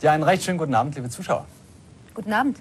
[0.00, 1.44] Ja, einen recht schönen guten Abend, liebe Zuschauer.
[2.18, 2.58] Guten Abend.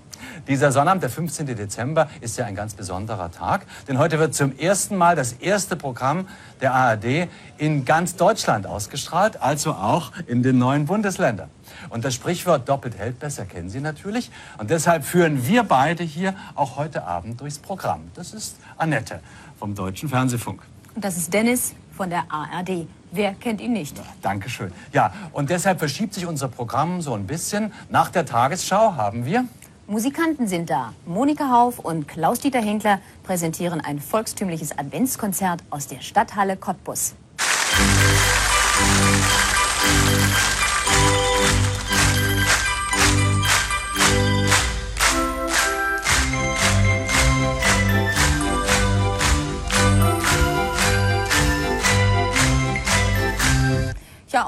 [0.48, 1.48] Dieser Sonnabend, der 15.
[1.48, 5.76] Dezember, ist ja ein ganz besonderer Tag, denn heute wird zum ersten Mal das erste
[5.76, 6.28] Programm
[6.62, 7.28] der ARD
[7.58, 11.50] in ganz Deutschland ausgestrahlt, also auch in den neuen Bundesländern.
[11.90, 14.30] Und das Sprichwort doppelt hält besser kennen Sie natürlich.
[14.60, 18.12] Und deshalb führen wir beide hier auch heute Abend durchs Programm.
[18.14, 19.22] Das ist Annette
[19.58, 20.62] vom Deutschen Fernsehfunk.
[20.94, 22.86] Und das ist Dennis von der ARD.
[23.12, 23.96] Wer kennt ihn nicht?
[24.22, 24.72] Dankeschön.
[24.92, 27.72] Ja, und deshalb verschiebt sich unser Programm so ein bisschen.
[27.90, 29.46] Nach der Tagesschau haben wir
[29.90, 30.94] Musikanten sind da.
[31.06, 37.16] Monika Hauf und Klaus-Dieter Henkler präsentieren ein volkstümliches Adventskonzert aus der Stadthalle Cottbus.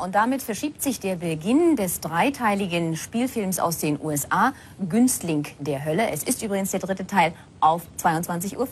[0.10, 4.54] Und damit verschiebt sich der Beginn des dreiteiligen Spielfilms aus den USA,
[4.90, 6.10] Günstling der Hölle.
[6.10, 8.68] Es ist übrigens der dritte Teil auf 22.40 Uhr.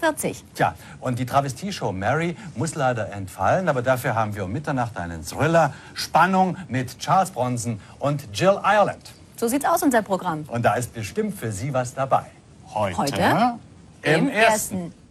[0.55, 5.23] Tja, und die Travestieshow Mary muss leider entfallen, aber dafür haben wir um Mitternacht einen
[5.23, 9.13] Thriller, Spannung mit Charles Bronson und Jill Ireland.
[9.35, 10.43] So sieht's aus, unser Programm.
[10.47, 12.25] Und da ist bestimmt für Sie was dabei.
[12.73, 13.59] Heute, Heute
[14.01, 14.77] im ersten.
[14.77, 15.06] Herzlich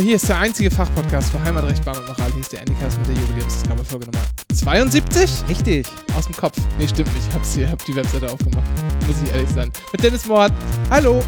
[0.00, 2.30] Hier ist der einzige Fachpodcast für Heimatrecht, Bahn und Moral.
[2.30, 4.24] Hier ist der Endicast mit der Jubiläumsausgabe Folge Nummer
[4.54, 5.30] 72.
[5.48, 5.86] Richtig.
[6.16, 6.56] Aus dem Kopf.
[6.78, 7.26] Nee, stimmt nicht.
[7.28, 8.64] Ich hab's hier, hab die Webseite aufgemacht.
[9.06, 9.72] Muss ich ehrlich sein.
[9.90, 10.52] Mit Dennis Mord.
[10.90, 11.22] Hallo.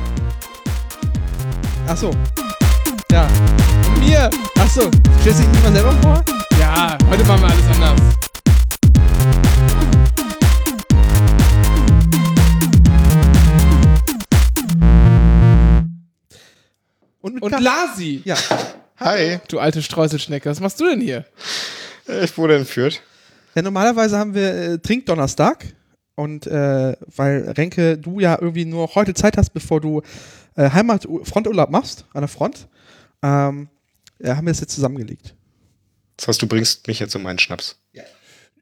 [1.89, 2.13] Achso.
[3.11, 3.29] Ja.
[3.89, 4.31] Und mir.
[4.61, 4.89] Achso.
[5.21, 6.25] Stellst du dich nicht mal selber vor?
[6.61, 8.30] Ja, heute machen wir alles anders.
[17.21, 18.23] Und mit Und Lasi.
[18.25, 18.37] Ja.
[18.99, 20.49] Hi, Du alte Streuselschnecke.
[20.49, 21.25] Was machst du denn hier?
[22.07, 23.03] ich wurde entführt.
[23.55, 23.63] ja.
[23.63, 25.67] Normalerweise haben wir äh, Trinkdonnerstag.
[26.15, 30.03] Und äh, weil Renke, du ja irgendwie nur heute Zeit hast, bevor du
[30.55, 32.69] äh, Heimat-Fronturlaub machst, an der Front,
[33.23, 33.69] ähm,
[34.19, 35.35] ja, haben wir es jetzt zusammengelegt.
[36.17, 37.79] Das heißt, du bringst mich jetzt um meinen Schnaps.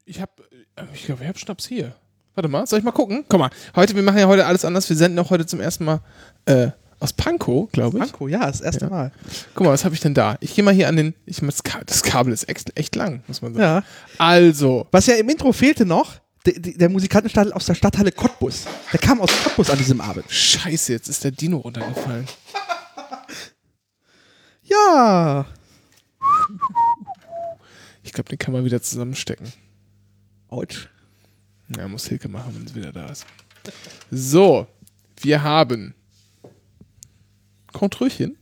[0.05, 0.39] Ich hab,
[0.75, 1.95] äh, ich glaube, ich hab Schnaps hier.
[2.33, 3.25] Warte mal, soll ich mal gucken?
[3.27, 4.87] Guck mal, heute, wir machen ja heute alles anders.
[4.89, 5.99] Wir senden auch heute zum ersten Mal
[6.45, 8.03] äh, aus Pankow, glaube ich.
[8.03, 8.89] Franco, ja, das erste Ja.
[8.89, 9.11] Mal.
[9.53, 10.37] Guck mal, was habe ich denn da?
[10.41, 11.13] Ich gehe mal hier an den.
[11.25, 11.41] Ich,
[11.85, 13.63] das Kabel ist echt, echt lang, muss man sagen.
[13.63, 13.83] Ja.
[14.17, 16.15] Also, Was ja im Intro fehlte noch,
[16.45, 18.65] der, der Musikantenstadel aus der Stadthalle Cottbus.
[18.91, 20.25] Der kam aus Cottbus an diesem Abend.
[20.29, 22.27] scheiße, jetzt ist der Dino runtergefallen.
[24.63, 25.47] Ja.
[28.03, 29.51] Ich glaube, den kann man wieder zusammenstecken.
[30.47, 30.89] Autsch.
[31.75, 33.25] Ja, muss Hilke machen, wenn es wieder da ist.
[34.11, 34.67] So,
[35.21, 35.93] wir haben
[37.73, 38.37] Kontröchen.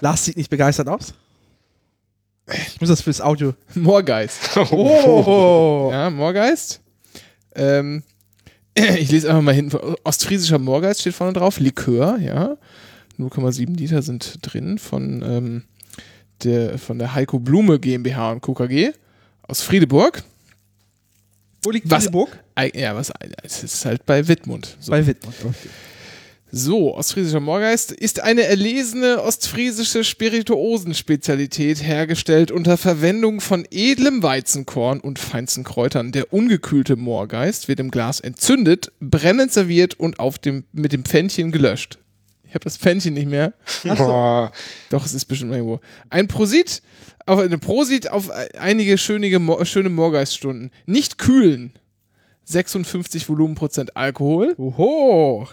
[0.00, 1.14] Lars sieht nicht begeistert aus.
[2.52, 3.54] Ich muss das fürs Audio.
[3.74, 4.56] Moorgeist.
[4.70, 5.88] Oh.
[5.90, 6.80] Ja, Moorgeist.
[7.54, 8.02] Ähm,
[8.74, 9.78] ich lese einfach mal hinten.
[10.04, 11.58] Ostfriesischer Moorgeist steht vorne drauf.
[11.58, 12.56] Likör, ja.
[13.18, 15.62] 0,7 Liter sind drin von, ähm,
[16.42, 18.92] der, von der Heiko Blume GmbH und KKG
[19.42, 20.22] aus Friedeburg.
[21.62, 22.38] Wo liegt Was- Friedeburg?
[22.74, 23.12] Ja, was,
[23.42, 24.76] es ist halt bei Wittmund.
[24.80, 24.90] So.
[24.90, 25.34] Bei Wittmund.
[25.44, 25.68] Okay.
[26.56, 35.18] So, ostfriesischer Moorgeist ist eine erlesene ostfriesische Spirituosenspezialität, hergestellt unter Verwendung von edlem Weizenkorn und
[35.18, 36.12] feinsten Kräutern.
[36.12, 41.50] Der ungekühlte Moorgeist wird im Glas entzündet, brennend serviert und auf dem, mit dem Pfännchen
[41.50, 41.98] gelöscht.
[42.46, 43.54] Ich habe das Pfännchen nicht mehr.
[43.82, 44.52] Boah,
[44.90, 45.80] Doch, es ist bestimmt irgendwo.
[46.08, 46.82] Ein Prosit
[47.26, 48.30] auf, eine Prosit auf
[48.60, 50.70] einige schöne, Mo- schöne Moorgeiststunden.
[50.86, 51.72] Nicht kühlen.
[52.44, 54.54] 56 Volumenprozent Alkohol.
[54.56, 55.48] Oho.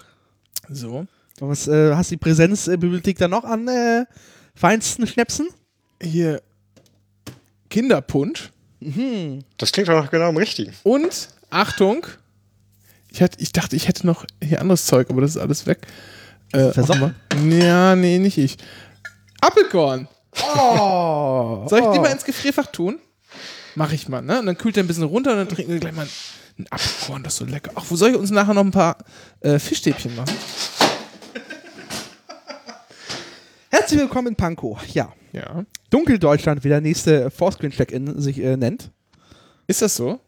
[0.71, 1.05] So.
[1.39, 4.05] Was äh, hast du die Präsenzbibliothek da noch an äh,
[4.55, 5.47] feinsten Schnäpsen?
[6.01, 6.41] hier
[7.69, 8.51] Kinderpunsch
[9.57, 10.73] das klingt doch noch genau am richtigen.
[10.83, 12.07] und Achtung,
[13.11, 15.85] ich, hatte, ich dachte, ich hätte noch hier anderes Zeug, aber das ist alles weg.
[16.51, 17.13] Äh, Versoffen?
[17.47, 18.57] Ja, nee, nicht ich.
[19.39, 20.07] Apfelkorn.
[20.41, 21.67] Oh.
[21.69, 22.99] Soll ich die mal ins Gefrierfach tun?
[23.75, 24.39] Mach ich mal, ne?
[24.39, 26.07] Und dann kühlt er ein bisschen runter und dann trinken wir gleich mal
[26.61, 27.71] ein Apfelkorn, das ist so lecker.
[27.75, 28.97] Ach, wo soll ich uns nachher noch ein paar
[29.41, 30.33] äh, Fischstäbchen machen?
[33.69, 34.79] Herzlich willkommen in Pankow.
[34.93, 35.11] Ja.
[35.33, 35.63] Ja.
[35.89, 38.91] Dunkeldeutschland, wie der nächste Fourscreen-Check-In sich äh, nennt.
[39.67, 40.19] Ist das so?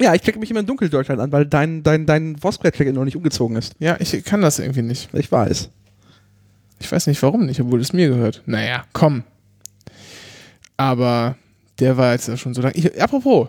[0.00, 3.16] Ja, ich checke mich immer in Dunkeldeutschland an, weil dein, dein, dein Foursquare-Check-In noch nicht
[3.16, 3.74] umgezogen ist.
[3.78, 5.12] Ja, ich kann das irgendwie nicht.
[5.14, 5.68] Ich weiß.
[6.80, 8.42] Ich weiß nicht warum nicht, obwohl es mir gehört.
[8.46, 9.24] Naja, komm.
[10.76, 11.36] Aber
[11.78, 12.74] der war jetzt ja schon so lange.
[12.74, 13.48] Ich, apropos,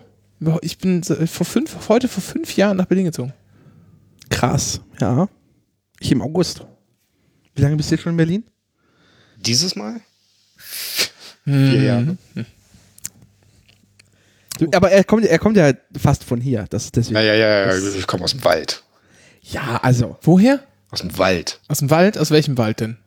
[0.61, 3.33] ich bin so- vor fünf, heute vor fünf Jahren nach Berlin gezogen.
[4.29, 5.27] Krass, ja.
[5.99, 6.65] Ich im August.
[7.55, 8.43] Wie lange bist du jetzt schon in Berlin?
[9.37, 10.01] Dieses Mal?
[11.45, 11.69] Mhm.
[11.71, 12.17] Vier Jahre.
[14.59, 16.65] Du, aber er kommt, er kommt ja fast von hier.
[16.69, 17.15] Das ist deswegen.
[17.17, 17.95] Ja, ja, ja, ja.
[17.97, 18.83] Ich komme aus dem Wald.
[19.41, 20.17] Ja, also.
[20.21, 20.63] Woher?
[20.91, 21.59] Aus dem Wald.
[21.67, 22.17] Aus dem Wald?
[22.17, 22.97] Aus welchem Wald denn?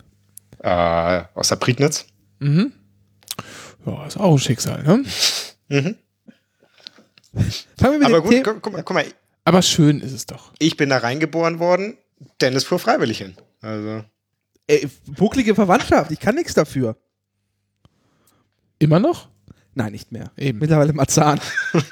[0.59, 2.06] Äh, aus der Prignitz.
[2.41, 5.94] Ja, ist auch ein Schicksal, ne?
[7.79, 9.05] Fangen wir mit Aber dem gut, guck, guck, mal, guck mal,
[9.44, 10.53] Aber schön ist es doch.
[10.59, 11.97] ich bin da reingeboren worden,
[12.41, 13.37] Dennis fuhr freiwillig hin.
[13.61, 14.05] Also,
[14.69, 16.97] Ey, bucklige Verwandtschaft, ich kann nichts dafür.
[18.79, 19.29] Immer noch?
[19.75, 20.31] Nein, nicht mehr.
[20.37, 20.59] Eben.
[20.59, 21.41] Mittlerweile Marzahn.
[21.73, 21.83] war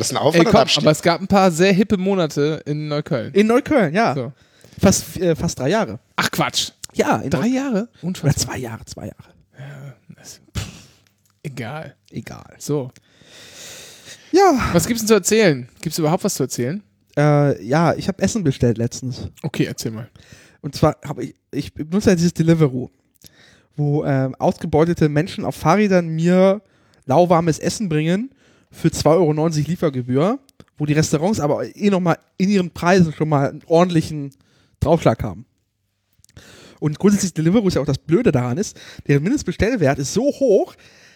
[0.00, 0.82] das ein Auf- Ey, oder komm, Abstieg?
[0.82, 3.32] aber es gab ein paar sehr hippe Monate in Neukölln.
[3.34, 4.14] In Neukölln, ja.
[4.14, 4.32] So.
[4.80, 6.00] Fast, äh, fast drei Jahre.
[6.16, 6.70] Ach Quatsch.
[6.94, 7.88] Ja, in Drei Neu- Jahre?
[7.98, 8.36] Oder Unfassbar.
[8.36, 9.34] zwei Jahre, zwei Jahre.
[11.42, 11.96] Egal.
[12.10, 12.54] Egal.
[12.58, 12.90] So.
[14.34, 15.68] Ja, Was gibt's denn zu erzählen?
[15.80, 16.82] Gibt's überhaupt was zu erzählen?
[17.16, 19.28] äh, ja, ich habe Essen bestellt letztens.
[19.42, 20.10] Okay, erzähl mal.
[20.60, 22.90] Und zwar habe ich, ich benutze ja dieses Deliveroo,
[23.76, 26.62] wo ähm, ausgebeutete Menschen auf Fahrrädern mir
[27.06, 28.30] lauwarmes Essen bringen
[28.72, 30.38] für 2,90 Euro Liefergebühr,
[30.78, 34.32] wo die Restaurants aber eh nochmal in ihren Preisen schon mal einen ordentlichen
[34.80, 35.46] Draufschlag haben.
[36.80, 38.76] Und grundsätzlich Deliveroo ist ja auch das Blöde daran ist,
[39.06, 40.74] der Mindestbestellwert ist so hoch,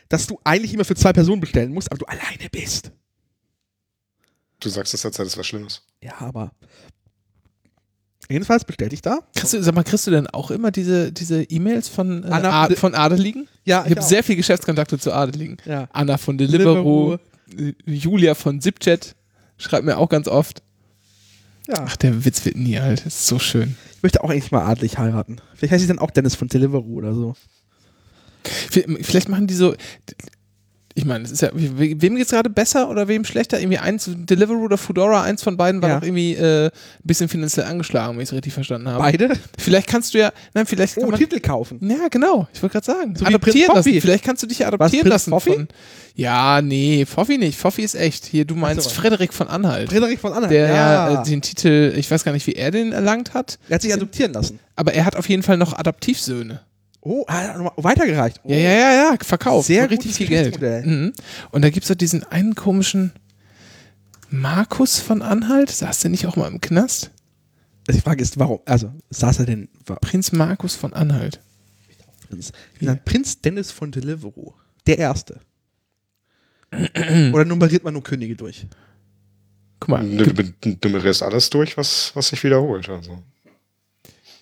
[0.09, 2.93] dass du eigentlich immer für zwei Personen bestellen musst, aber du alleine bist.
[4.61, 5.83] Du sagst das, sei das was Schlimmes.
[6.03, 6.51] Ja, aber
[8.29, 9.21] jedenfalls bestellte ich da.
[9.35, 12.63] Kriegst du, sag mal, kriegst du denn auch immer diese diese E-Mails von, äh, Anna-
[12.65, 13.49] Ad, von Adeligen?
[13.65, 14.09] Ja, Ich habe auch.
[14.09, 15.57] sehr viel Geschäftskontakte zu Adeligen.
[15.65, 15.89] Ja.
[15.93, 17.19] Anna von Deliveroo,
[17.57, 19.15] äh, Julia von Zipchat
[19.57, 20.63] schreibt mir auch ganz oft.
[21.69, 21.85] Ja.
[21.87, 23.01] Ach, der Witz wird nie alt.
[23.05, 23.77] Das ist so schön.
[23.97, 25.37] Ich möchte auch eigentlich mal adlig heiraten.
[25.55, 27.35] Vielleicht heißt ich dann auch Dennis von Deliveroo oder so.
[29.03, 29.75] Vielleicht machen die so.
[30.99, 33.61] Ich meine, es ist ja, we- wem geht's gerade besser oder wem schlechter?
[33.61, 36.01] Irgendwie eins, Deliveroo oder Foodora, eins von beiden war Ja.
[36.01, 36.71] doch irgendwie äh, ein
[37.05, 38.99] bisschen finanziell angeschlagen, wenn ich es richtig verstanden habe.
[39.05, 39.31] Beide?
[39.57, 41.79] Vielleicht kannst du ja, nein, vielleicht kann Oh, man, Titel kaufen.
[41.89, 44.01] ja, genau, ich wollte gerade sagen, So adoptieren lassen.
[44.01, 45.53] Vielleicht kannst du dich ja Was, adoptieren Prinz lassen Foffi?
[45.53, 45.69] von.
[46.17, 47.57] Ja, nee, Foffi nicht.
[47.57, 48.25] Foffi ist echt.
[48.25, 48.91] Hier, du meinst so.
[48.91, 49.91] Frederik von Anhalt.
[49.91, 50.51] Frederik von Anhalt.
[50.51, 51.23] der ja, ja.
[51.23, 53.95] äh, den Titel, ich weiß gar nicht, wie er den erlangt hat, er hat sich
[53.95, 54.59] adoptieren lassen.
[54.75, 56.61] aber er hat auf jeden Fall noch Adoptivsöhne.
[57.09, 58.39] Oh, er nochmal weitergereicht.
[58.45, 58.51] Oh.
[58.51, 59.67] Ja, ja, ja, ja, verkauft.
[59.67, 60.61] Sehr richtig viel Geld.
[60.61, 61.15] Mhm.
[61.51, 63.13] Und da gibt es doch diesen einen komischen
[64.29, 65.71] Markus von Anhalt.
[65.71, 67.11] Saß der nicht auch mal im Knast?
[67.91, 68.61] Die Frage ist, warum?
[68.67, 69.71] Also, saß er denn?
[69.87, 71.41] War Prinz Markus von Anhalt.
[72.29, 72.53] Prinz,
[72.83, 74.53] dann Prinz Dennis von Deliveroo.
[74.87, 75.41] Der Erste.
[77.33, 78.67] Oder nummeriert man nur Könige durch?
[79.81, 82.87] Guck mal, Du, du nummerierst alles durch, was, was sich wiederholt.
[82.91, 83.23] Also.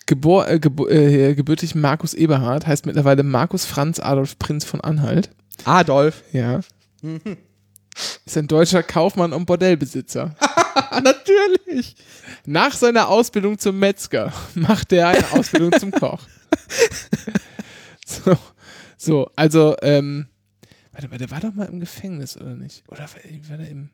[0.07, 5.29] Gebor, äh, gebo äh, gebürtig Markus Eberhard heißt mittlerweile Markus Franz Adolf Prinz von Anhalt.
[5.65, 6.23] Adolf.
[6.31, 6.61] Ja.
[8.25, 10.35] Ist ein deutscher Kaufmann und Bordellbesitzer.
[11.03, 11.95] Natürlich.
[12.45, 16.23] Nach seiner Ausbildung zum Metzger macht er eine Ausbildung zum Koch.
[18.09, 18.37] So,
[18.95, 20.27] so also, ähm,
[20.93, 22.85] warte mal, der war doch mal im Gefängnis, oder nicht?
[22.87, 23.89] Oder war, war der im.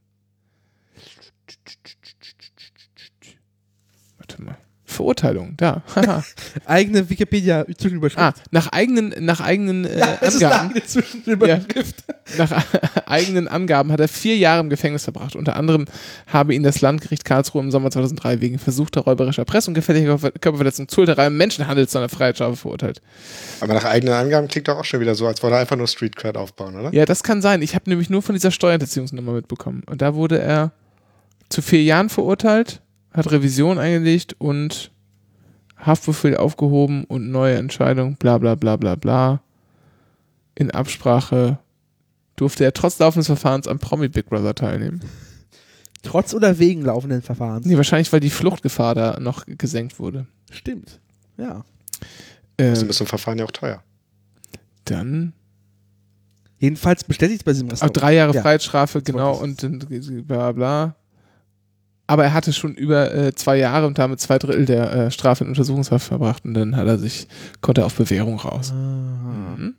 [4.19, 4.57] Warte mal.
[4.93, 5.83] Verurteilung, da.
[6.65, 8.19] Eigene Wikipedia-Zwischenüberschrift.
[8.19, 10.71] ah, nach eigenen, nach eigenen äh, das ist Angaben.
[10.71, 12.03] eine Zwischenüberschrift.
[12.37, 12.63] Nach
[13.05, 15.35] eigenen Angaben hat er vier Jahre im Gefängnis verbracht.
[15.35, 15.85] Unter anderem
[16.27, 21.27] habe ihn das Landgericht Karlsruhe im Sommer 2003 wegen versuchter räuberischer Erpressung, gefährlicher Körperverletzung, Zuhälterei
[21.27, 23.01] und Menschenhandel zu einer Freiheitsstrafe verurteilt.
[23.59, 25.87] Aber nach eigenen Angaben klingt doch auch schon wieder so, als wollte er einfach nur
[25.87, 26.93] Street Cred aufbauen, oder?
[26.93, 27.61] Ja, das kann sein.
[27.61, 29.83] Ich habe nämlich nur von dieser Steuerhinterziehungsnummer mitbekommen.
[29.87, 30.71] Und da wurde er
[31.49, 32.81] zu vier Jahren verurteilt,
[33.13, 34.91] hat Revision eingelegt und
[35.77, 39.41] Haftbefehl aufgehoben und neue Entscheidung, bla bla bla bla bla.
[40.55, 41.59] In Absprache
[42.35, 45.01] durfte er trotz laufendes Verfahrens am Promi Big Brother teilnehmen.
[46.03, 47.65] Trotz oder wegen laufenden Verfahrens.
[47.65, 50.27] Nee, wahrscheinlich, weil die Fluchtgefahr da noch gesenkt wurde.
[50.51, 50.99] Stimmt.
[51.37, 51.63] Ja.
[52.59, 53.81] Also Ähm, ist so ein Verfahren ja auch teuer.
[54.85, 55.31] dann
[56.59, 57.97] Jedenfalls bestätigt bei diesem auch Restaurant.
[58.01, 58.41] drei Jahre Ja.
[58.41, 59.79] Freiheitsstrafe, genau, und dann
[60.27, 60.95] bla bla.
[62.05, 65.43] Aber er hatte schon über äh, zwei Jahre und damit zwei Drittel der äh, Strafe
[65.43, 67.27] in Untersuchungshaft verbracht und dann hat er sich,
[67.61, 68.71] konnte er auf Bewährung raus.
[68.71, 69.55] Ah.
[69.57, 69.75] Mhm.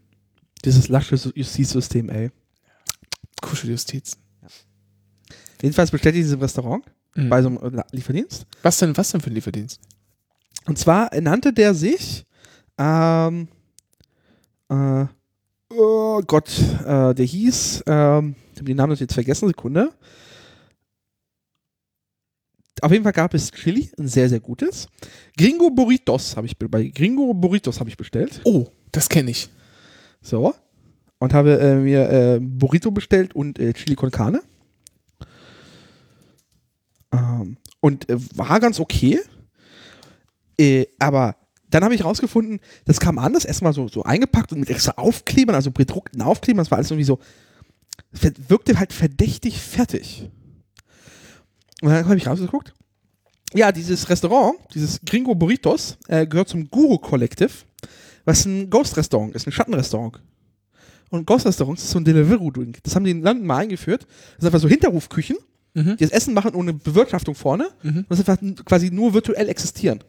[0.65, 2.31] Dieses lasche Justizsystem, ey.
[3.43, 4.17] Kuscheljustiz.
[5.61, 6.85] Jedenfalls bestätigt in diesem Restaurant
[7.17, 7.29] Mhm.
[7.29, 8.47] bei so einem Lieferdienst.
[8.63, 9.81] Was denn, was denn für ein Lieferdienst?
[10.67, 12.25] Und zwar nannte der sich
[12.79, 13.49] ähm,
[14.69, 15.05] äh,
[15.71, 16.51] oh Gott,
[16.85, 19.93] äh, der hieß, ähm, ich habe den Namen jetzt vergessen, Sekunde.
[22.85, 24.89] Auf jeden Fall gab es Chili, ein sehr, sehr gutes.
[25.39, 28.43] Gringo Burritos habe ich be- bei Gringo Burritos habe ich bestellt.
[28.45, 29.49] Oh, das kenne ich.
[30.21, 30.55] So.
[31.19, 34.43] Und habe äh, mir äh, Burrito bestellt und äh, Chili con Carne.
[37.11, 39.19] Ähm, und äh, war ganz okay.
[40.61, 41.37] Äh, aber
[41.71, 45.55] dann habe ich rausgefunden, das kam anders, erstmal so, so eingepackt und mit extra Aufklebern,
[45.55, 47.19] also bedruckten Aufklebern, das war alles irgendwie so,
[48.49, 50.31] wirkte halt verdächtig fertig.
[51.85, 52.73] Und dann habe ich rausgeguckt.
[53.53, 57.51] Ja, dieses Restaurant, dieses Gringo Burritos, äh, gehört zum Guru Collective,
[58.25, 60.21] was ein Ghost-Restaurant ist, ein Schattenrestaurant.
[61.11, 62.79] Und Ghost-Restaurants ist so ein Deliveroo-Ding.
[62.83, 64.03] Das haben die in London mal eingeführt.
[64.09, 65.37] Das sind einfach so Hinterhofküchen,
[65.75, 65.97] Mhm.
[65.97, 70.03] die das Essen machen ohne Bewirtschaftung vorne und das einfach quasi nur virtuell existieren.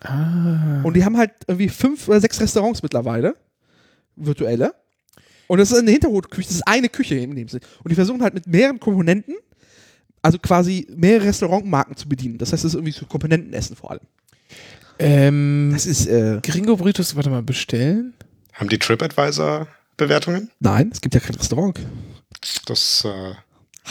[0.00, 0.80] Ah.
[0.84, 3.34] Und die haben halt irgendwie fünf oder sechs Restaurants mittlerweile.
[4.16, 4.74] Virtuelle.
[5.48, 7.62] Und das ist eine Hinterhofküche, das ist eine Küche in dem Sinne.
[7.82, 9.34] Und die versuchen halt mit mehreren Komponenten,
[10.22, 12.38] also quasi mehrere Restaurantmarken zu bedienen.
[12.38, 14.00] Das heißt, das ist irgendwie so Komponentenessen vor allem.
[14.98, 18.14] Ähm, Das ist, äh, Gringo Burritos, warte mal, bestellen?
[18.54, 20.50] Haben die TripAdvisor-Bewertungen?
[20.60, 21.78] nein, es gibt ja kein Restaurant.
[22.66, 23.34] Das äh,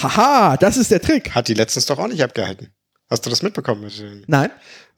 [0.01, 1.31] Haha, das ist der Trick.
[1.33, 2.69] hat die letztens doch auch nicht abgehalten.
[3.09, 3.81] Hast du das mitbekommen?
[3.81, 4.49] Mit dem, Nein.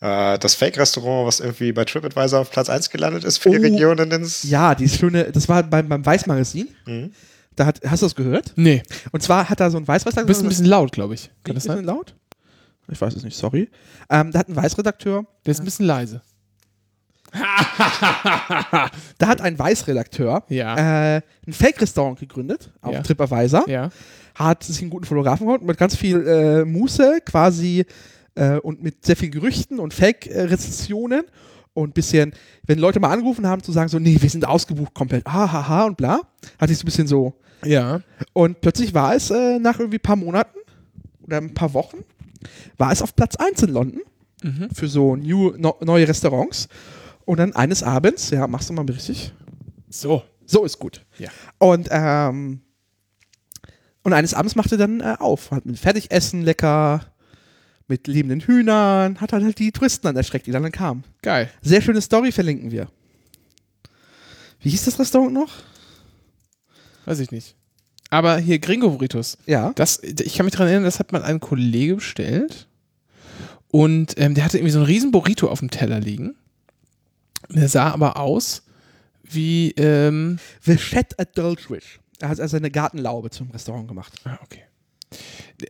[0.02, 3.62] äh, das Fake-Restaurant, was irgendwie bei TripAdvisor auf Platz 1 gelandet ist für die Oh.
[3.62, 4.44] Region, in es.
[4.44, 6.70] Ja, die schöne, das war beim, beim Weiß-Magazin.
[6.88, 7.12] Mhm.
[7.60, 8.54] Da hat, hast du das gehört?
[8.56, 10.24] Nee, Und zwar hat da so ein Weißredakteur.
[10.24, 11.24] du bist ein bisschen laut, glaube ich.
[11.44, 11.84] Kann ein das bisschen sein?
[11.86, 12.16] laut?
[12.90, 13.70] Ich weiß es nicht, sorry.
[14.10, 16.22] Ähm, da hat ein Weißredakteur, Der ist ein bisschen leise.
[17.34, 21.16] da hat ein Weißredakteur Ja.
[21.18, 23.02] äh, ein Fake-Restaurant gegründet auf Ja.
[23.02, 23.68] TripAdvisor.
[23.70, 23.90] Ja.
[24.36, 27.86] Hat sich einen guten Fotografen geholt mit ganz viel äh, Muße quasi
[28.36, 31.24] äh, und mit sehr vielen Gerüchten und Fake-Rezensionen
[31.74, 32.34] und bisschen,
[32.66, 35.68] wenn Leute mal angerufen haben, zu sagen so, nee, wir sind ausgebucht komplett, ah, ha,
[35.68, 36.22] ha und bla,
[36.60, 37.34] hatte ich so ein bisschen so
[37.64, 38.02] Ja.
[38.34, 40.58] Und plötzlich war es äh, nach irgendwie ein paar Monaten
[41.24, 41.98] oder ein paar Wochen,
[42.78, 44.02] war es auf Platz 1 in London
[44.42, 44.70] Mhm.
[44.74, 46.70] für so new, no, neue Restaurants.
[47.26, 49.34] Und dann eines Abends, ja, machst du mal richtig.
[49.90, 50.24] So.
[50.46, 51.06] So ist gut.
[51.18, 51.30] Ja.
[51.58, 52.62] Und, ähm,
[54.04, 55.52] und eines Abends machte dann äh, auf.
[55.52, 57.02] Hat mit Fertigessen lecker,
[57.90, 61.04] mit lebenden Hühnern, hat dann halt die Touristen dann erschreckt, die dann kamen.
[61.22, 61.50] Geil.
[61.62, 62.88] Sehr schöne Story verlinken wir.
[64.62, 65.52] Wie hieß das Restaurant noch?
[67.06, 67.56] Weiß ich nicht.
[68.10, 69.38] Aber hier Gringo Burritos.
[69.46, 69.72] Ja.
[69.76, 72.68] Das, ich kann mich daran erinnern, das hat mal ein Kollege bestellt.
[73.72, 76.36] Und ähm, der hatte irgendwie so einen riesen Burrito auf dem Teller liegen.
[77.50, 78.64] Der sah aber aus
[79.24, 82.00] wie, ähm, The Shed at Dulwich.
[82.20, 84.14] Er hat also eine Gartenlaube zum Restaurant gemacht.
[84.26, 84.64] ah, okay.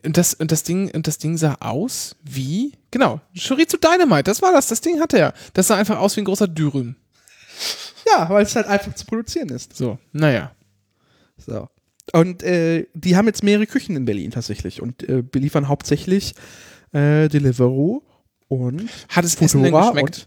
[0.04, 4.42] Und das, und das Ding, und das Ding sah aus wie, genau, Chorizo Dynamite, das
[4.42, 5.34] war das, das Ding hatte er.
[5.54, 6.96] Das sah einfach aus wie ein großer Dürüm.
[8.06, 9.76] Ja, weil es halt einfach zu produzieren ist.
[9.76, 10.52] So, naja.
[11.36, 11.68] So.
[12.12, 16.34] Und äh, die haben jetzt mehrere Küchen in Berlin tatsächlich und äh, beliefern hauptsächlich
[16.92, 18.02] äh, Deliveroo
[18.48, 20.26] und Hat es Essen denn geschmeckt?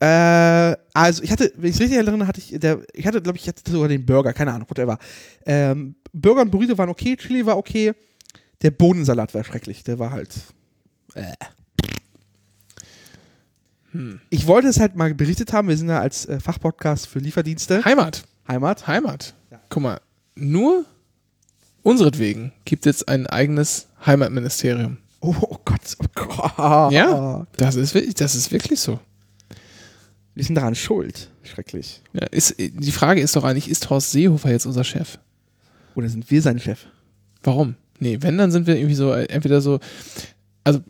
[0.00, 3.38] äh, also ich hatte, wenn ich es richtig erinnere, hatte ich der, ich hatte, glaube
[3.38, 4.98] ich, jetzt sogar den Burger, keine Ahnung, whatever.
[5.46, 7.92] Ähm, Burger und Burrito waren okay, Chili war okay,
[8.62, 10.34] der Bohnensalat war schrecklich, der war halt.
[11.14, 11.32] Äh.
[14.30, 17.84] Ich wollte es halt mal berichtet haben, wir sind ja als äh, Fachpodcast für Lieferdienste.
[17.84, 18.24] Heimat.
[18.48, 18.86] Heimat.
[18.86, 19.34] Heimat.
[19.68, 20.00] Guck mal,
[20.34, 20.86] nur
[21.82, 24.96] unseretwegen gibt es jetzt ein eigenes Heimatministerium.
[25.20, 26.92] Oh, oh Gott, oh Gott.
[26.92, 28.98] Ja, das ist, wirklich- das ist wirklich so.
[30.34, 31.30] Wir sind daran schuld.
[31.42, 32.02] Schrecklich.
[32.14, 35.18] Ja, ist, die Frage ist doch eigentlich, ist Horst Seehofer jetzt unser Chef?
[35.94, 36.86] Oder sind wir sein Chef?
[37.42, 37.74] Warum?
[38.02, 39.78] Nee, wenn, dann sind wir irgendwie so, äh, entweder so,
[40.64, 40.80] also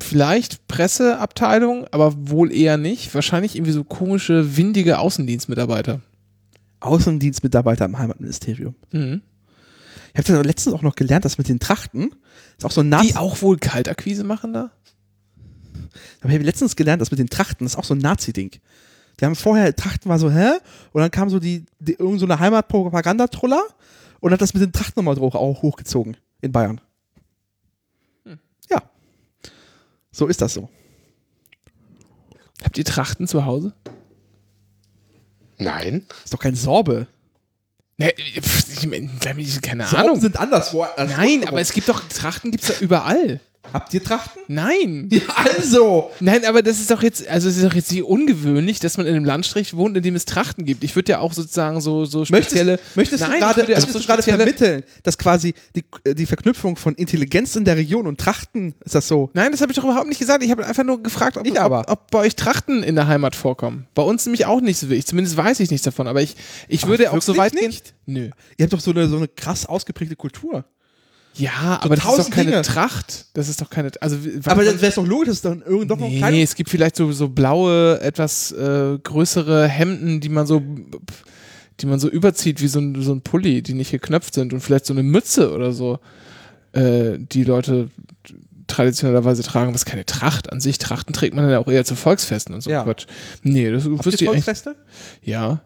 [0.00, 3.14] vielleicht Presseabteilung, aber wohl eher nicht.
[3.14, 6.00] Wahrscheinlich irgendwie so komische, windige Außendienstmitarbeiter.
[6.80, 8.74] Außendienstmitarbeiter im Heimatministerium.
[8.92, 9.20] Mhm.
[10.14, 12.14] Ich habe ja letztens auch noch gelernt, dass mit den Trachten,
[12.56, 13.08] ist auch so ein Nazi.
[13.08, 14.70] Die auch wohl Kaltakquise machen da?
[16.20, 18.52] Aber ich habe letztens gelernt, dass mit den Trachten, das ist auch so ein Nazi-Ding.
[19.20, 20.52] Die haben vorher, Trachten war so, hä?
[20.92, 23.62] Und dann kam so die, die irgend so eine Heimatpropagandatroller
[24.20, 26.80] und hat das mit den Trachten nochmal hoch, auch hochgezogen in Bayern.
[28.70, 28.82] Ja.
[30.12, 30.68] So ist das so.
[32.62, 33.74] Habt ihr Trachten zu Hause?
[35.58, 36.06] Nein.
[36.24, 37.06] Ist doch kein Sorbe.
[37.96, 39.10] Nee, pf, ich meine,
[39.62, 40.20] keine Sorben Ahnung.
[40.20, 40.86] sind anderswo.
[40.96, 43.40] Nein, aber es gibt doch, Trachten gibt es ja überall.
[43.72, 44.42] Habt ihr Trachten?
[44.48, 45.08] Nein.
[45.10, 45.20] Ja,
[45.56, 46.10] also.
[46.20, 49.06] Nein, aber das ist doch jetzt, also es ist doch jetzt nicht ungewöhnlich, dass man
[49.06, 50.84] in einem Landstrich wohnt, in dem es Trachten gibt.
[50.84, 52.72] Ich würde ja auch sozusagen so, so spezielle.
[52.72, 56.94] Möchtest, möchtest Nein, du gerade möchtest so vermitteln, dass quasi die, äh, die Verknüpfung von
[56.94, 59.30] Intelligenz in der Region und Trachten, ist das so?
[59.34, 60.44] Nein, das habe ich doch überhaupt nicht gesagt.
[60.44, 61.80] Ich habe einfach nur gefragt, ob, aber.
[61.80, 63.86] ob, ob bei euch Trachten in der Heimat vorkommen.
[63.94, 65.06] Bei uns nämlich auch nicht so wirklich.
[65.06, 66.06] Zumindest weiß ich nichts davon.
[66.06, 66.36] Aber ich,
[66.68, 67.66] ich würde auch so weit gehen.
[67.66, 67.94] nicht?
[68.06, 68.30] Nö.
[68.56, 70.64] Ihr habt doch so eine, so eine krass ausgeprägte Kultur.
[71.36, 72.62] Ja, aber das ist doch keine Dinge.
[72.62, 73.26] Tracht.
[73.34, 73.90] Das ist doch keine.
[74.00, 76.70] Also, Aber dann wäre es doch logisch, dass dann irgend doch noch Nee, es gibt
[76.70, 80.62] vielleicht so, so blaue, etwas äh, größere Hemden, die man so
[81.80, 84.60] die man so überzieht wie so ein, so ein Pulli, die nicht geknöpft sind und
[84.60, 85.98] vielleicht so eine Mütze oder so,
[86.72, 87.90] äh, die Leute
[88.68, 90.78] traditionellerweise tragen, was keine Tracht an sich.
[90.78, 92.84] Trachten trägt man dann ja auch eher zu Volksfesten und so Ja.
[92.84, 93.06] Quatsch.
[93.42, 94.30] Nee, das Habt wüsste ihr.
[94.30, 94.76] Volksfeste?
[95.22, 95.62] Ja.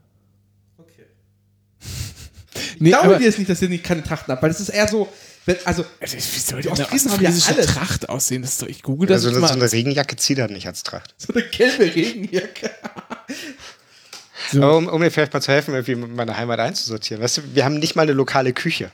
[2.75, 4.69] Ich Nee, glaube dir jetzt nicht, dass ihr nicht keine Trachten habt, weil das ist
[4.71, 5.09] eher so,
[5.65, 7.67] also Also, wie soll Die Ostfriesen haben ja alles.
[7.67, 8.43] Tracht aussehen?
[8.43, 9.51] Das ist doch, ich google das Also so mal.
[9.51, 11.15] eine Regenjacke zieht er nicht als Tracht.
[11.19, 12.71] so eine gelbe Regenjacke.
[14.51, 14.63] So.
[14.77, 17.23] Um, um mir vielleicht mal zu helfen, irgendwie meine Heimat einzusortieren.
[17.23, 18.91] Weißt du, wir haben nicht mal eine lokale Küche.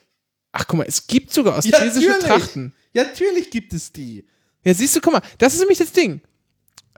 [0.52, 2.72] Ach, guck mal, es gibt sogar ostfriesische Trachten.
[2.92, 4.24] Ja, natürlich gibt es die.
[4.64, 6.22] Ja, siehst du, guck mal, das ist nämlich das Ding.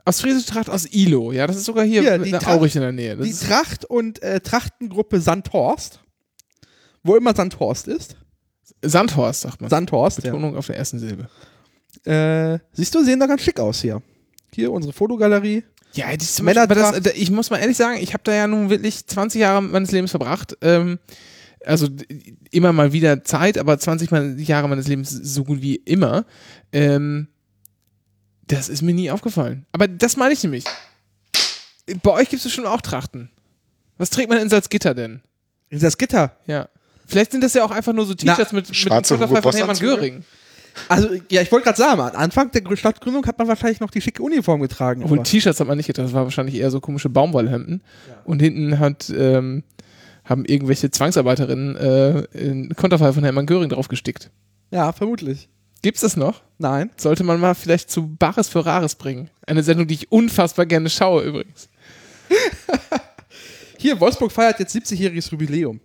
[0.05, 3.17] Ostfriesische Tracht aus Ilo, ja, das ist sogar hier in Tracht- Aurich in der Nähe.
[3.17, 5.99] Das Die Tracht- und äh, Trachtengruppe Sandhorst,
[7.03, 8.15] wo immer Sandhorst ist.
[8.81, 9.69] Sandhorst, sagt man.
[9.69, 10.31] Sandhorst, ja.
[10.31, 11.29] Betonung auf der ersten Silbe.
[12.05, 14.01] Äh, siehst du, sehen da ganz schick aus hier.
[14.53, 15.63] Hier unsere Fotogalerie.
[15.93, 18.33] Ja, das ist Männer- aber das, da- ich muss mal ehrlich sagen, ich habe da
[18.33, 20.55] ja nun wirklich 20 Jahre meines Lebens verbracht.
[20.61, 20.99] Ähm,
[21.65, 21.87] also
[22.51, 26.25] immer mal wieder Zeit, aber 20 mal- Jahre meines Lebens so gut wie immer.
[26.71, 27.27] Ähm,
[28.47, 29.65] das ist mir nie aufgefallen.
[29.71, 30.63] Aber das meine ich nämlich.
[32.03, 33.29] Bei euch gibt es schon auch Trachten.
[33.97, 35.21] Was trägt man in Salzgitter denn?
[35.69, 36.37] Ist das Gitter?
[36.45, 36.69] Ja.
[37.07, 39.77] Vielleicht sind das ja auch einfach nur so T-Shirts mit, mit dem Konterfei von Hermann?
[39.77, 40.23] Göring.
[40.89, 44.01] Also, ja, ich wollte gerade sagen, am Anfang der Stadtgründung hat man wahrscheinlich noch die
[44.01, 45.03] schicke Uniform getragen.
[45.03, 47.81] Obwohl T-Shirts hat man nicht getragen, das war wahrscheinlich eher so komische Baumwollhemden.
[48.25, 49.63] Und hinten hat, ähm,
[50.23, 54.29] haben irgendwelche Zwangsarbeiterinnen äh, in Konterfei von Hermann Göring draufgestickt.
[54.69, 55.49] Ja, vermutlich.
[55.81, 56.41] Gibt's das noch?
[56.57, 56.89] Nein.
[56.97, 59.29] Sollte man mal vielleicht zu Bares für Rares bringen.
[59.45, 61.69] Eine Sendung, die ich unfassbar gerne schaue übrigens.
[63.77, 65.79] Hier, Wolfsburg feiert jetzt 70-jähriges Jubiläum.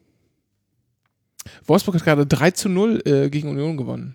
[1.66, 4.14] Wolfsburg hat gerade 3 zu 0 äh, gegen Union gewonnen.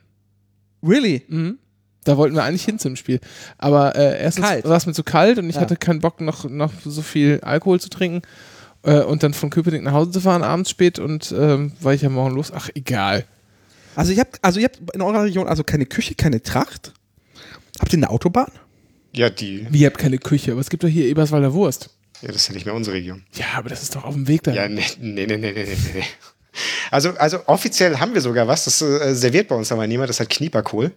[0.83, 1.23] Really?
[1.27, 1.57] Mhm.
[2.03, 3.19] Da wollten wir eigentlich hin zum Spiel.
[3.57, 5.61] Aber äh, erstens war es mir zu kalt und ich Ja.
[5.61, 8.21] hatte keinen Bock, noch, noch so viel Alkohol zu trinken
[8.83, 12.01] äh, und dann von Köpenick nach Hause zu fahren, abends spät und ähm, war ich
[12.03, 12.51] ja morgen los.
[12.53, 13.25] Ach, egal.
[13.95, 16.93] Also, ihr habt, also ihr habt in eurer Region also keine Küche, keine Tracht?
[17.79, 18.51] Habt ihr eine Autobahn?
[19.11, 19.67] Ja, die.
[19.71, 21.89] Wie, ihr habt keine Küche, aber es gibt doch hier Eberswalder Wurst.
[22.21, 23.23] Ja, das ist ja nicht mehr unsere Region.
[23.33, 24.61] Ja, aber das ist doch auf dem Weg dahin.
[24.61, 26.03] Ja, nee, nee, nee, nee, nee, nee.
[26.91, 30.15] Also, also offiziell haben wir sogar was, das äh, serviert bei uns aber niemand, das
[30.17, 30.91] ist halt Knieperkohl.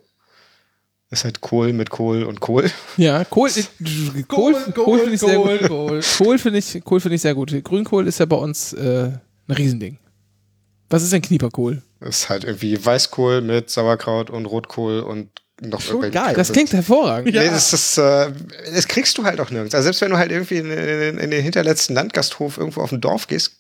[1.10, 2.70] Das ist halt Kohl mit Kohl und Kohl.
[2.96, 6.04] Ja, Kohl, äh, Kohl, Kohl, finde ich sehr gut.
[6.18, 7.52] Kohl finde ich, Kohl finde ich sehr gut.
[7.64, 9.10] Grünkohl ist ja bei uns äh,
[9.48, 9.98] ein Riesending.
[10.88, 11.82] Was ist denn Knieperkohl?
[12.00, 15.28] Das ist halt irgendwie Weißkohl mit Sauerkraut und Rotkohl und
[15.60, 16.34] noch Schon irgendwelche- geil.
[16.36, 17.34] Das klingt hervorragend.
[17.34, 18.30] Nee, das ist, äh,
[18.74, 19.74] das kriegst du halt auch nirgends.
[19.74, 23.00] Also selbst wenn du halt irgendwie in, in, in den hinterletzten Landgasthof irgendwo auf dem
[23.00, 23.59] Dorf gehst,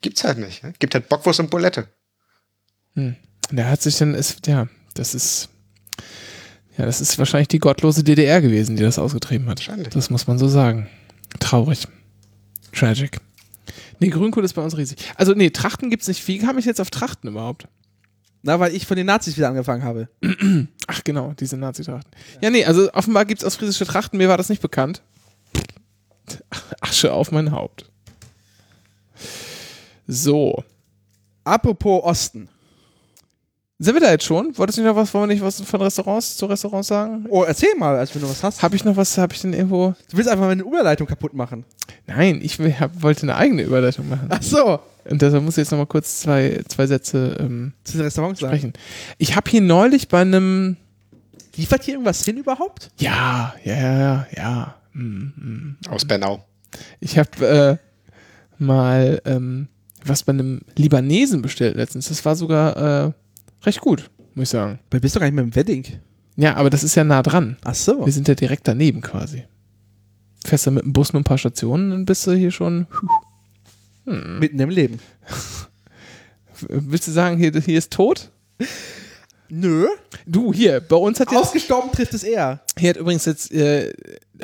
[0.00, 0.62] gibt's halt nicht.
[0.62, 0.72] Ne?
[0.78, 1.88] Gibt halt Bockwurst und Bulette.
[2.94, 3.16] Hm.
[3.50, 5.48] Der hat sich dann, ist, ja, das ist,
[6.78, 9.58] ja, das ist wahrscheinlich die gottlose DDR gewesen, die das ausgetrieben hat.
[9.58, 9.88] Wahrscheinlich.
[9.88, 10.88] Das muss man so sagen.
[11.40, 11.86] Traurig.
[12.72, 13.18] Tragic.
[13.98, 14.98] Nee, Grünkohl ist bei uns riesig.
[15.16, 16.26] Also, nee, Trachten gibt's nicht.
[16.26, 17.68] Wie kam ich jetzt auf Trachten überhaupt?
[18.42, 20.08] Na, weil ich von den Nazis wieder angefangen habe.
[20.86, 22.10] Ach, genau, diese Nazi-Trachten.
[22.40, 24.16] Ja, nee, also offenbar gibt's ostfriesische Trachten.
[24.16, 25.02] Mir war das nicht bekannt.
[26.80, 27.90] Asche auf mein Haupt.
[30.10, 30.64] So.
[31.44, 32.48] Apropos Osten.
[33.78, 34.58] Sind wir da jetzt schon?
[34.58, 37.24] Wolltest du nicht noch was, wollen wir nicht was von Restaurants zu Restaurants sagen?
[37.30, 38.62] Oh, erzähl mal, als wenn du was hast.
[38.62, 39.94] Habe ich noch was, habe ich denn irgendwo?
[40.10, 41.64] Du willst einfach meine Überleitung kaputt machen.
[42.06, 44.26] Nein, ich will, hab, wollte eine eigene Überleitung machen.
[44.28, 44.80] Ach so.
[45.08, 48.40] Und deshalb muss ich jetzt noch mal kurz zwei, zwei Sätze ähm, Zu den Restaurants
[48.40, 48.52] sagen.
[48.52, 48.72] sprechen.
[49.16, 50.76] Ich habe hier neulich bei einem,
[51.56, 52.90] Liefert hier irgendwas hin überhaupt?
[52.98, 54.74] ja, ja, ja, ja, ja.
[54.92, 55.76] Hm, hm.
[55.88, 56.44] Aus Bernau.
[57.00, 59.68] Ich habe äh, mal ähm,
[60.04, 62.08] was bei einem Libanesen bestellt letztens.
[62.08, 63.12] Das war sogar äh,
[63.64, 64.78] recht gut, muss ich sagen.
[64.90, 65.84] Du bist doch gar nicht mehr im Wedding.
[66.36, 67.56] Ja, aber das ist ja nah dran.
[67.64, 68.04] Ach so.
[68.06, 69.44] Wir sind ja direkt daneben quasi.
[70.44, 72.86] Fährst du mit dem Bus nur ein paar Stationen, dann bist du hier schon.
[74.04, 74.98] Mitten im Leben.
[76.68, 78.30] Willst du sagen, hier, hier ist tot?
[79.50, 79.86] Nö.
[80.26, 82.60] Du, hier, bei uns hat jetzt, Ausgestorben trifft es eher.
[82.78, 83.92] hier hat übrigens jetzt äh,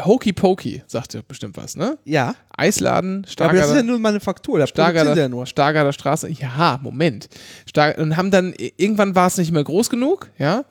[0.05, 1.99] Hokey Pokey, sagt ihr bestimmt was, ne?
[2.05, 2.35] Ja.
[2.57, 4.59] Eisladen, Aber das ist Stargarder, ja nur Manufaktur.
[4.59, 5.47] Da sie ja Stargarder, nur.
[5.47, 6.31] Stargarder Straße.
[6.31, 7.29] Ja, Moment.
[7.69, 10.64] Star und haben dann, irgendwann war es nicht mehr groß genug, ja?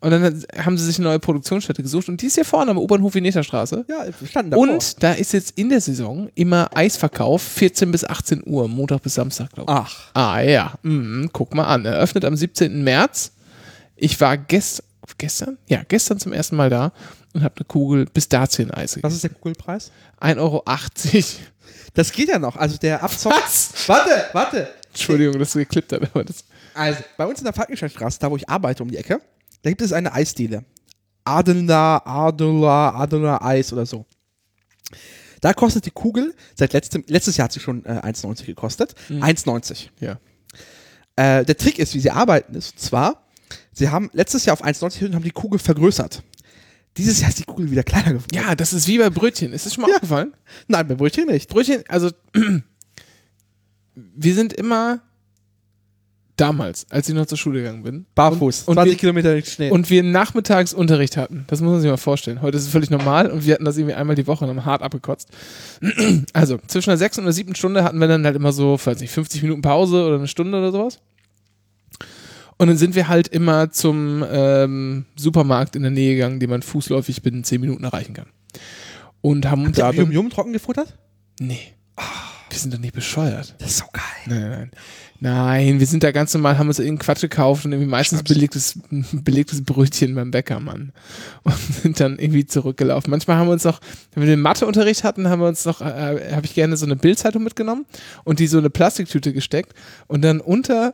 [0.00, 2.78] Und dann haben sie sich eine neue Produktionsstätte gesucht und die ist hier vorne am
[2.78, 3.84] U-Bahnhof Veneter Straße.
[3.88, 4.68] Ja, standen davor.
[4.68, 9.14] Und da ist jetzt in der Saison immer Eisverkauf, 14 bis 18 Uhr, Montag bis
[9.14, 9.78] Samstag, glaube ich.
[9.78, 10.10] Ach.
[10.14, 11.84] Ah ja, mhm, guck mal an.
[11.84, 12.82] Eröffnet am 17.
[12.82, 13.32] März.
[14.00, 14.82] Ich war gest
[15.18, 16.92] gestern, ja, gestern zum ersten Mal da
[17.32, 19.14] und habe eine Kugel Pistazien-Eis Was gegessen.
[19.14, 19.90] ist der Kugelpreis?
[20.20, 20.64] 1,80 Euro.
[21.94, 22.56] Das geht ja noch.
[22.56, 23.32] Also der Abzock.
[23.32, 23.72] Was?
[23.86, 24.68] Warte, warte.
[24.88, 26.44] Entschuldigung, dass du geklippt hast.
[26.74, 29.20] Also, bei uns in der Falkensteinstraße, da wo ich arbeite um die Ecke,
[29.62, 30.64] da gibt es eine Eisdiele.
[31.24, 34.06] Adelner, Adler, Adler Eis oder so.
[35.40, 38.94] Da kostet die Kugel, seit letztem, letztes Jahr hat sie schon äh, 1,90 gekostet.
[39.08, 39.88] 1,90.
[40.00, 40.18] Ja.
[41.16, 43.26] Äh, der Trick ist, wie sie arbeiten, ist, zwar,
[43.72, 46.22] sie haben letztes Jahr auf 1,90 erhöht und haben die Kugel vergrößert.
[46.96, 48.34] Dieses Jahr ist die Kugel wieder kleiner geworden.
[48.34, 49.52] Ja, das ist wie bei Brötchen.
[49.52, 49.94] Ist das schon mal Ja.
[49.96, 50.34] aufgefallen?
[50.68, 51.48] Nein, bei Brötchen nicht.
[51.48, 52.10] Brötchen, also
[53.94, 55.00] wir sind immer
[56.36, 58.06] damals, als ich noch zur Schule gegangen bin.
[58.14, 58.62] Barfuß.
[58.62, 59.70] Und, und 20 wir, Kilometer Schnee.
[59.70, 61.44] und wir Nachmittagsunterricht hatten.
[61.48, 62.40] Das muss man sich mal vorstellen.
[62.40, 64.64] Heute ist es völlig normal und wir hatten das irgendwie einmal die Woche und haben
[64.64, 65.28] hart abgekotzt.
[66.32, 69.00] Also zwischen der sechsten und der siebten Stunde hatten wir dann halt immer so, weiß
[69.00, 71.00] nicht, 50 Minuten Pause oder eine Stunde oder sowas.
[72.60, 76.60] Und dann sind wir halt immer zum ähm, Supermarkt in der Nähe gegangen, den man
[76.60, 78.26] fußläufig binnen 10 Minuten erreichen kann.
[79.22, 80.98] Und haben ihr da Yum Yum trocken gefuttert?
[81.40, 81.72] Nee.
[82.50, 83.54] Wir sind doch nicht bescheuert.
[83.60, 84.02] Das ist so geil.
[84.26, 84.70] Nein, nein, nein.
[85.22, 88.78] Nein, wir sind da ganz normal, haben uns irgendeinen Quatsch gekauft und irgendwie meistens belegtes,
[89.12, 90.92] belegtes Brötchen beim Bäcker, Mann.
[91.44, 93.10] Und sind dann irgendwie zurückgelaufen.
[93.10, 93.80] Manchmal haben wir uns noch,
[94.12, 96.96] wenn wir den Matheunterricht hatten, haben wir uns noch, äh, habe ich gerne so eine
[96.96, 97.86] Bildzeitung mitgenommen
[98.24, 99.72] und die so eine Plastiktüte gesteckt
[100.08, 100.92] und dann unter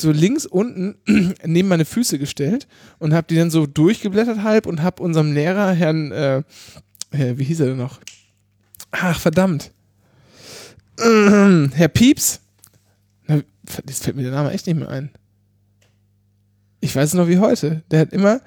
[0.00, 0.96] so links unten
[1.44, 2.66] neben meine Füße gestellt
[2.98, 6.38] und habe die dann so durchgeblättert halb und habe unserem Lehrer, Herrn, äh,
[7.10, 8.00] äh, wie hieß er denn noch?
[8.90, 9.70] Ach, verdammt.
[10.98, 12.40] Herr Pieps.
[13.26, 13.40] Na,
[13.86, 15.10] jetzt fällt mir der Name echt nicht mehr ein.
[16.80, 17.82] Ich weiß es noch wie heute.
[17.90, 18.40] Der hat immer,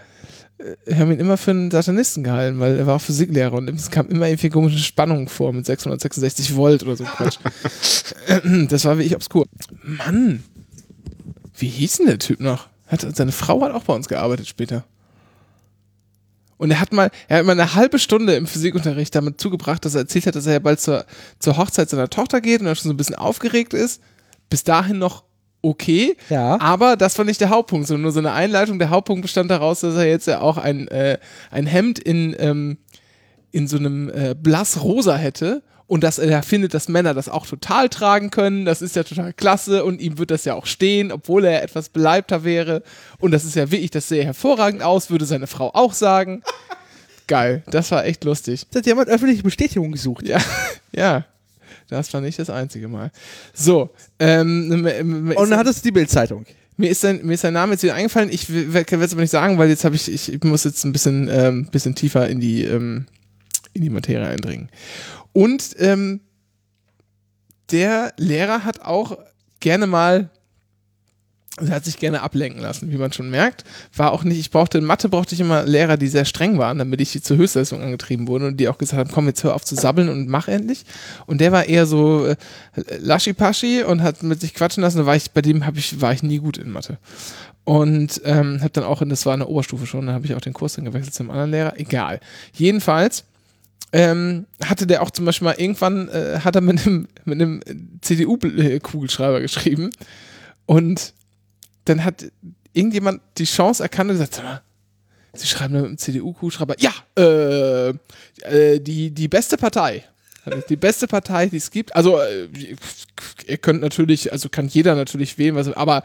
[0.57, 3.69] äh, wir haben ihn immer für einen Satanisten gehalten, weil er war auch Physiklehrer und
[3.69, 7.39] es kam immer irgendwie komische Spannungen vor mit 666 Volt oder so Quatsch.
[8.69, 9.45] das war wirklich obskur.
[9.83, 10.43] Mann.
[11.61, 12.67] Wie hieß denn der Typ noch?
[12.87, 14.83] Hat, seine Frau hat auch bei uns gearbeitet später.
[16.57, 19.95] Und er hat mal, er hat mal eine halbe Stunde im Physikunterricht damit zugebracht, dass
[19.95, 21.05] er erzählt hat, dass er ja bald zur,
[21.39, 24.01] zur Hochzeit seiner Tochter geht und er schon so ein bisschen aufgeregt ist.
[24.49, 25.23] Bis dahin noch
[25.61, 26.17] okay.
[26.29, 26.59] Ja.
[26.59, 28.79] Aber das war nicht der Hauptpunkt, sondern nur so eine Einleitung.
[28.79, 31.19] Der Hauptpunkt bestand daraus, dass er jetzt ja auch ein, äh,
[31.51, 32.77] ein Hemd in, ähm,
[33.51, 37.89] in so einem äh, blassrosa hätte und dass er findet, dass Männer das auch total
[37.89, 38.63] tragen können.
[38.63, 41.89] Das ist ja total klasse und ihm wird das ja auch stehen, obwohl er etwas
[41.89, 42.81] beleibter wäre.
[43.19, 46.43] Und das ist ja wirklich, das sehe hervorragend aus, würde seine Frau auch sagen.
[47.27, 48.67] Geil, das war echt lustig.
[48.71, 50.25] Da hat jemand öffentliche Bestätigung gesucht.
[50.29, 50.39] Ja,
[50.93, 51.25] ja.
[51.89, 53.11] Das war nicht das einzige Mal.
[53.53, 56.45] So, ähm, Und dann hattest du die Bildzeitung.
[56.77, 58.29] mir ist, sein, mir ist sein Name jetzt wieder eingefallen.
[58.31, 60.93] Ich werde es aber nicht sagen, weil jetzt habe ich, ich, ich muss jetzt ein
[60.93, 63.07] bisschen, ähm, bisschen tiefer in die, ähm,
[63.73, 64.69] in die Materie eindringen.
[65.33, 66.21] Und ähm,
[67.71, 69.17] der Lehrer hat auch
[69.59, 70.29] gerne mal,
[71.57, 73.63] also er hat sich gerne ablenken lassen, wie man schon merkt.
[73.95, 76.77] War auch nicht, ich brauchte, in Mathe brauchte ich immer Lehrer, die sehr streng waren,
[76.77, 79.63] damit ich zur Höchstleistung angetrieben wurde und die auch gesagt haben, komm, jetzt hör auf
[79.63, 80.85] zu sabbeln und mach endlich.
[81.27, 82.35] Und der war eher so äh,
[82.99, 84.97] laschi-paschi und hat mit sich quatschen lassen.
[84.97, 86.97] Da war ich, bei dem ich, war ich nie gut in Mathe.
[87.63, 90.33] Und ähm, habe dann auch, in, das war in der Oberstufe schon, dann habe ich
[90.35, 91.79] auch den Kurs dann gewechselt zum anderen Lehrer.
[91.79, 92.19] Egal.
[92.53, 93.23] Jedenfalls
[93.93, 97.61] ähm, hatte der auch zum Beispiel mal irgendwann, äh, hat er mit einem, mit einem
[98.01, 99.91] CDU-Kugelschreiber geschrieben
[100.65, 101.13] und
[101.85, 102.31] dann hat
[102.73, 104.61] irgendjemand die Chance erkannt und gesagt, sag mal,
[105.33, 110.03] Sie schreiben mit dem CDU-Kugelschreiber, ja, äh, äh, die, die beste Partei.
[110.69, 111.95] Die beste Partei, die es gibt.
[111.95, 112.47] Also, äh,
[113.45, 116.03] ihr könnt natürlich, also kann jeder natürlich wählen, was, aber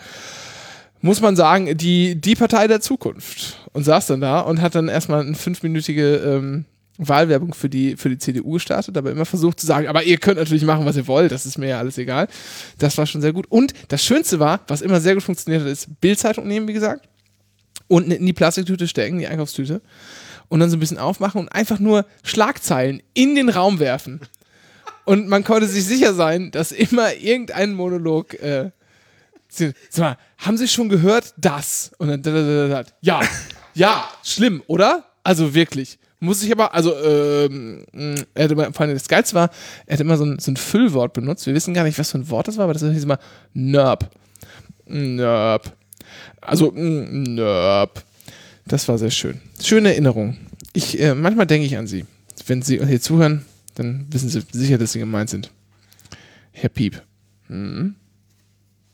[1.00, 3.58] muss man sagen, die, die Partei der Zukunft.
[3.72, 6.64] Und saß dann da und hat dann erstmal eine fünfminütige ähm,
[6.98, 10.38] Wahlwerbung für die, für die CDU gestartet, aber immer versucht zu sagen, aber ihr könnt
[10.38, 12.28] natürlich machen, was ihr wollt, das ist mir ja alles egal.
[12.78, 13.46] Das war schon sehr gut.
[13.48, 17.08] Und das Schönste war, was immer sehr gut funktioniert hat, ist Bildzeitung nehmen, wie gesagt,
[17.88, 19.82] und in die Plastiktüte stecken, die Einkaufstüte,
[20.48, 24.20] und dann so ein bisschen aufmachen und einfach nur Schlagzeilen in den Raum werfen.
[25.04, 28.70] Und man konnte sich sicher sein, dass immer irgendein Monolog äh,
[29.48, 31.92] Sag mal, haben Sie schon gehört, das?
[31.98, 33.20] Und dann, da, da, da, da, ja,
[33.74, 35.06] ja, schlimm, oder?
[35.22, 35.98] Also wirklich.
[36.18, 37.84] Muss ich aber, also, ähm,
[38.34, 39.50] er hatte immer, vor allem das Geilste war,
[39.84, 41.46] er hat immer so ein, so ein Füllwort benutzt.
[41.46, 43.18] Wir wissen gar nicht, was für ein Wort das war, aber das hieß immer
[43.52, 44.10] Nerb.
[44.86, 45.76] Nerb.
[46.40, 48.02] Also, nöp.
[48.66, 49.40] Das war sehr schön.
[49.62, 50.38] Schöne Erinnerung.
[50.72, 52.06] Ich, äh, manchmal denke ich an Sie.
[52.46, 55.50] Wenn Sie hier zuhören, dann wissen Sie sicher, dass Sie gemeint sind.
[56.52, 57.02] Herr Piep.
[57.48, 57.94] Mhm.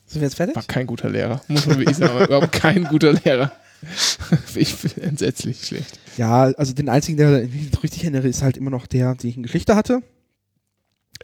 [0.07, 0.57] Sind wir jetzt fertig?
[0.57, 1.41] War kein guter Lehrer.
[1.49, 2.25] Muss man wirklich sagen.
[2.25, 3.53] Überhaupt kein guter Lehrer.
[4.55, 5.99] ich bin entsetzlich schlecht.
[6.17, 9.31] Ja, also den einzigen, der ich mich richtig erinnere, ist halt immer noch der, den
[9.31, 10.03] ich in Geschichte hatte.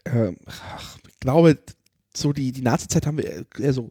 [0.05, 1.59] Ähm, ach, ich glaube,
[2.17, 3.91] so die, die Nazi-Zeit haben wir eher so,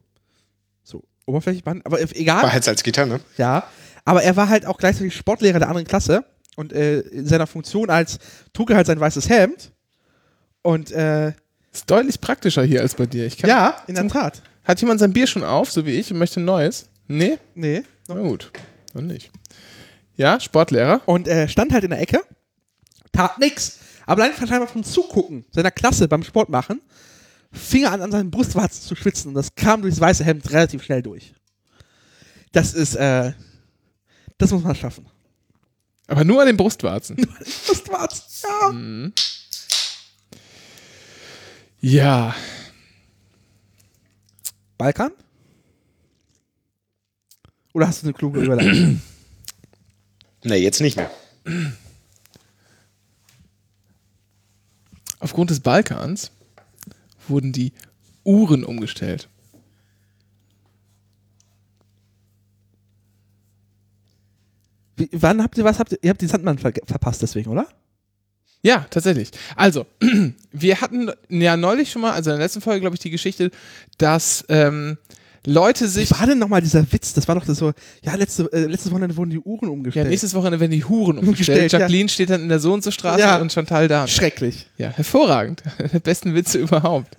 [0.83, 2.43] so oberflächlich behandelt, aber egal.
[2.43, 3.19] War halt Salzgitter, ne?
[3.37, 3.67] Ja,
[4.05, 6.23] aber er war halt auch gleichzeitig Sportlehrer der anderen Klasse
[6.55, 8.19] und äh, in seiner Funktion als
[8.53, 9.71] trug er halt sein weißes Hemd
[10.61, 11.33] und äh,
[11.73, 13.25] Ist deutlich praktischer hier als bei dir.
[13.25, 14.41] Ich kann, ja, in der Tat.
[14.63, 16.89] Hat jemand sein Bier schon auf, so wie ich, und möchte ein neues?
[17.07, 17.37] Nee?
[17.55, 17.83] Nee.
[18.07, 18.51] Na gut.
[18.93, 19.31] Dann nicht.
[20.15, 21.01] Ja, Sportlehrer.
[21.05, 22.23] Und er stand halt in der Ecke,
[23.11, 26.81] tat nix, aber allein scheinbar vom Zugucken seiner Klasse beim Sport machen,
[27.51, 30.83] fing er an, an seinen Brustwarzen zu schwitzen und das kam durchs weiße Hemd relativ
[30.83, 31.33] schnell durch.
[32.51, 33.33] Das ist, äh,
[34.37, 35.05] das muss man schaffen.
[36.07, 37.17] Aber nur an den Brustwarzen.
[37.65, 39.13] Brustwarzen,
[41.81, 42.31] ja.
[42.31, 42.35] ja.
[44.77, 45.11] Balkan?
[47.77, 49.01] Oder hast du eine kluge Überleitung?
[50.43, 51.11] Ne, jetzt nicht mehr.
[55.19, 56.31] Aufgrund des Balkans
[57.27, 57.73] wurden die
[58.23, 59.29] Uhren umgestellt.
[64.95, 65.79] Wie, wann habt ihr was?
[65.79, 67.67] Habt ihr, ihr habt die Sandmann ver verpasst deswegen, oder?
[68.61, 69.31] Ja, tatsächlich.
[69.55, 69.85] Also,
[70.51, 73.51] wir hatten ja neulich schon mal, also in der letzten Folge, glaube ich, die Geschichte,
[73.97, 74.97] dass ähm,
[75.45, 76.09] Leute sich.
[76.11, 77.13] Wie war denn nochmal dieser Witz?
[77.13, 77.71] Das war doch das so,
[78.03, 80.09] ja, letzte, äh, letztes Wochenende wurden die Uhren Ja, umgestellt.
[80.09, 81.27] nächstes Wochenende werden die Huren umgestellt.
[81.27, 81.79] Umgestellt, ja.
[81.79, 83.37] Jacqueline steht dann in der So und so Straße Ja.
[83.37, 84.07] und Chantal da.
[84.07, 84.67] Schrecklich.
[84.77, 85.63] Ja, hervorragend.
[86.03, 87.15] Besten Witze überhaupt.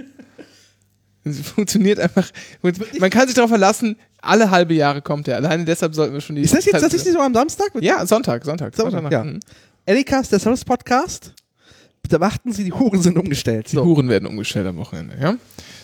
[1.54, 2.30] Funktioniert einfach.
[2.62, 5.36] Man kann sich darauf verlassen, alle halbe Jahre kommt er.
[5.36, 6.42] Alleine deshalb sollten wir schon die.
[6.42, 7.70] Ist das jetzt tatsächlich so am Samstag?
[7.80, 8.74] Ja, Sonntag, Sonntag.
[8.74, 9.26] Sonntag, ja.
[9.84, 11.34] Ellikas, der Service Podcast.
[12.02, 13.70] Bitte beachten Sie, die Huren sind umgestellt.
[13.72, 13.84] Die So.
[13.84, 15.36] Huren werden umgestellt am Wochenende, ja?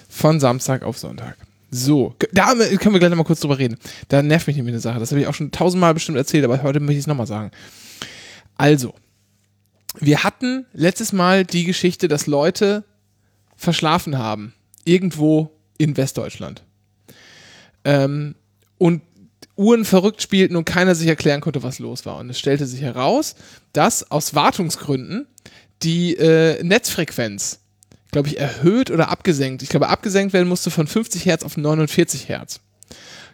[0.08, 1.36] Von Samstag auf Sonntag.
[1.76, 3.76] So, da können wir gleich nochmal kurz drüber reden.
[4.06, 5.00] Da nervt mich nämlich eine Sache.
[5.00, 7.50] Das habe ich auch schon tausendmal bestimmt erzählt, aber heute möchte ich es nochmal sagen.
[8.56, 8.94] Also,
[9.98, 12.84] wir hatten letztes Mal die Geschichte, dass Leute
[13.56, 14.54] verschlafen haben.
[14.84, 16.62] Irgendwo in Westdeutschland.
[17.82, 18.36] Ähm,
[18.78, 19.02] und
[19.56, 22.18] Uhren verrückt spielten und keiner sich erklären konnte, was los war.
[22.18, 23.34] Und es stellte sich heraus,
[23.72, 25.26] dass aus Wartungsgründen
[25.82, 27.63] die äh, Netzfrequenz,
[28.14, 29.62] glaube ich, erhöht oder abgesenkt.
[29.64, 32.60] Ich glaube, abgesenkt werden musste von 50 Hertz auf 49 Hertz.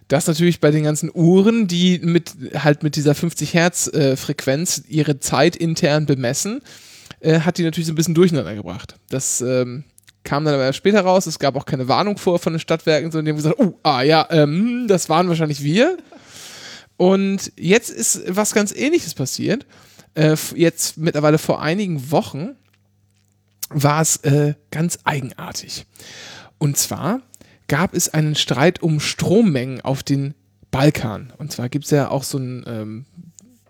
[0.09, 4.83] Das natürlich bei den ganzen Uhren, die mit halt mit dieser 50 Hertz äh, Frequenz
[4.89, 6.63] ihre Zeit intern bemessen,
[7.21, 8.97] äh, hat die natürlich so ein bisschen durcheinander gebracht.
[9.11, 9.85] Das ähm,
[10.25, 11.27] kam dann aber später raus.
[11.27, 14.01] Es gab auch keine Warnung vor von den Stadtwerken, sondern die haben gesagt, oh, ah
[14.01, 15.99] ja, ähm, das waren wahrscheinlich wir.
[16.97, 19.67] Und jetzt ist was ganz ähnliches passiert.
[20.15, 22.57] Äh, jetzt mittlerweile vor einigen Wochen
[23.71, 25.87] war es äh, ganz eigenartig.
[26.59, 27.23] Und zwar
[27.69, 30.35] gab es einen Streit um Strommengen auf den
[30.71, 31.33] Balkan.
[31.39, 33.07] Und zwar gibt es ja auch so ein, ähm,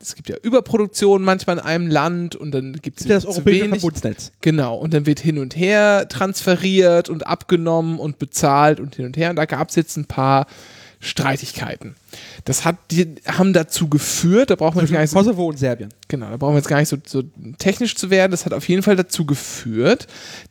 [0.00, 3.80] es gibt ja Überproduktion manchmal in einem Land und dann gibt es Das europäische wenig.
[3.80, 4.32] Verbotsnetz.
[4.40, 9.16] Genau, und dann wird hin und her transferiert und abgenommen und bezahlt und hin und
[9.16, 9.30] her.
[9.30, 10.46] Und da gab es jetzt ein paar
[11.02, 11.96] Streitigkeiten.
[12.44, 15.88] Das hat, die haben dazu geführt, da braucht man gar nicht so, Kosovo und Serbien.
[16.08, 17.22] genau, da brauchen wir jetzt gar nicht so, so
[17.58, 18.30] technisch zu werden.
[18.30, 20.06] Das hat auf jeden Fall dazu geführt,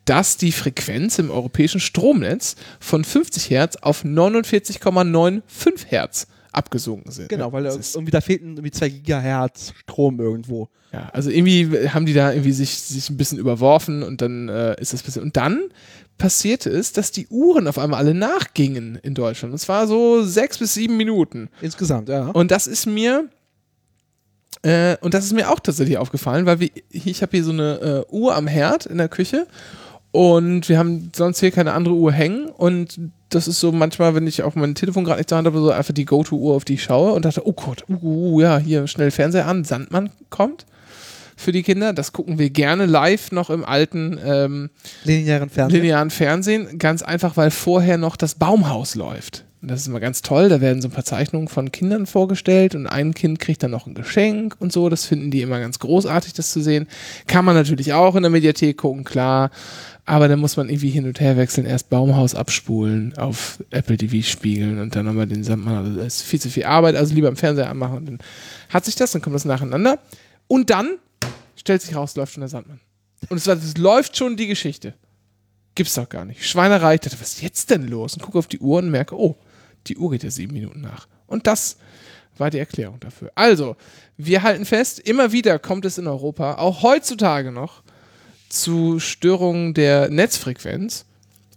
[0.05, 7.29] dass die Frequenz im europäischen Stromnetz von 50 Hertz auf 49,95 Hertz abgesunken sind.
[7.29, 10.69] Genau, weil da das ist irgendwie da fehlten irgendwie zwei Gigahertz Strom irgendwo.
[10.91, 14.79] ja, also irgendwie haben die da irgendwie sich, sich ein bisschen überworfen und dann äh,
[14.81, 15.23] ist das passiert.
[15.23, 15.69] Und dann
[16.17, 19.53] passierte es, dass die Uhren auf einmal alle nachgingen in Deutschland.
[19.53, 21.49] Und zwar so sechs bis sieben Minuten.
[21.61, 22.27] Insgesamt, ja.
[22.27, 23.29] Und das ist mir
[24.63, 28.05] äh, und das ist mir auch tatsächlich aufgefallen, weil wir, ich habe hier so eine
[28.09, 29.47] äh, Uhr am Herd in der Küche
[30.11, 34.25] und wir haben sonst hier keine andere Uhr hängen und das ist so manchmal, wenn
[34.25, 36.75] ich auf mein Telefon gerade nicht zur Hand habe, so einfach die Go-To-Uhr, auf die
[36.75, 40.65] ich schaue und dachte, oh Gott, uh, uh, ja, hier schnell Fernseher an, Sandmann kommt
[41.39, 41.93] für die Kinder.
[41.93, 44.69] Das gucken wir gerne live noch im alten ähm,
[45.05, 45.81] Linearen Fernsehen.
[45.81, 46.79] linearen Fernsehen.
[46.79, 49.45] Ganz einfach, weil vorher noch das Baumhaus läuft.
[49.61, 50.47] Und das ist immer ganz toll.
[50.47, 53.87] Da werden so ein paar Zeichnungen von Kindern vorgestellt und ein Kind kriegt dann noch
[53.87, 54.87] ein Geschenk und so.
[54.87, 56.87] Das finden die immer ganz großartig, das zu sehen.
[57.27, 59.51] Kann man natürlich auch in der Mediathek gucken, klar.
[60.09, 61.67] Aber dann muss man irgendwie hin und her wechseln.
[61.67, 65.85] Erst Baumhaus abspulen, auf Apple TV spiegeln und dann nochmal den Sandmann.
[65.85, 66.95] Also das ist viel zu viel Arbeit.
[66.95, 67.97] Also lieber im Fernseher anmachen.
[67.99, 68.19] Und dann
[68.69, 69.99] hat sich das, dann kommt das nacheinander.
[70.47, 70.97] Und dann
[71.55, 72.79] stellt sich raus, läuft schon der Sandmann.
[73.29, 74.95] Und es, war- es läuft schon die Geschichte.
[75.75, 76.43] Gibt's doch gar nicht.
[76.43, 76.95] Schweinerei.
[76.95, 78.15] Ich dachte, was ist jetzt denn los?
[78.15, 79.35] Und gucke auf die Uhr und merke, oh,
[79.87, 81.07] Die Uhr geht ja sieben Minuten nach.
[81.27, 81.77] Und das
[82.37, 83.31] war die Erklärung dafür.
[83.35, 83.75] Also,
[84.17, 87.83] wir halten fest, immer wieder kommt es in Europa, auch heutzutage noch,
[88.49, 91.05] zu Störungen der Netzfrequenz.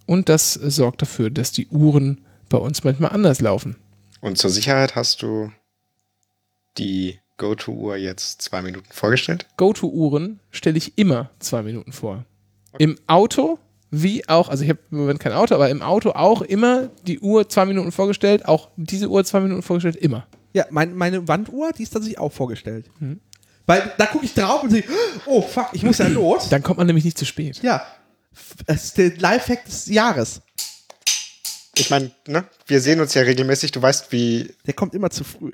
[0.05, 3.77] Und das sorgt dafür, dass die Uhren bei uns manchmal anders laufen.
[4.21, 5.51] Und zur Sicherheit hast du
[6.77, 9.47] die Go-To-Uhr jetzt zwei Minuten vorgestellt?
[9.57, 12.25] Go-To-Uhren stelle ich immer zwei Minuten vor.
[12.77, 13.59] Im Auto
[13.95, 17.19] wie auch, also ich habe im Moment kein Auto, aber im Auto auch immer die
[17.19, 20.25] Uhr zwei Minuten vorgestellt, auch diese Uhr zwei Minuten vorgestellt, immer.
[20.53, 22.89] Ja, mein, meine Wanduhr, die ist tatsächlich auch vorgestellt.
[23.65, 24.83] Weil da gucke ich drauf und sehe,
[25.25, 26.49] oh fuck, ich muss ja los.
[26.49, 27.61] Dann kommt man nämlich nicht zu spät.
[27.63, 27.85] Ja.
[28.65, 30.41] Das ist der Lifehack des Jahres.
[31.75, 33.71] Ich meine, ne, wir sehen uns ja regelmäßig.
[33.71, 34.53] Du weißt, wie.
[34.67, 35.51] Der kommt immer zu früh.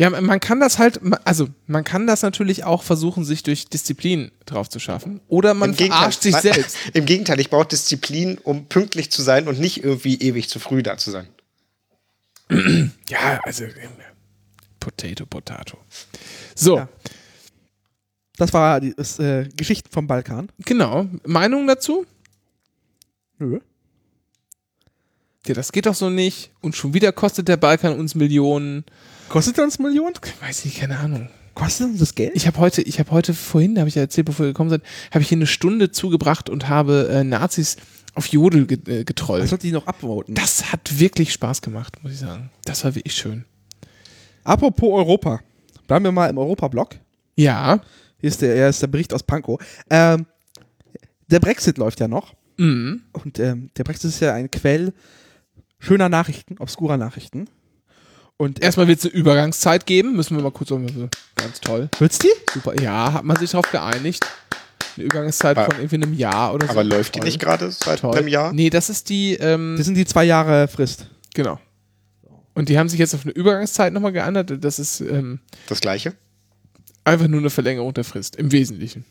[0.00, 4.30] Ja, man kann das halt, also man kann das natürlich auch versuchen, sich durch Disziplin
[4.46, 5.20] drauf zu schaffen.
[5.26, 6.76] Oder man Im Gegenteil, verarscht sich man- selbst.
[6.94, 10.84] Im Gegenteil, ich brauche Disziplin, um pünktlich zu sein und nicht irgendwie ewig zu früh
[10.84, 11.26] da zu sein.
[13.10, 13.70] Ja, also äh,
[14.90, 15.78] Potato, Potato.
[16.54, 16.88] So, Ja.
[18.36, 20.48] Das war die das, äh, Geschichten vom Balkan.
[20.64, 21.06] genau.
[21.26, 22.06] Meinung dazu?
[23.38, 23.58] Nö.
[25.46, 26.50] Ja, das geht doch so nicht.
[26.60, 28.84] Und schon wieder kostet der Balkan uns Millionen.
[29.28, 30.14] Kostet uns Millionen?
[30.40, 31.28] Weiß ich, keine Ahnung.
[31.54, 32.32] Kostet uns das Geld?
[32.34, 34.84] Ich habe heute, ich habe heute vorhin, habe ich ja erzählt, bevor wir gekommen sind,
[35.10, 37.76] habe ich hier eine Stunde zugebracht und habe äh, Nazis
[38.14, 39.48] auf Jodel äh, Das getrollt.
[39.48, 40.34] sollte die noch upvoten.
[40.36, 42.50] Das hat wirklich Spaß gemacht, muss ich sagen.
[42.64, 43.44] Das war wirklich schön.
[44.48, 45.40] Apropos Europa.
[45.86, 46.96] Bleiben wir mal im Europa-Block.
[47.36, 47.80] Ja.
[48.20, 49.60] Hier ist der, hier ist der Bericht aus Pankow.
[49.90, 50.26] Ähm,
[51.28, 52.34] der Brexit läuft ja noch.
[52.56, 53.02] Mhm.
[53.12, 54.92] Und ähm, der Brexit ist ja ein Quell
[55.78, 57.48] schöner Nachrichten, obskurer Nachrichten.
[58.36, 60.16] Und Erstmal wird es eine Übergangszeit geben.
[60.16, 61.10] Müssen wir mal kurz sagen.
[61.36, 61.88] Ganz toll.
[61.98, 62.28] wird's die?
[62.52, 62.80] Super.
[62.80, 64.24] Ja, hat man sich darauf geeinigt.
[64.96, 66.72] Eine Übergangszeit Aber- von irgendwie einem Jahr oder so.
[66.72, 67.26] Aber läuft die Toll.
[67.28, 68.16] nicht gerade seit Toll.
[68.16, 68.52] einem Jahr?
[68.52, 71.08] Nee, das ist die, ähm, Das sind die zwei Jahre Frist.
[71.34, 71.60] genau.
[72.58, 74.64] Und die haben sich jetzt auf eine Übergangszeit nochmal geändert.
[74.64, 76.14] Das ist ähm, Das gleiche?
[77.04, 79.04] einfach nur eine Verlängerung der Frist, im Wesentlichen.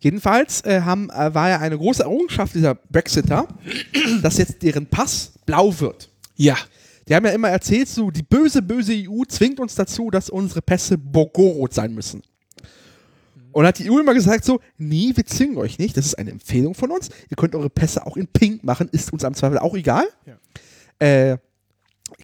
[0.00, 3.46] Jedenfalls äh, haben, äh, war ja eine große Errungenschaft dieser Brexiter,
[4.22, 6.10] dass jetzt deren Pass blau wird.
[6.34, 6.56] Ja.
[7.08, 10.60] Die haben ja immer erzählt, so die böse, böse EU zwingt uns dazu, dass unsere
[10.60, 12.22] Pässe borgorot sein müssen.
[13.52, 16.32] Und hat die EU immer gesagt so, nee, wir zwingen euch nicht, das ist eine
[16.32, 17.08] Empfehlung von uns.
[17.30, 20.06] Ihr könnt eure Pässe auch in pink machen, ist uns am Zweifel auch egal.
[20.26, 20.38] Ja.
[20.98, 21.38] Äh,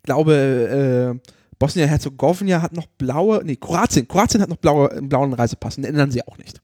[0.05, 5.77] glaube, äh, Bosnien-Herzegowina hat noch blaue, nee, Kroatien, Kroatien hat noch blaue, einen blauen Reisepass,
[5.77, 6.61] den ändern sie auch nicht.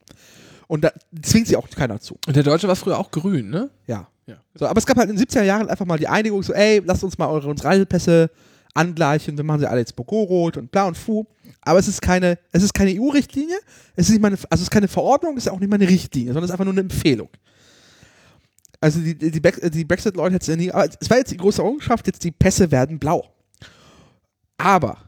[0.69, 2.17] Und da zwingt sie auch keiner zu.
[2.27, 3.71] Und der Deutsche war früher auch grün, ne?
[3.87, 4.07] Ja.
[4.27, 4.37] Ja.
[4.55, 6.81] So, aber es gab halt in den 70er Jahren einfach mal die Einigung, so, ey,
[6.85, 8.31] lasst uns mal eure uns Reisepässe
[8.75, 11.27] angleichen, wir machen sie alle jetzt Bogorot und bla und fu.
[11.63, 13.57] Aber es ist keine, es ist keine EU-Richtlinie,
[13.97, 15.77] es ist nicht mal eine, also es ist keine Verordnung, es ist auch nicht mal
[15.77, 17.29] eine Richtlinie, sondern es ist einfach nur eine Empfehlung.
[18.81, 21.37] Also die, die, Back- die Brexit-Leute hätten es ja nie, aber es war jetzt die
[21.37, 23.29] große Errungenschaft, jetzt die Pässe werden blau.
[24.57, 24.99] Aber,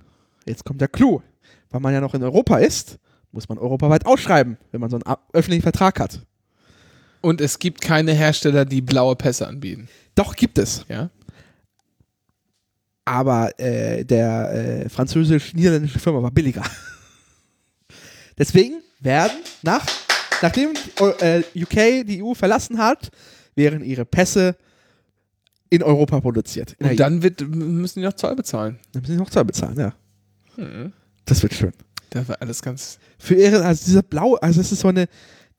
[0.45, 1.23] jetzt kommt der Clou,
[1.71, 2.99] weil man ja noch in Europa ist,
[3.31, 6.21] muss man europaweit ausschreiben, wenn man so einen öffentlichen Vertrag hat.
[7.23, 9.89] Und es gibt keine Hersteller, die blaue Pässe anbieten.
[10.15, 10.85] Doch, gibt es.
[10.89, 11.09] Ja.
[13.05, 16.63] aber äh, der äh, französisch-niederländische Firma war billiger.
[18.39, 19.87] Deswegen werden nach,
[20.41, 20.71] nachdem
[21.21, 23.11] äh, UK die EU verlassen hat,
[23.55, 24.57] wären ihre Pässe
[25.71, 26.77] in Europa produziert.
[26.79, 28.79] In Und dann wird, müssen die noch Zoll bezahlen.
[28.93, 29.95] Dann müssen sie noch Zoll bezahlen, ja.
[31.25, 31.73] Das wird schön.
[32.11, 32.99] Da war alles ganz.
[33.19, 35.09] Für ihre, also dieser blaue, also es ist so eine,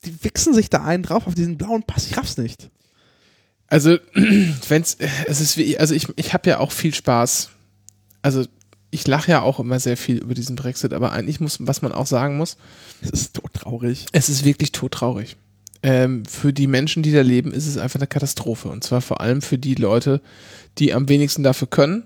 [0.06, 2.69] die wichsen sich da einen drauf auf diesen blauen Pass, ich raff's nicht.
[3.67, 3.97] Also,
[4.67, 7.49] wenn's, es ist wie, also ich, ich habe ja auch viel Spaß.
[8.21, 8.45] Also,
[8.91, 11.91] ich lache ja auch immer sehr viel über diesen Brexit, aber eigentlich muss, was man
[11.91, 12.58] auch sagen muss,
[13.01, 14.06] Es ist todtraurig.
[14.12, 15.38] es ist wirklich todtraurig.
[15.83, 18.69] Ähm, für die Menschen, die da leben, ist es einfach eine Katastrophe.
[18.69, 20.21] Und zwar vor allem für die Leute,
[20.79, 22.03] die am wenigsten dafür können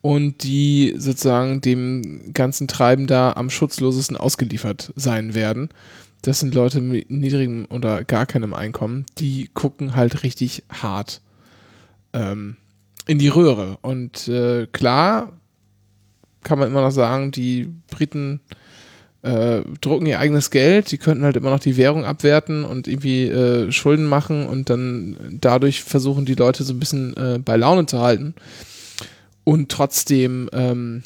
[0.00, 5.68] und die sozusagen dem ganzen Treiben da am schutzlosesten ausgeliefert sein werden.
[6.22, 11.20] Das sind Leute mit niedrigem oder gar keinem Einkommen, die gucken halt richtig hart
[12.12, 12.56] ähm,
[13.06, 13.78] in die Röhre.
[13.82, 15.32] Und äh, klar
[16.42, 18.40] kann man immer noch sagen, die Briten
[19.22, 23.28] äh, drucken ihr eigenes Geld, die könnten halt immer noch die Währung abwerten und irgendwie
[23.28, 27.86] äh, Schulden machen und dann dadurch versuchen die Leute so ein bisschen äh, bei Laune
[27.86, 28.34] zu halten.
[29.44, 31.02] Und trotzdem ähm,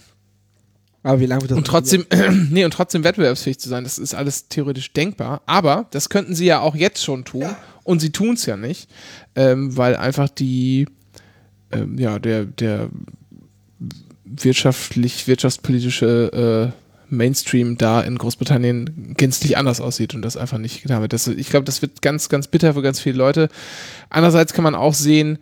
[1.02, 2.06] Aber wie lange wird das und trotzdem
[2.50, 6.46] nee und trotzdem wettbewerbsfähig zu sein, das ist alles theoretisch denkbar, aber das könnten sie
[6.46, 7.48] ja auch jetzt schon tun
[7.84, 8.90] und sie tun es ja nicht,
[9.34, 10.86] ähm, weil einfach die
[11.70, 12.88] ähm, ja der der
[14.24, 21.00] wirtschaftlich wirtschaftspolitische äh, Mainstream da in Großbritannien gänzlich anders aussieht und das einfach nicht getan
[21.00, 21.12] wird.
[21.12, 23.48] Das, ich glaube, das wird ganz, ganz bitter für ganz viele Leute.
[24.10, 25.38] Andererseits kann man auch sehen,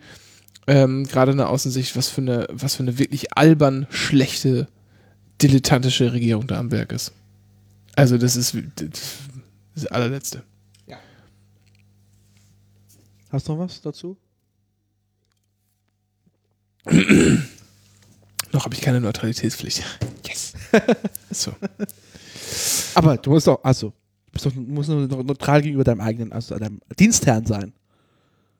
[0.67, 4.67] ähm, gerade in der Außensicht, was für eine, was für eine wirklich albern schlechte,
[5.41, 7.11] dilettantische Regierung da am Werk ist.
[7.95, 9.01] Also das ist das,
[9.75, 10.43] das allerletzte.
[13.35, 14.17] Hast du noch was dazu?
[18.53, 19.83] Noch habe ich keine Neutralitätspflicht.
[20.25, 20.44] Yes.
[21.31, 21.51] so.
[22.95, 26.31] Aber du musst doch, also, du bist doch, du musst nur neutral gegenüber deinem eigenen,
[26.31, 27.73] also deinem Dienstherrn sein.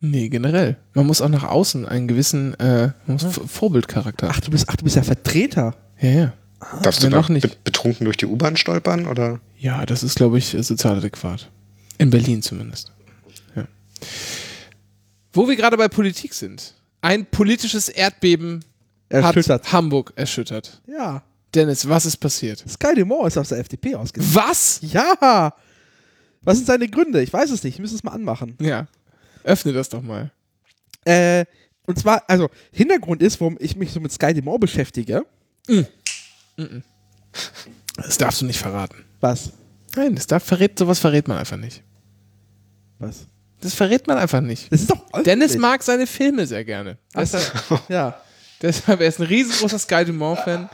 [0.01, 0.77] Nee, generell.
[0.93, 4.29] Man muss auch nach außen einen gewissen äh, man muss V- Vorbildcharakter.
[4.29, 5.75] Ach, du bist, ach, du bist ja Vertreter.
[5.99, 6.33] ja, ja.
[6.81, 7.43] Darfst du ja, noch nicht.
[7.47, 9.07] be- betrunken durch die U-Bahn stolpern?
[9.07, 9.39] Oder?
[9.57, 11.49] Ja, das ist, glaube ich, sozial adäquat.
[11.97, 12.91] In Berlin zumindest.
[13.55, 13.65] Ja.
[15.33, 16.73] Wo wir gerade bei Politik sind.
[17.01, 18.63] Ein politisches Erdbeben
[19.09, 19.63] Erschüttert.
[19.65, 20.81] hat Hamburg erschüttert.
[20.87, 21.23] Ja.
[21.55, 22.63] Dennis, was ist passiert?
[22.69, 24.31] Sky Dumont ist aus der FDP ausgegangen.
[24.35, 24.79] Was?
[24.81, 25.53] Ja!
[26.41, 27.21] Was sind seine Gründe?
[27.21, 27.75] Ich weiß es nicht.
[27.75, 28.55] Ich müssen es mal anmachen.
[28.61, 28.87] Ja.
[29.43, 30.31] Öffne das doch mal.
[31.05, 31.45] Äh,
[31.87, 35.25] und zwar, also, Hintergrund ist, warum ich mich so mit Sky Dumont beschäftige.
[37.97, 39.03] Das darfst du nicht verraten.
[39.21, 39.51] Was?
[39.95, 41.83] Nein, das darf, verrät, sowas verrät man einfach nicht.
[42.99, 43.27] Was?
[43.61, 44.71] Das verrät man einfach nicht.
[44.71, 45.23] Das ist doch.
[45.23, 46.97] Dennis mag seine Filme sehr gerne.
[47.13, 47.19] Ach.
[47.21, 48.19] Deshalb, Ja.
[48.61, 50.69] Deshalb er ist ein riesengroßer Sky Dumont-Fan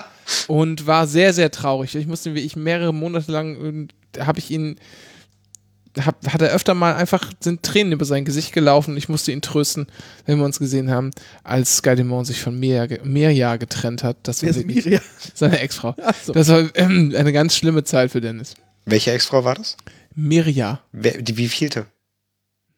[0.47, 1.95] und war sehr, sehr traurig.
[1.95, 4.77] Ich musste, wie ich mehrere Monate lang, habe ich ihn,
[5.99, 9.31] hab, hat er öfter mal einfach, sind Tränen über sein Gesicht gelaufen und ich musste
[9.31, 9.87] ihn trösten,
[10.25, 11.11] wenn wir uns gesehen haben,
[11.43, 14.17] als Sky Dumont sich von Mirja, Mirja getrennt hat.
[14.23, 15.01] Das war wirklich Miriam?
[15.33, 15.95] seine Ex-Frau.
[16.03, 16.33] Ach so.
[16.33, 18.53] Das war ähm, eine ganz schlimme Zeit für Dennis.
[18.85, 19.77] Welche Ex-Frau war das?
[20.15, 21.85] Mirja, Wer, die, wie vielte?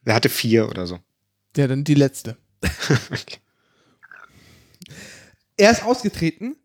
[0.05, 0.99] Er hatte vier oder so.
[1.55, 2.37] ja, dann die letzte.
[5.57, 6.55] Er ist ausgetreten,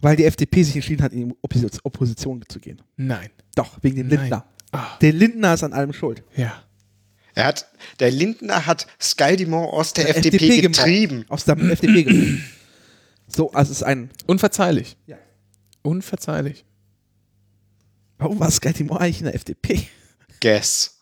[0.00, 2.80] weil die FDP sich entschieden hat, in die Oppos- Opposition zu gehen.
[2.96, 3.30] Nein.
[3.54, 4.18] Doch, wegen dem Nein.
[4.20, 4.46] Lindner.
[4.72, 6.22] Ah, Der Lindner ist an allem schuld.
[6.36, 6.62] ja.
[7.34, 7.68] Er hat,
[8.00, 10.78] der Lindner hat Sky Dumont aus der, FDP, gemacht.
[10.78, 11.24] getrieben.
[11.28, 12.42] Aus der FDP gemacht.
[13.28, 14.10] So, also es ist ein.
[14.26, 14.96] Unverzeihlich.
[15.06, 15.18] Ja.
[15.82, 16.64] Unverzeihlich.
[18.16, 19.86] Warum war Sky Dumont eigentlich in der FDP?
[20.40, 20.98] Guess.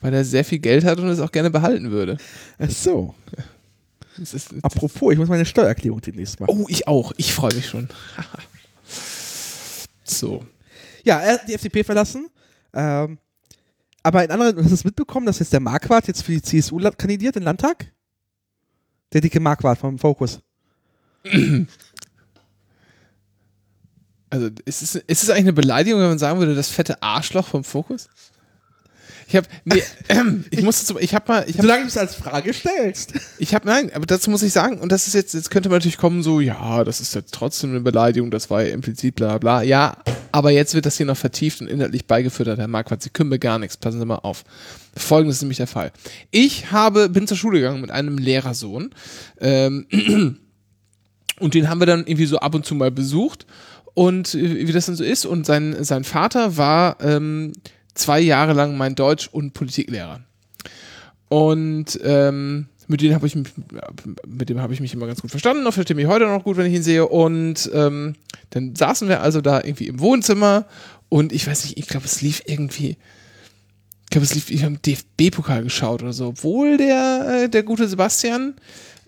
[0.00, 2.18] Weil er sehr viel Geld hat und es auch gerne behalten würde.
[2.58, 3.14] Ach so.
[4.18, 6.50] Das ist, Apropos, ich muss meine Steuererklärung demnächst machen.
[6.56, 7.12] oh, ich auch.
[7.16, 7.88] Ich freue mich schon.
[10.04, 10.44] so.
[11.04, 12.28] Ja, er hat die FDP verlassen.
[12.72, 13.18] Ähm,
[14.02, 16.78] aber in anderen, hast du es mitbekommen, dass jetzt der Marquardt jetzt für die CSU
[16.96, 17.92] kandidiert im Landtag?
[19.12, 20.40] Der dicke Marquardt vom Fokus.
[24.30, 27.46] Also, ist es, ist es eigentlich eine Beleidigung, wenn man sagen würde, das fette Arschloch
[27.48, 28.08] vom Fokus?
[29.28, 31.96] Ich habe, nee, ähm, ich musste zum, ich habe mal, ich habe, Solange du es
[31.96, 33.14] als Frage stellst.
[33.38, 35.78] ich habe, nein, aber dazu muss ich sagen, und das ist jetzt, jetzt könnte man
[35.78, 39.38] natürlich kommen, so, ja, das ist jetzt trotzdem eine Beleidigung, das war ja implizit, bla,
[39.38, 39.96] bla, ja,
[40.32, 43.38] aber jetzt wird das hier noch vertieft und inhaltlich beigefüttert, Herr Marquardt, Sie können mir
[43.38, 44.44] gar nichts, passen Sie mal auf.
[44.96, 45.92] Folgendes ist nämlich der Fall.
[46.30, 48.94] Ich habe, bin zur Schule gegangen mit einem Lehrersohn,
[49.40, 49.86] ähm,
[51.38, 53.46] Und den haben wir dann irgendwie so ab und zu mal besucht.
[53.94, 55.26] Und äh, wie das dann so ist.
[55.26, 57.52] Und sein, sein Vater war ähm,
[57.98, 60.20] zwei Jahre lang mein Deutsch- und Politiklehrer.
[61.28, 63.48] Und ähm, mit dem habe ich mich,
[64.24, 66.66] dem habe ich mich immer ganz gut verstanden, und verstehe mich heute noch gut, wenn
[66.66, 67.06] ich ihn sehe.
[67.06, 68.14] Und ähm,
[68.50, 70.66] dann saßen wir also da irgendwie im Wohnzimmer
[71.08, 72.96] und ich weiß nicht, ich glaube, es lief irgendwie,
[74.04, 77.88] ich glaube, es lief, ich habe DFB-Pokal geschaut oder so, obwohl der, äh, der gute
[77.88, 78.54] Sebastian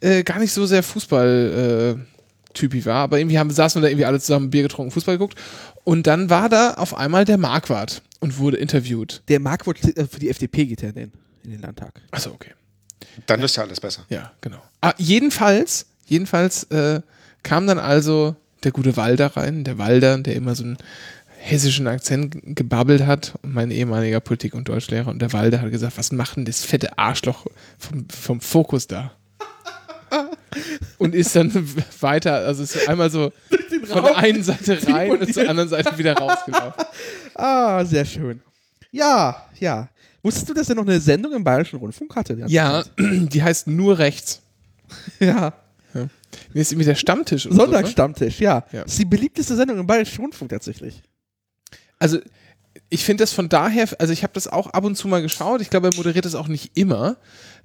[0.01, 4.05] äh, gar nicht so sehr Fußball äh, war, aber irgendwie haben, saßen wir da irgendwie
[4.05, 5.39] alle zusammen Bier getrunken, Fußball geguckt
[5.85, 9.23] und dann war da auf einmal der Marquardt und wurde interviewt.
[9.29, 11.13] Der Marquardt äh, für die FDP geht er in den,
[11.45, 12.01] in den Landtag.
[12.11, 12.53] Achso, okay.
[13.27, 14.05] Dann ist ja alles besser.
[14.09, 14.63] Ja, genau.
[14.81, 17.01] Ah, jedenfalls, jedenfalls äh,
[17.43, 20.79] kam dann also der gute Walder rein, der Walder, der immer so einen
[21.39, 25.09] hessischen Akzent gebabbelt hat, und mein ehemaliger Politik- und Deutschlehrer.
[25.09, 27.47] Und der Walder hat gesagt, was macht denn das fette Arschloch
[27.79, 29.13] vom, vom Fokus da?
[30.99, 31.53] Und ist dann
[32.01, 33.33] weiter, also ist einmal so
[33.87, 36.85] von der einen Seite rein und zur anderen Seite wieder rausgelaufen.
[37.35, 38.43] Ah, sehr schön.
[38.91, 39.89] Ja, ja.
[40.23, 42.35] Wusstest du, dass er noch eine Sendung im Bayerischen Rundfunk hatte?
[42.35, 44.43] die Ja, die heißt nur rechts.
[45.21, 45.53] Ja.
[46.53, 47.47] Mir ist irgendwie der Stammtisch.
[47.47, 47.65] und so, ne?
[47.65, 48.65] Sonntagsstammtisch, ja.
[48.73, 48.83] Ja.
[48.83, 51.03] Das ist die beliebteste Sendung im Bayerischen Rundfunk tatsächlich.
[51.99, 52.19] Also
[52.91, 55.61] ich finde das von daher, also ich habe das auch ab und zu mal geschaut.
[55.61, 57.17] Ich glaube, er moderiert das auch nicht immer.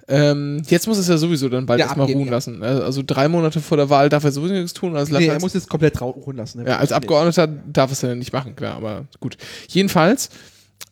[0.06, 2.32] Ähm, jetzt muss es ja sowieso dann bald Ja, erstmal ruhen ja.
[2.32, 2.62] lassen.
[2.62, 4.96] Also drei Monate vor der Wahl darf er sowieso nichts tun.
[4.96, 6.60] Als, Nee, er muss jetzt komplett ruhen lassen.
[6.60, 9.38] Er ja, als Abgeordneter darf es ja nicht machen, klar, aber gut.
[9.68, 10.28] Jedenfalls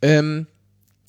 [0.01, 0.47] ähm,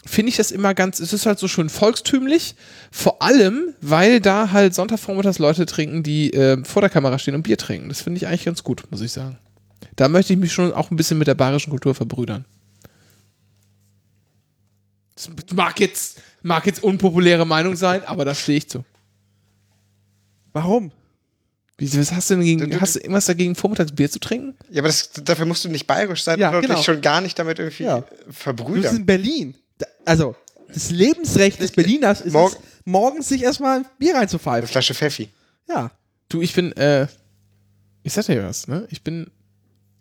[0.05, 2.55] finde ich das immer ganz, es ist halt so schön volkstümlich,
[2.91, 7.43] vor allem, weil da halt Sonntagvormittags Leute trinken, die ähm, vor der Kamera stehen und
[7.43, 7.87] Bier trinken.
[7.87, 9.37] Das finde ich eigentlich ganz gut, muss ich sagen.
[9.95, 12.45] Da möchte ich mich schon auch ein bisschen mit der bayerischen Kultur verbrüdern.
[15.15, 18.85] Das mag jetzt, mag jetzt unpopuläre Meinung sein, aber da stehe ich zu.
[20.53, 20.91] Warum?
[21.77, 24.55] Wie, was hast du denn gegen, du- hast du irgendwas dagegen, vormittags Bier zu trinken?
[24.69, 26.75] Ja, aber das, dafür musst du nicht bayerisch sein Ja, und genau.
[26.75, 27.97] dich schon gar nicht damit irgendwie Ja.
[27.97, 28.95] äh, Du bist verbrüdern.
[28.97, 29.55] in Berlin.
[29.79, 30.35] Da- Also,
[30.67, 34.67] das Lebensrecht des Berliners ist Morgen- es, morgens sich erstmal ein Bier Eine reinzupfeifen.
[34.69, 35.29] Flasche Pfeffi.
[35.67, 35.91] Ja.
[36.29, 37.07] Du, ich bin, äh,
[38.03, 38.87] ich sag dir was, ne?
[38.91, 39.31] Ich bin,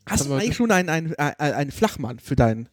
[0.05, 2.69] Hast du eigentlich schon einen, einen, einen, einen Flachmann für deinen.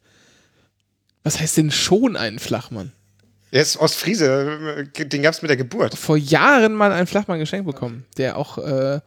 [1.24, 2.92] was heißt denn schon ein Flachmann?
[3.52, 5.98] Er ist Ostfriese, äh, den gab's mit der Geburt.
[5.98, 9.00] Vor Jahren mal einen Flachmann geschenkt bekommen, der auch, äh,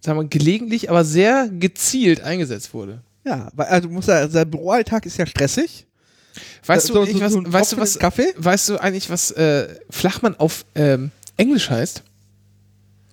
[0.00, 3.02] sagen wir, gelegentlich, aber sehr gezielt eingesetzt wurde.
[3.24, 5.86] Ja, weil also du musst ja, sein Büroalltag ist ja stressig.
[6.66, 8.34] Weißt So- du, so- eigentlich, was, so ein weißt du was, Kaffee?
[8.36, 12.02] weißt du eigentlich, was äh, Flachmann auf ähm, Englisch heißt?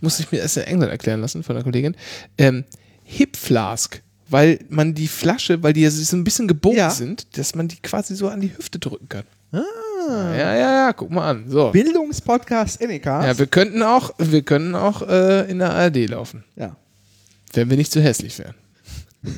[0.02, 1.96] Musste ich mir erst in England erklären lassen von der Kollegin.
[2.38, 2.66] Ähm,
[3.04, 4.02] Hip Flask,
[4.32, 6.90] weil man die Flasche, weil die ja so ein bisschen gebogen Ja.
[6.90, 9.24] sind, dass man die quasi so an die Hüfte drücken kann.
[9.52, 9.60] Ah.
[10.10, 11.50] Ja, ja, ja, guck mal an.
[11.50, 11.72] So.
[11.72, 13.06] Bildungspodcast NEK.
[13.06, 16.76] Ja, wir könnten auch, wir können auch äh, in der ARD laufen, ja.
[17.54, 18.56] wenn wir nicht zu hässlich wären.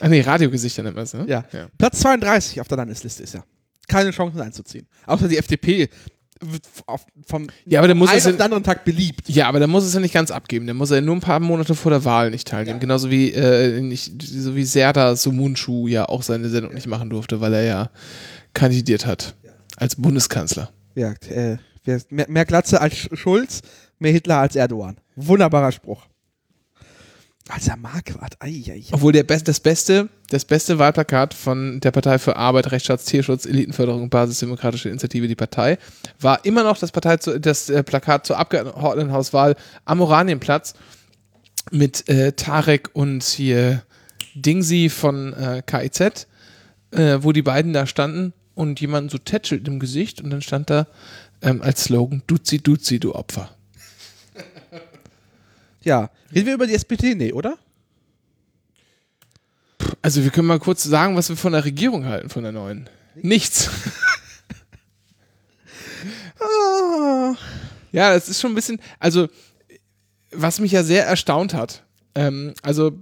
[0.00, 1.24] Ah nee, Radiogesichter nennt man es, ne?
[1.28, 1.44] Ja.
[1.52, 1.68] ja.
[1.78, 3.44] Platz 32 auf der Landesliste ist ja.
[3.86, 4.86] Keine Chancen einzuziehen.
[5.06, 5.88] Außer die FDP
[6.86, 9.28] auf, vom Ja, aber der muss einen es auf ja- den anderen Tag beliebt.
[9.28, 10.66] Ja, aber der muss es ja nicht ganz abgeben.
[10.66, 12.80] Der muss ja nur ein paar Monate vor der Wahl nicht teilnehmen.
[12.80, 17.40] Genauso wie, äh, nicht, so wie Serda Sumunchu ja auch seine Sendung nicht machen durfte,
[17.40, 17.90] weil er ja
[18.52, 19.34] kandidiert hat
[19.76, 20.70] als Bundeskanzler.
[20.94, 21.56] Ja, äh,
[22.10, 23.60] mehr, mehr Glatze als Sch- Schulz,
[23.98, 24.96] mehr Hitler als Erdogan.
[25.16, 26.06] Wunderbarer Spruch.
[27.48, 28.82] Alter Marquardt, ei.
[28.92, 33.44] Obwohl der Best, das beste, das beste Wahlplakat von der Partei für Arbeit, Rechtsstaats, Tierschutz,
[33.44, 35.76] Elitenförderung, Basisdemokratische Initiative, die Partei,
[36.20, 40.72] war immer noch das, Partei zu, das äh, Plakat zur Abgeordnetenhauswahl am Oranienplatz
[41.70, 43.82] mit äh, Tarek und hier
[44.34, 46.26] Dingsi von äh, KIZ,
[46.92, 50.70] äh, wo die beiden da standen und jemanden so tätschelt im Gesicht und dann stand
[50.70, 50.86] da
[51.42, 53.53] ähm, als Slogan Duzi Duzi, du Opfer.
[55.84, 56.10] Ja.
[56.34, 57.14] Reden wir über die SPD?
[57.14, 57.58] Nee, oder?
[60.02, 62.88] Also wir können mal kurz sagen, was wir von der Regierung halten, von der neuen.
[63.16, 63.70] Nichts.
[66.40, 67.34] Ah.
[67.92, 69.28] Ja, das ist schon ein bisschen, also
[70.32, 71.84] was mich ja sehr erstaunt hat.
[72.16, 72.92] Ähm, also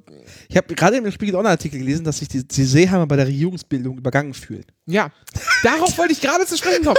[0.48, 3.98] Ich habe gerade im Spiegel Online-Artikel gelesen, dass sich die, die Seeheimer bei der Regierungsbildung
[3.98, 4.64] übergangen fühlen.
[4.86, 5.10] ja,
[5.62, 6.96] darauf wollte ich gerade zu sprechen kommen.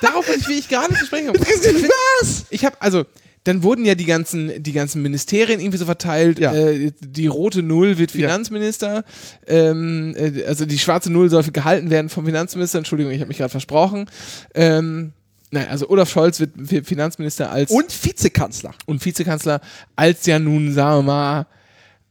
[0.00, 1.40] darauf wollte ich, wie ich gerade zu sprechen kommen.
[2.20, 2.44] Was?
[2.50, 3.04] Ich habe also
[3.44, 6.38] dann wurden ja die ganzen, die ganzen Ministerien irgendwie so verteilt.
[6.38, 6.54] Ja.
[6.54, 9.04] Äh, die rote Null wird Finanzminister.
[9.46, 12.78] Ähm, äh, also die schwarze Null soll gehalten werden vom Finanzminister.
[12.78, 14.06] Entschuldigung, ich habe mich gerade versprochen.
[14.54, 15.12] Ähm,
[15.50, 18.74] nein, also Olaf Scholz wird, wird Finanzminister als Und Vizekanzler.
[18.86, 19.60] und Vizekanzler
[19.96, 21.46] als ja nun, sagen wir mal,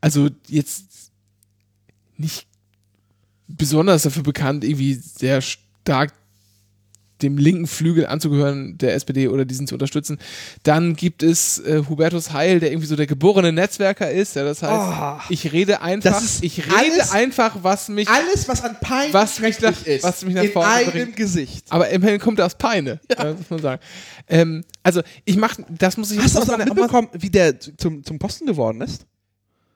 [0.02, 1.12] also jetzt
[2.18, 2.46] nicht
[3.48, 6.14] besonders dafür bekannt, irgendwie sehr stark
[7.22, 10.18] dem linken Flügel anzugehören, der SPD oder diesen zu unterstützen.
[10.64, 14.36] Dann gibt es äh, Hubertus Heil, der irgendwie so der geborene Netzwerker ist.
[14.36, 14.72] Ja, das heißt,
[15.30, 15.32] Oh.
[15.34, 19.60] ich rede einfach, ich rede alles- einfach, was mich, Alles, was an Pein Was mich
[19.62, 21.16] nach- ist, was mich nach in vorne einem bringt.
[21.16, 21.66] Gesicht.
[21.70, 23.34] aber immerhin kommt er aus Peine, ja.
[23.34, 23.82] muss man sagen.
[24.28, 28.04] Ähm, also ich mache, das muss ich Hast du auch mitbekommen, wie der zu- zum,
[28.04, 29.06] zum Posten geworden ist?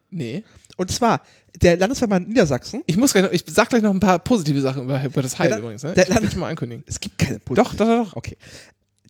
[0.09, 0.43] Nee.
[0.77, 1.21] Und zwar,
[1.61, 4.83] der Landesverband Niedersachsen, Ich muss gleich noch, ich sag gleich noch ein paar positive Sachen
[4.83, 5.83] über, über das Heil übrigens.
[5.83, 5.93] Ne?
[5.93, 6.83] der- ich schon mal ankündigen.
[6.87, 8.15] es gibt keine Doch, doch, doch, doch.
[8.15, 8.37] Okay.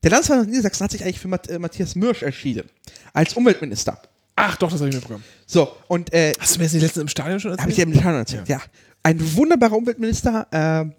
[0.03, 2.69] Der Landesverband Niedersachsen hat sich eigentlich für Matt, äh, Matthias Mürsch entschieden.
[3.13, 3.99] Als Umweltminister.
[4.35, 5.23] Ach doch, das habe ich mitbekommen.
[5.47, 7.61] So, und äh, Hast du mir das nicht letztens im Stadion schon erzählt?
[7.61, 8.61] Habe ich dir im Detail erzählt, ja.
[9.01, 10.47] Ein wunderbarer Umweltminister.
[10.51, 10.91] Äh,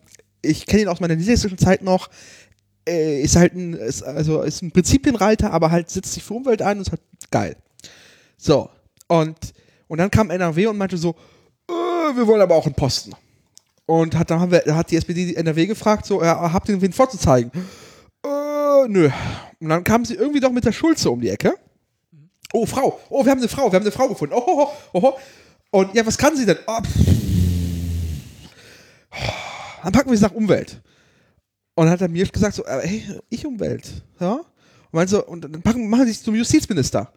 [0.43, 2.09] ich kenne ihn aus meiner niedersächsischen Zeit noch.
[2.89, 6.63] Äh, ist halt ein, ist, also ist ein Prinzipienreiter, aber halt setzt sich für Umwelt
[6.63, 7.57] ein und ist halt geil.
[8.37, 8.71] So.
[9.09, 9.37] Und,
[9.89, 11.15] und dann kam NRW und meinte so,
[12.15, 13.15] wir wollen aber auch einen Posten.
[13.87, 16.81] Und hat, dann haben wir, hat die SPD die NRW gefragt, so, ja, habt ihr
[16.81, 17.51] wen vorzuzeigen?
[18.25, 19.11] Äh, nö.
[19.61, 21.55] Und dann kamen sie irgendwie doch mit der Schulze um die Ecke.
[22.53, 22.99] Oh, Frau.
[23.09, 23.71] Oh, wir haben eine Frau.
[23.71, 24.35] Wir haben eine Frau gefunden.
[24.37, 25.13] Oh, oh, oh, oh.
[25.71, 26.59] Und ja, was kann sie denn?
[26.67, 26.79] Oh.
[29.83, 30.81] Dann packen wir sie nach Umwelt.
[31.75, 34.03] Und dann hat er mir gesagt so, äh, hey, ich Umwelt.
[34.19, 34.41] Ja?
[34.91, 37.13] Und, so, und dann packen, machen sie sich zum Justizminister.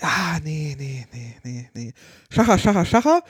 [0.00, 1.94] Ja, nee, nee, nee, nee, nee.
[2.30, 3.22] Schacher, Schacher, Schacher.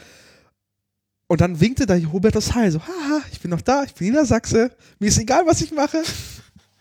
[1.31, 4.73] Und dann winkte da Hubertus Heil so, haha, ich bin noch da, ich bin Niedersachse,
[4.99, 6.03] mir ist egal, was ich mache.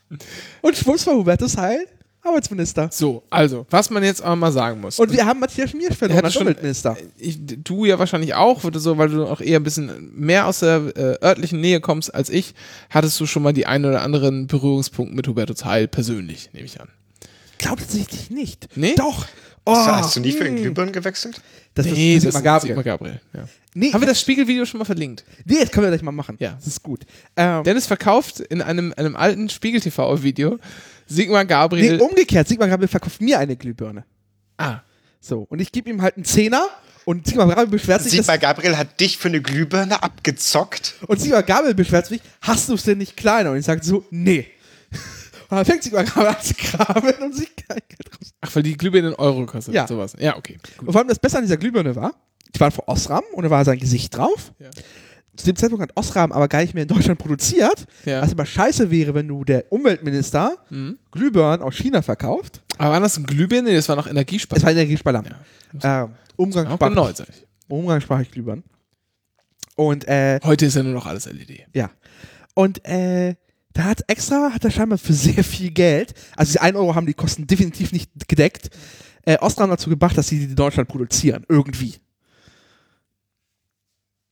[0.63, 1.85] Und schwupps war Hubertus Heil
[2.23, 2.89] Arbeitsminister.
[2.91, 4.97] So, also, was man jetzt aber mal sagen muss.
[4.97, 6.97] Und wir haben Matthias Schmiersch Er verloren als Umweltminister.
[7.19, 10.93] ich, du ja wahrscheinlich auch, so, weil du auch eher ein bisschen mehr aus der
[10.95, 12.55] äh, örtlichen Nähe kommst als ich,
[12.89, 16.81] hattest du schon mal die einen oder anderen Berührungspunkte mit Hubertus Heil persönlich, nehme ich
[16.81, 16.89] an.
[17.59, 18.67] Glaubt tatsächlich nicht.
[18.75, 18.95] Nee?
[18.95, 19.27] Doch.
[19.70, 21.41] Oh, Hast du- Hast du nie für den Glühbirnen gewechselt?
[21.76, 22.84] Das ist Nee, ist Sigmar ist Sigmar Gabriel.
[22.84, 23.22] Gabriel.
[23.34, 23.47] Ja.
[23.76, 25.24] Nee, Haben wir das Spiegelvideo schon mal verlinkt?
[25.45, 26.36] nee, das können wir gleich mal machen.
[26.39, 26.53] Ja.
[26.53, 27.01] Das ist gut.
[27.36, 30.57] Ähm, Dennis verkauft in einem, einem alten Spiegel-TV-Video
[31.07, 32.01] Sigmar Nee, Gabriel.
[32.01, 32.47] umgekehrt.
[32.47, 34.05] Sigmar Gabriel verkauft mir eine Glühbirne.
[34.57, 34.80] ah,
[35.20, 35.41] So.
[35.49, 36.67] Und ich gebe ihm halt einen Zehner
[37.05, 40.95] und Sigmar Gabriel beschwert sich, dass, Sigmar Gabriel hat dich für eine Glühbirne abgezockt.
[41.07, 43.51] und Sigmar Gabriel beschwert sich, hast du es denn nicht kleiner?
[43.51, 44.47] Und ich sage so, nee.
[45.49, 48.33] Und dann fängt Sigmar Gabriel an zu graben und sich kein Geld raus.
[48.41, 49.73] ach, weil die Glühbirne einen Euro kostet.
[49.73, 49.87] Ja.
[49.87, 50.13] Sowas.
[50.19, 50.57] Ja, okay.
[50.79, 52.13] Und vor allem das Beste an dieser Glühbirne war,
[52.55, 54.53] die waren von Osram und da war sein Gesicht drauf.
[54.59, 54.69] Ja.
[55.35, 57.85] Zu dem Zeitpunkt hat Osram aber gar nicht mehr in Deutschland produziert.
[58.05, 58.21] Ja.
[58.21, 60.57] Was aber scheiße wäre, wenn du der Umweltminister
[61.11, 62.61] Glühbirnen aus China verkauft.
[62.77, 63.73] Aber waren das ein Glühbirne?
[63.73, 64.63] Das war noch Es Energiespeicher.
[64.63, 65.35] war Energiesparlampe.
[65.81, 66.03] Ja.
[66.03, 67.27] Ähm, umgangssprachlich, genau,
[67.69, 68.63] umgangssprachlich Glühbirnen.
[69.75, 71.67] Und äh, Heute ist ja nur noch alles LED.
[71.73, 71.89] Ja.
[72.53, 73.35] Und äh,
[73.74, 77.05] da hat extra, hat er scheinbar für sehr viel Geld, also diese 1 Euro haben
[77.05, 78.70] die Kosten definitiv nicht gedeckt,
[79.26, 81.45] äh, Osram dazu gebracht, dass sie die in Deutschland produzieren.
[81.47, 81.95] Irgendwie.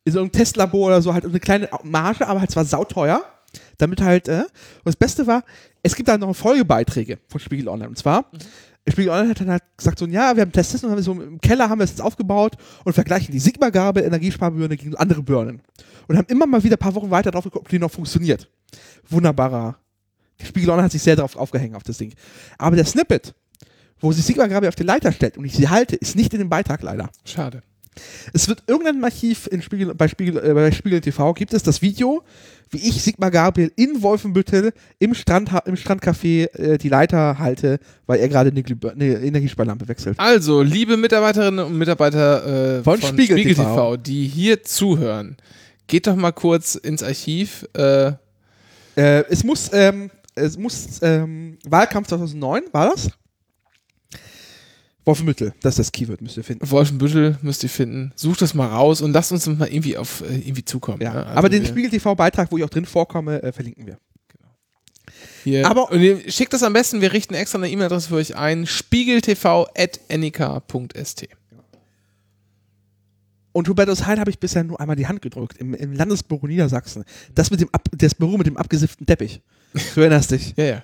[0.05, 3.23] In so einem Testlabor oder so, halt eine kleine Marge, aber halt zwar sauteuer.
[3.77, 5.43] Damit halt, äh, und das Beste war,
[5.83, 7.89] es gibt da noch Folgebeiträge von Spiegel Online.
[7.89, 8.29] Und zwar,
[8.87, 11.39] Spiegel Online hat dann halt gesagt, so, ja, wir haben Testes und haben so im
[11.41, 15.61] Keller haben wir es jetzt aufgebaut und vergleichen die Sigma-Gabe Energiesparbirne gegen andere Birnen.
[16.07, 18.49] Und haben immer mal wieder ein paar Wochen weiter drauf geguckt, ob die noch funktioniert.
[19.09, 19.77] Wunderbarer.
[20.43, 22.13] Spiegel Online hat sich sehr darauf aufgehängt, auf das Ding.
[22.57, 23.33] Aber der Snippet,
[23.99, 26.49] wo sich Sigma-Gabe auf die Leiter stellt und ich sie halte, ist nicht in dem
[26.49, 27.09] Beitrag leider.
[27.25, 27.63] Schade.
[28.33, 31.81] Es wird irgendein Archiv in Spiegel, bei, Spiegel, äh, bei Spiegel TV gibt es das
[31.81, 32.23] Video,
[32.69, 38.19] wie ich Sigmar Gabriel in Wolfenbüttel im, Strand, im Strandcafé äh, die Leiter halte, weil
[38.19, 40.19] er gerade eine, eine Energiesparlampe wechselt.
[40.19, 43.97] Also, liebe Mitarbeiterinnen und Mitarbeiter äh, Von Spiegel TV.
[43.97, 45.37] die hier zuhören,
[45.87, 47.65] geht doch mal kurz ins Archiv.
[47.73, 48.13] Äh,
[48.97, 53.09] Äh, es muss, ähm, es muss ähm, Wahlkampf 2009, war das?
[55.05, 56.69] Wolfenbüttel, das ist das Keyword, müsst ihr finden.
[56.69, 58.11] Wolfenbüttel müsst ihr finden.
[58.15, 61.01] Sucht das mal raus und lasst uns mal irgendwie auf äh, irgendwie zukommen.
[61.01, 61.13] Ja.
[61.13, 61.25] ne?
[61.27, 63.97] Also Aber den Spiegel TV-Beitrag, wo ich auch drin vorkomme, äh, verlinken wir.
[65.45, 65.65] Hier.
[65.65, 65.87] Aber-
[66.27, 71.27] schickt das am besten, wir richten extra eine E-Mail-Adresse für euch ein: spiegeltv.nika.st.
[73.57, 77.03] Und Hubertus Heil habe ich bisher nur einmal die Hand gedrückt, im, im Landesbüro Niedersachsen.
[77.33, 79.41] Das mit dem Ab das Büro mit dem abgesifften Teppich.
[79.95, 80.53] Du erinnerst dich.
[80.57, 80.83] Ja, ja.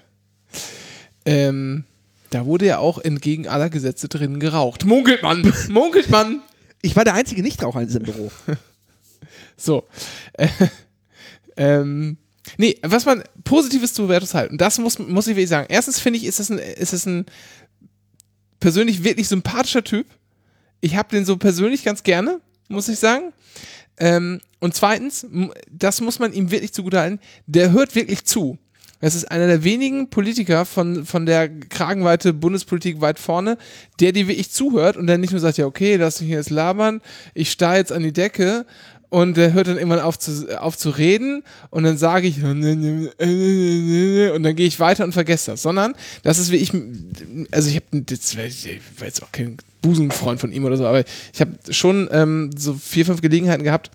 [1.24, 1.84] Ähm,
[2.32, 4.86] da wurde ja auch entgegen aller Gesetze drin geraucht.
[4.86, 5.54] Munkelt man!
[5.70, 6.42] Munkelt man!
[6.82, 8.32] Ich war der einzige Nichtraucher in diesem Büro.
[9.56, 9.88] So.
[10.34, 10.48] Äh,
[11.58, 12.18] ähm,
[12.58, 15.68] nee, was man Positives zu Hubertus Heil, und das muss, muss ich wirklich sagen.
[15.70, 17.28] Erstens finde ich, ist es ein, ist es ein
[18.60, 20.08] persönlich wirklich sympathischer Typ.
[20.82, 22.42] Ich habe den so persönlich ganz gerne,
[22.74, 23.32] muss ich sagen.
[23.98, 25.26] Ähm, und zweitens,
[25.70, 28.58] das muss man ihm wirklich zugutehalten, der hört wirklich zu.
[29.04, 33.58] Das ist einer der wenigen Politiker von, von der Kragenweite Bundespolitik weit vorne,
[34.00, 37.02] der dir wirklich zuhört und dann nicht nur sagt, ja, okay, lass mich jetzt labern,
[37.34, 38.66] ich starr jetzt an die Decke
[39.10, 42.62] und der hört dann irgendwann auf zu, auf zu reden und dann sage ich und
[42.62, 46.72] dann gehe ich weiter und vergesse das, sondern das ist wie ich,
[47.52, 48.06] also ich habe,
[48.98, 51.04] war jetzt auch kein Busenfreund von ihm oder so, aber
[51.34, 53.92] ich habe schon ähm, so vier, fünf Gelegenheiten gehabt,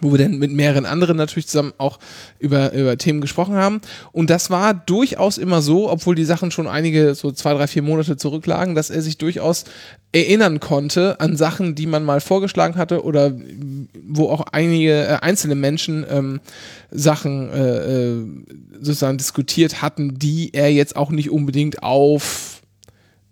[0.00, 1.98] wo wir dann mit mehreren anderen natürlich zusammen auch
[2.38, 3.80] über, über Themen gesprochen haben.
[4.12, 7.82] Und das war durchaus immer so, obwohl die Sachen schon einige, so zwei, drei, vier
[7.82, 9.64] Monate zurücklagen, dass er sich durchaus
[10.12, 13.32] erinnern konnte an Sachen, die man mal vorgeschlagen hatte oder
[14.06, 16.40] wo auch einige äh, einzelne Menschen ähm,
[16.90, 18.26] Sachen äh, äh,
[18.80, 22.59] sozusagen diskutiert hatten, die er jetzt auch nicht unbedingt auf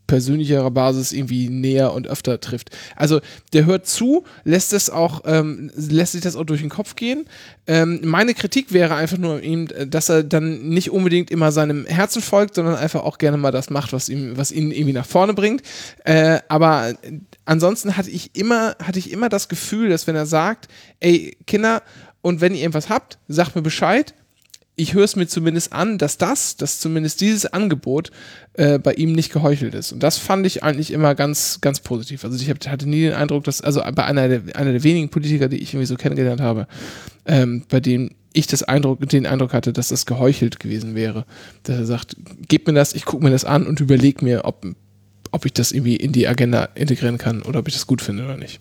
[0.08, 2.76] persönlicherer Basis irgendwie näher und öfter trifft.
[2.96, 3.20] Also
[3.52, 7.26] der hört zu, lässt es auch, ähm, lässt sich das auch durch den Kopf gehen.
[7.68, 12.22] Ähm, meine Kritik wäre einfach nur ihm, dass er dann nicht unbedingt immer seinem Herzen
[12.22, 15.34] folgt, sondern einfach auch gerne mal das macht, was ihm, was ihn irgendwie nach vorne
[15.34, 15.62] bringt.
[16.04, 16.94] Äh, aber
[17.44, 20.66] ansonsten hatte ich immer, hatte ich immer das Gefühl, dass wenn er sagt,
[20.98, 21.82] ey Kinder,
[22.20, 24.14] und wenn ihr irgendwas habt, sagt mir Bescheid,
[24.78, 28.10] ich höre es mir zumindest an, dass das, dass zumindest dieses Angebot
[28.54, 29.92] äh, bei ihm nicht geheuchelt ist.
[29.92, 32.24] Und das fand ich eigentlich immer ganz, ganz positiv.
[32.24, 35.08] Also ich hab, hatte nie den Eindruck, dass, also bei einer der, einer der wenigen
[35.08, 36.68] Politiker, die ich irgendwie so kennengelernt habe,
[37.26, 41.26] ähm, bei denen ich das Eindruck, den Eindruck hatte, dass das geheuchelt gewesen wäre.
[41.64, 42.16] Dass er sagt,
[42.46, 44.64] gebt mir das, ich gucke mir das an und überlege mir, ob,
[45.32, 48.24] ob ich das irgendwie in die Agenda integrieren kann oder ob ich das gut finde
[48.24, 48.60] oder nicht.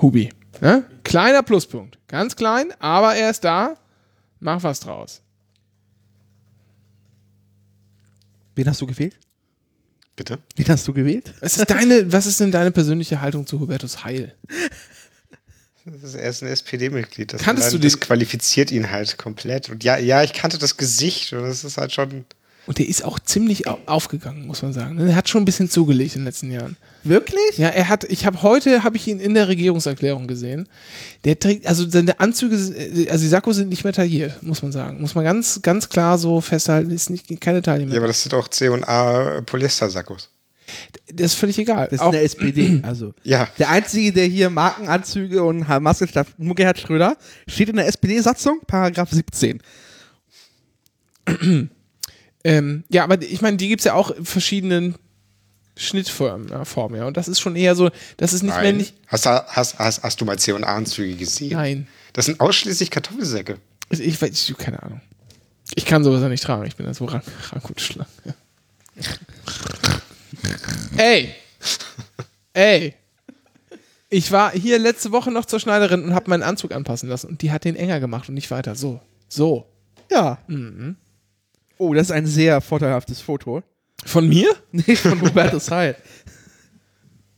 [0.00, 0.30] Hubi.
[0.60, 0.84] Ne?
[1.02, 1.98] Kleiner Pluspunkt.
[2.06, 3.74] Ganz klein, aber er ist da.
[4.40, 5.20] Mach was draus.
[8.54, 9.16] Wen hast du gewählt?
[10.16, 10.38] Bitte?
[10.56, 11.32] Wen hast du gewählt?
[11.40, 14.34] Was ist, deine, was ist denn deine persönliche Haltung zu Hubertus Heil?
[15.84, 17.32] Das ist, er ist ein SPD-Mitglied.
[17.32, 19.68] Das, Kanntest du das qualifiziert ihn halt komplett.
[19.70, 22.24] Und ja, ja, ich kannte das Gesicht und das ist halt schon.
[22.68, 24.98] Und der ist auch ziemlich au- aufgegangen, muss man sagen.
[24.98, 26.76] Er hat schon ein bisschen zugelegt in den letzten Jahren.
[27.02, 27.56] Wirklich?
[27.56, 30.68] Ja, er hat, ich habe heute, habe ich ihn in der Regierungserklärung gesehen.
[31.24, 34.62] Der trägt, also seine Anzüge, sind- äh, also die Sakkos sind nicht mehr tailliert, muss
[34.62, 35.00] man sagen.
[35.00, 37.94] Muss man ganz, ganz klar so festhalten, ist nicht, keine Taille mehr.
[37.94, 40.28] Ja, aber das sind auch C&A Polyester-Sackos.
[41.10, 41.86] das ist völlig egal.
[41.86, 42.80] Das ist Auch, eine SPD.
[42.82, 43.48] Also Ja.
[43.58, 46.06] der einzige, der hier Markenanzüge und Maske
[46.36, 47.16] nur Gerhard Schröder,
[47.48, 49.62] steht in der SPD-Satzung, Paragraph 17.
[52.48, 54.94] ähm, ja, aber ich meine, die gibt es ja auch in verschiedenen
[55.76, 57.06] Schnittformen, ja, Formen, ja.
[57.06, 58.94] Und das ist schon eher so, das ist nicht mehr nicht.
[59.06, 61.52] Hast, du- hast, hast, hast du mal C&A-Anzüge gesehen?
[61.52, 61.86] Nein.
[62.14, 63.58] Das sind ausschließlich Kartoffelsäcke.
[63.90, 65.00] Ich, ich weiß, ich, keine Ahnung.
[65.74, 66.64] Ich kann sowas ja nicht tragen.
[66.66, 67.22] Ich bin da so rank,
[67.52, 68.08] rank und schlank.
[68.24, 68.34] Ja.
[70.96, 71.34] Ey!
[72.52, 72.94] Ey!
[74.10, 77.42] Ich war hier letzte Woche noch zur Schneiderin und habe meinen Anzug anpassen lassen und
[77.42, 78.74] die hat den enger gemacht und nicht weiter.
[78.74, 79.00] So.
[79.28, 79.66] So.
[80.10, 80.38] Ja.
[80.48, 80.96] Mhm.
[81.78, 83.62] Oh, das ist ein sehr vorteilhaftes Foto.
[84.04, 84.54] Von mir?
[84.72, 85.96] Nee, von Hubertus Heil.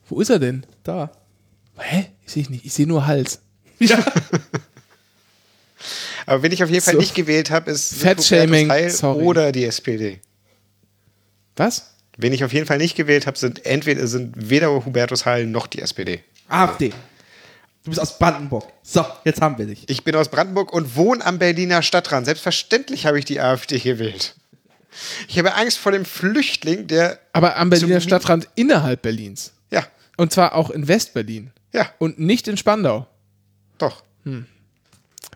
[0.08, 0.66] Wo ist er denn?
[0.82, 1.12] Da.
[1.78, 2.06] Hä?
[2.26, 2.64] Ich sehe nicht.
[2.64, 3.40] Ich sehe nur Hals.
[3.78, 3.98] Ja.
[6.26, 7.00] Aber wenn ich auf jeden Fall So.
[7.00, 9.24] nicht gewählt habe, ist Fat-Shaming, Hubertus Heil sorry.
[9.24, 10.20] oder die SPD.
[11.56, 11.94] Was?
[12.16, 15.66] Wen ich auf jeden Fall nicht gewählt habe, sind entweder sind weder Hubertus Heil noch
[15.66, 16.22] die SPD.
[16.48, 16.92] AfD.
[17.84, 18.64] Du bist aus Brandenburg.
[18.82, 19.88] So, jetzt haben wir dich.
[19.88, 22.26] Ich bin aus Brandenburg und wohne am Berliner Stadtrand.
[22.26, 24.34] Selbstverständlich habe ich die AfD gewählt.
[25.28, 27.18] Ich habe Angst vor dem Flüchtling, der.
[27.32, 29.52] Aber am Berliner Stadtrand innerhalb Berlins.
[29.70, 29.86] Ja,
[30.18, 31.52] Und zwar auch in Westberlin.
[31.72, 33.06] ja, Und nicht in Spandau.
[33.78, 34.02] doch.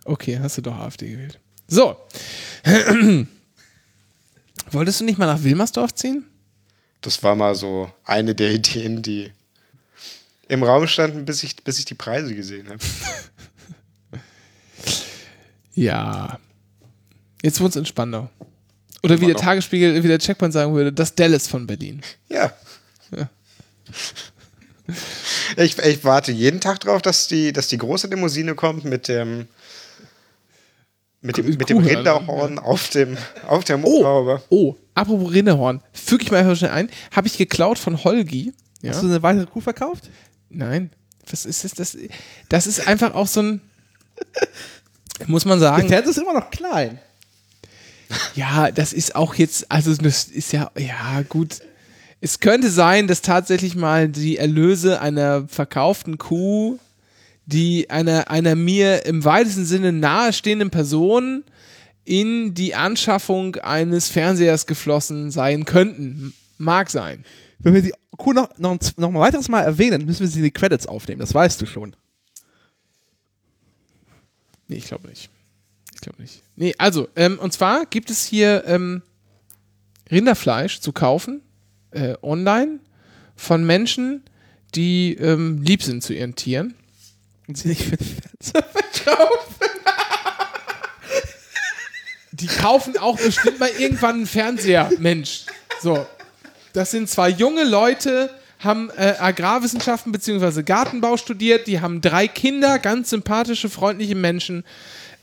[0.05, 1.39] Okay, hast du doch AfD gewählt.
[1.67, 1.97] So.
[4.71, 6.27] Wolltest du nicht mal nach Wilmersdorf ziehen?
[7.01, 9.33] Das war mal so eine der Ideen, die
[10.55, 12.79] im Raum standen, bis ich, bis ich die Preise gesehen habe.
[15.77, 16.39] Ja.
[17.43, 18.31] Jetzt wohnst du in Spandau.
[19.03, 19.35] Oder wie der.
[19.37, 22.01] Tagesspiegel, wie der Checkpoint sagen würde, das Dallas von Berlin.
[22.29, 22.53] Ja.
[25.57, 29.47] Ich, ich warte jeden Tag drauf, dass die, dass die große Limousine kommt mit dem
[31.23, 34.43] mit dem, mit dem Kuhhörner, Rinderhorn auf dem auf der Motorhaube.
[34.51, 35.81] Oh, apropos Rinderhorn.
[35.95, 36.91] Füge ich mal einfach schnell ein.
[37.13, 38.53] Habe ich geklaut von Holgi.
[38.83, 38.91] Ja?
[38.91, 40.11] Hast du eine weitere Kuh verkauft?
[40.55, 40.91] Nein.
[41.31, 41.73] Was ist das?
[41.73, 41.97] Das,
[42.49, 43.61] das ist einfach auch so ein.
[45.27, 45.89] Muss man Der sagen.
[45.89, 46.99] Fernseher ist immer noch klein.
[48.35, 51.61] Ja, das ist auch jetzt, also das ist ja, ja gut.
[52.21, 56.79] Es könnte sein, dass tatsächlich mal die Erlöse einer verkauften Kuh,
[57.47, 61.45] die einer, einer mir im weitesten Sinne nahestehenden Person
[62.05, 66.35] in die Anschaffung eines Fernsehers geflossen sein könnten.
[66.59, 67.25] Mag sein.
[67.59, 70.39] Wenn wir die Kuh noch, noch, ein- noch mal weiteres Mal erwähnen, müssen wir sie
[70.39, 71.21] in die Credits aufnehmen.
[71.21, 71.97] Das weißt du schon.
[74.69, 75.31] Nee, ich glaube nicht.
[75.95, 76.43] Ich glaube nicht.
[76.57, 79.03] Nee, also, ähm, und zwar gibt es hier ähm,
[80.11, 81.43] Rinderfleisch zu kaufen,
[81.93, 82.81] äh, online,
[83.37, 84.23] von Menschen,
[84.75, 86.75] die ähm, lieb sind zu ihren Tieren.
[87.47, 89.67] Und sie nicht für den Fernseher verkaufen.
[92.33, 95.47] Die kaufen auch bestimmt mal irgendwann einen Fernseher, Mensch.
[95.81, 96.07] So.
[96.75, 100.65] Das sind zwei junge Leute, haben äh, Agrarwissenschaften bzw.
[100.65, 104.65] Gartenbau studiert, die haben drei Kinder, ganz sympathische, freundliche Menschen.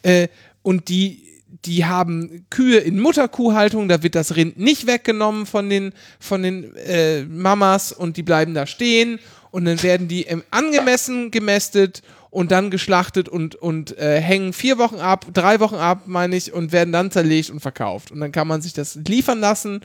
[0.02, 0.30] Äh,
[0.62, 1.28] und die,
[1.66, 5.92] die haben Kühe in Mutterkuhhaltung, da wird das Rind nicht weggenommen von den,
[6.22, 9.20] von den äh, Mamas und die bleiben da stehen
[9.52, 14.78] und dann werden die ähm, angemessen gemästet und dann geschlachtet und, und äh, hängen vier
[14.78, 18.10] Wochen ab, drei Wochen ab, meine ich, und werden dann zerlegt und verkauft.
[18.10, 19.82] Und dann kann man sich das liefern lassen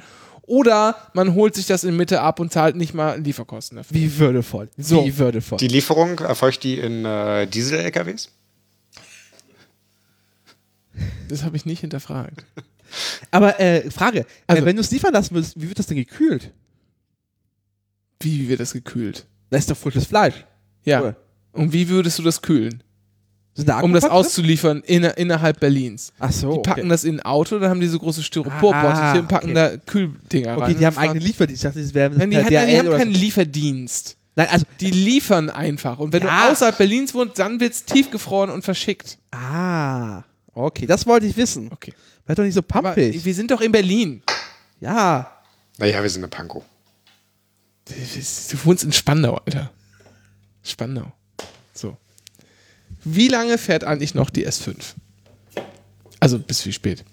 [0.46, 3.94] oder man holt sich das in Mitte ab und zahlt nicht mal Lieferkosten dafür.
[3.96, 4.68] Wie würdevoll.
[4.76, 5.04] So.
[5.04, 5.58] Wie würdevoll.
[5.58, 8.30] Die Lieferung erfolgt die in äh, Diesel-LKWs?
[11.28, 12.44] Das habe ich nicht hinterfragt.
[13.30, 15.96] Aber äh, Frage, Also- äh, wenn du es liefern lassen würdest, wie wird das denn
[15.96, 16.52] gekühlt?
[18.20, 19.26] Wie, wie wird das gekühlt?
[19.50, 20.44] Das ist doch frisches Fleisch.
[20.84, 21.02] Ja.
[21.02, 21.16] Cool.
[21.52, 22.82] Und wie würdest du das kühlen?
[23.56, 26.12] Sind da Um das auszuliefern inner, innerhalb Berlins.
[26.18, 26.52] Ach so.
[26.52, 26.88] Die packen okay.
[26.90, 29.54] das in ein Auto, dann haben die so große Styroporbottiche Ah, und packen okay.
[29.54, 30.62] da Kühldinger rein.
[30.62, 31.64] Okay, die haben eigene Lieferdienst.
[31.64, 33.20] Ich dachte, das wäre Nein, die, hat, nein, die haben keinen so.
[33.20, 34.16] Lieferdienst.
[34.38, 35.98] Nein, also, Die liefern einfach.
[35.98, 36.46] Und wenn Ja.
[36.48, 39.16] du außerhalb Berlins wohnst, dann wird es tiefgefroren und verschickt.
[39.32, 41.70] ah, okay, das wollte ich wissen.
[41.72, 41.94] Okay.
[42.26, 43.24] War doch nicht so Aber pampig.
[43.24, 44.22] wir sind doch in Berlin.
[44.80, 45.30] ja.
[45.78, 46.62] Naja, wir sind eine Pankow.
[47.88, 49.70] Du wohnst in Spandau, Alter.
[50.62, 51.12] Spandau.
[53.08, 54.74] Wie lange fährt eigentlich noch die S5?
[56.18, 57.04] Also bis wie spät?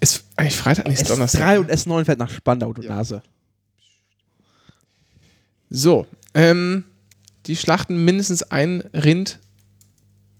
[0.00, 1.40] Ist eigentlich Freitag, nicht Donnerstag.
[1.40, 3.22] S3 und S9 fährt nach Spandau, du Nase.
[5.70, 6.84] So, ähm,
[7.46, 9.38] die schlachten mindestens ein Rind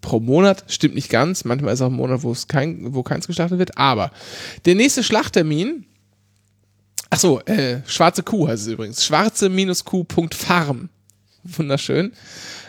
[0.02, 0.64] pro Monat.
[0.68, 1.44] Stimmt nicht ganz.
[1.44, 3.78] Manchmal ist auch ein Monat, wo es kein, wo keins geschlachtet wird.
[3.78, 4.10] Aber
[4.66, 5.86] der nächste Schlachttermin
[7.14, 9.04] Ach so, äh, schwarze Kuh heißt es übrigens.
[9.04, 10.88] Schwarze-Kuh.farm.
[11.56, 12.12] Wunderschön.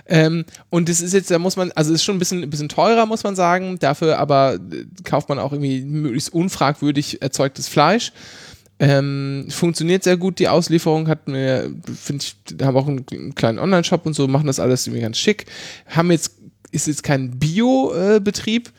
[0.08, 2.70] Ähm, und das ist jetzt, da muss man, also ist schon ein bisschen, ein bisschen
[2.70, 3.80] teurer, muss man sagen.
[3.80, 8.12] Dafür aber äh, kauft man auch irgendwie möglichst unfragwürdig erzeugtes Fleisch.
[8.78, 13.58] Ähm, funktioniert sehr gut, die Auslieferung hat mir, finde ich, haben auch einen, einen kleinen
[13.58, 15.46] Online-Shop und so, machen das alles irgendwie ganz schick.
[15.88, 16.34] Haben jetzt,
[16.72, 18.72] ist jetzt kein Bio-Betrieb,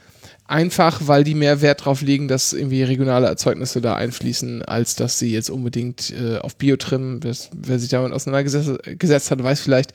[0.49, 5.19] einfach weil die mehr Wert drauf legen, dass irgendwie regionale Erzeugnisse da einfließen, als dass
[5.19, 7.21] sie jetzt unbedingt äh, auf Bio trimmen.
[7.23, 9.93] Wer, sich damit auseinandergesetzt gesetzt hat, weiß vielleicht,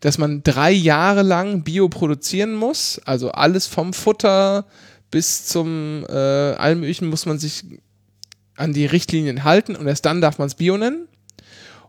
[0.00, 3.00] dass man drei Jahre lang Bio produzieren muss.
[3.04, 4.66] Also alles vom Futter
[5.10, 7.64] bis zum äh, allem möglichen muss man sich
[8.56, 11.08] an die Richtlinien halten und erst dann darf man es Bio nennen.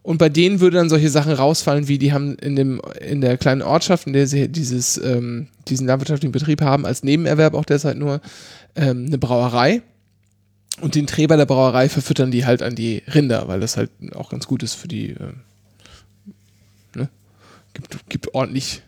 [0.10, 3.38] Und bei denen würde dann solche Sachen rausfallen, wie die haben in dem in der
[3.38, 7.96] kleinen Ortschaft, in der sie dieses ähm, diesen landwirtschaftlichen Betrieb haben, als Nebenerwerb auch derzeit
[7.96, 8.20] nur
[8.76, 9.84] ähm, eine Brauerei.
[10.82, 14.32] Und den Träger der Brauerei verfüttern die halt an die Rinder, weil das halt auch
[14.32, 15.12] ganz gut ist für die.
[15.12, 15.34] Äh,
[16.96, 17.08] ne?
[17.76, 18.82] gibt, gibt ordentlich,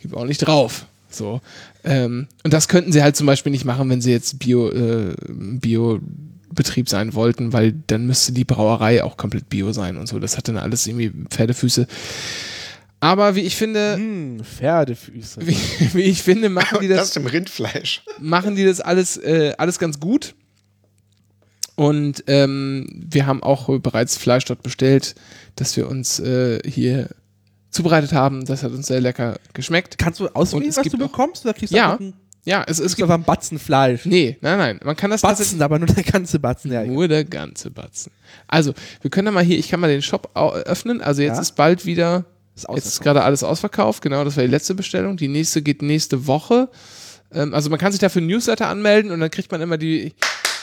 [0.00, 0.86] gibt ordentlich drauf.
[1.08, 1.40] So.
[1.84, 5.14] Ähm, und das könnten sie halt zum Beispiel nicht machen, wenn sie jetzt Bio, äh,
[5.28, 6.00] Bio
[6.58, 10.18] Betrieb sein wollten, weil dann müsste die Brauerei auch komplett bio sein und so.
[10.18, 11.86] Das hat dann alles irgendwie Pferdefüße.
[13.00, 15.46] Aber wie ich finde, Hm, Pferdefüße.
[15.46, 15.56] wie,
[15.94, 18.02] wie ich finde, machen die das das, ist im Rindfleisch.
[18.20, 20.34] machen die das alles, äh, alles ganz gut.
[21.76, 25.14] Und ähm, wir haben auch bereits Fleisch dort bestellt,
[25.54, 27.08] das wir uns äh, hier
[27.70, 28.44] zubereitet haben.
[28.46, 29.96] Das hat uns sehr lecker geschmeckt.
[29.96, 31.44] Kannst du auswählen, was du bekommst?
[31.44, 33.02] Oder kriegst du Ja, einen, Ja, es, es gibt.
[33.04, 34.06] einfach einen Batzen Fleisch?
[34.06, 34.80] Nee, nein, nein.
[34.82, 36.72] Man kann das Batzen, aber nur der ganze Batzen.
[36.72, 38.10] Ja, Nur der ganze Batzen.
[38.46, 38.72] Also,
[39.02, 41.00] wir können da mal hier, ich kann mal den Shop au- öffnen.
[41.02, 41.40] Also jetzt Ja.
[41.42, 42.24] ist bald wieder,
[42.56, 44.02] Ist jetzt ist gerade alles ausverkauft.
[44.02, 45.16] Genau, das war die letzte Bestellung.
[45.16, 46.68] Die nächste geht nächste Woche.
[47.32, 50.14] Ähm, also man kann sich dafür Newsletter anmelden und dann kriegt man immer die,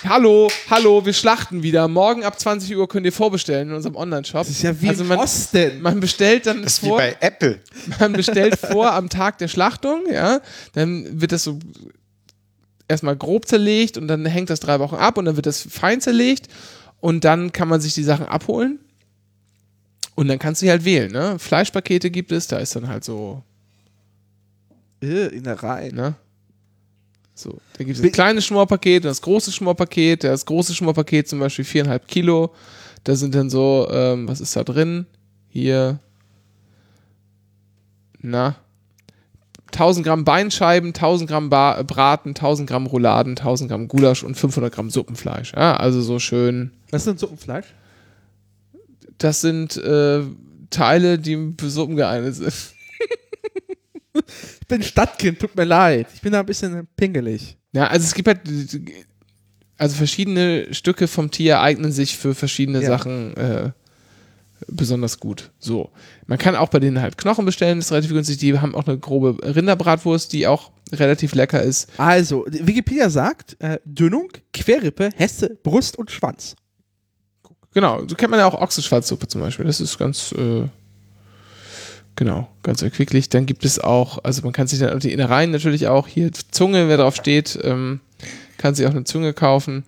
[0.03, 1.87] hallo, hallo, wir schlachten wieder.
[1.87, 4.41] Morgen ab 20 Uhr könnt ihr vorbestellen in unserem Online-Shop.
[4.41, 5.81] Das ist ja wie also man, Osten.
[5.81, 7.59] man bestellt dann Das ist wie vor, bei Apple.
[7.99, 10.41] man bestellt vor am Tag der Schlachtung, ja,
[10.73, 11.59] dann wird das so
[12.87, 16.01] erstmal grob zerlegt und dann hängt das drei Wochen ab und dann wird das fein
[16.01, 16.49] zerlegt
[16.99, 18.79] und dann kann man sich die Sachen abholen
[20.13, 21.39] und dann kannst du die halt wählen, ne?
[21.39, 23.41] Fleischpakete gibt es, da ist dann halt so,
[25.01, 25.95] Äh, Innereien.
[25.95, 26.15] ne?
[27.35, 30.23] So, da gibt es ein kleines Schmorpaket und das große Schmorpaket.
[30.23, 32.53] Das große Schmorpaket zum Beispiel viereinhalb Kilo.
[33.03, 35.05] Da sind dann so, ähm, was ist da drin?
[35.49, 35.99] Hier,
[38.21, 38.55] na,
[39.75, 44.73] 1000 Gramm Beinscheiben, 1000 Gramm ba Braten, 1000 Gramm Rouladen, 1000 Gramm Gulasch und 500
[44.73, 45.53] Gramm Suppenfleisch.
[45.53, 46.71] Ja, also so schön.
[46.91, 47.67] Was ist denn Suppenfleisch?
[49.17, 50.21] Das sind äh,
[50.69, 52.53] Teile, die für Suppen geeignet sind.
[54.65, 56.07] Ich bin Stadtkind, tut mir leid.
[56.15, 57.55] Ich bin da ein bisschen pingelig.
[57.71, 58.39] Ja, also es gibt halt,
[59.77, 62.87] also verschiedene Stücke vom Tier eignen sich für verschiedene Ja.
[62.87, 63.71] Sachen äh,
[64.67, 65.51] besonders gut.
[65.59, 65.91] So.
[66.25, 68.37] Man kann auch bei denen halt Knochen bestellen, ist relativ günstig.
[68.39, 71.87] Die haben auch eine grobe Rinderbratwurst, die auch relativ lecker ist.
[71.97, 76.55] Also, Wikipedia sagt, äh, Dünung, Querrippe, Hesse, Brust und Schwanz.
[77.75, 79.65] Genau, so kennt man ja auch Ochsenschwarzsuppe zum Beispiel.
[79.65, 80.63] Das ist ganz, äh,
[82.15, 83.29] genau, ganz erquicklich.
[83.29, 86.87] Dann gibt es auch, also man kann sich dann die Innereien natürlich auch, hier Zunge,
[86.87, 87.99] wer drauf steht, ähm,
[88.57, 89.83] kann sich auch eine Zunge kaufen.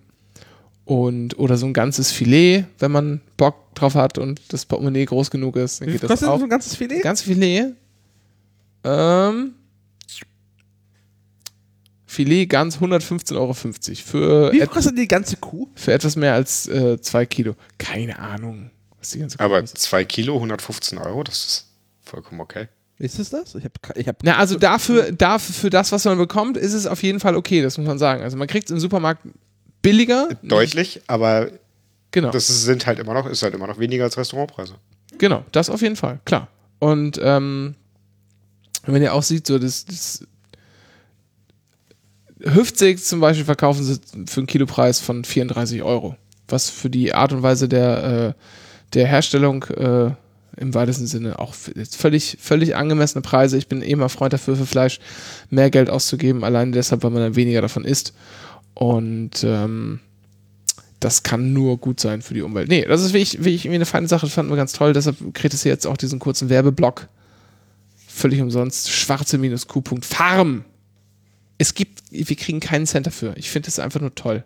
[0.84, 5.30] Und, oder so ein ganzes Filet, wenn man Bock drauf hat und das Portemonnaie groß
[5.30, 6.38] genug ist, dann Wie geht das kostet auch.
[6.38, 7.02] so ein ganzes Filet?
[7.02, 7.74] Ganz Filet.
[8.84, 9.52] Ähm,
[12.06, 13.52] Filet ganz 115,50 Euro.
[13.52, 15.68] Für, Wie viel et, kostet die ganze Kuh?
[15.74, 17.54] für etwas mehr als äh, zwei Kilo.
[17.76, 19.78] Keine Ahnung, was die ganze Kuh Aber kostet.
[19.80, 21.67] 2 Kilo, 115 Euro, das ist
[22.08, 22.68] vollkommen okay.
[22.98, 23.54] Ist es das?
[23.54, 26.86] Ich hab, ich hab, Na, also dafür, dafür, für das, was man bekommt, ist es
[26.86, 28.22] auf jeden Fall okay, das muss man sagen.
[28.24, 29.22] Also man kriegt es im Supermarkt
[29.82, 30.28] billiger.
[30.42, 31.50] Deutlich, aber
[32.10, 32.30] Genau.
[32.30, 34.74] das ist- sind halt immer noch, ist halt immer noch weniger als Restaurantpreise.
[35.18, 36.48] Genau, das auf jeden Fall, klar.
[36.80, 37.76] Und ähm,
[38.86, 40.26] wenn ihr auch sieht, so das, das
[42.40, 46.16] Hüftsteak zum Beispiel verkaufen sie für einen Kilopreis von 34 Euro.
[46.48, 48.42] Was für die Art und Weise der, äh,
[48.94, 50.12] der Herstellung äh,
[50.58, 53.56] im weitesten Sinne auch völlig, völlig angemessene Preise.
[53.56, 55.00] Ich bin eh mal Freund dafür, für Fleisch
[55.50, 58.12] mehr Geld auszugeben, allein deshalb, weil man dann weniger davon isst.
[58.74, 60.00] Und ähm,
[61.00, 62.68] das kann nur gut sein für die Umwelt.
[62.68, 64.92] Nee, das ist wirklich, wirklich irgendwie eine feine Sache, das fanden wir ganz toll.
[64.92, 67.08] Deshalb kriegt es jetzt auch diesen kurzen Werbeblock.
[68.06, 68.90] Völlig umsonst.
[68.90, 70.64] Schwarze-Q.farm.
[71.58, 73.36] Es gibt, wir kriegen keinen Cent dafür.
[73.36, 74.44] Ich finde das einfach nur toll.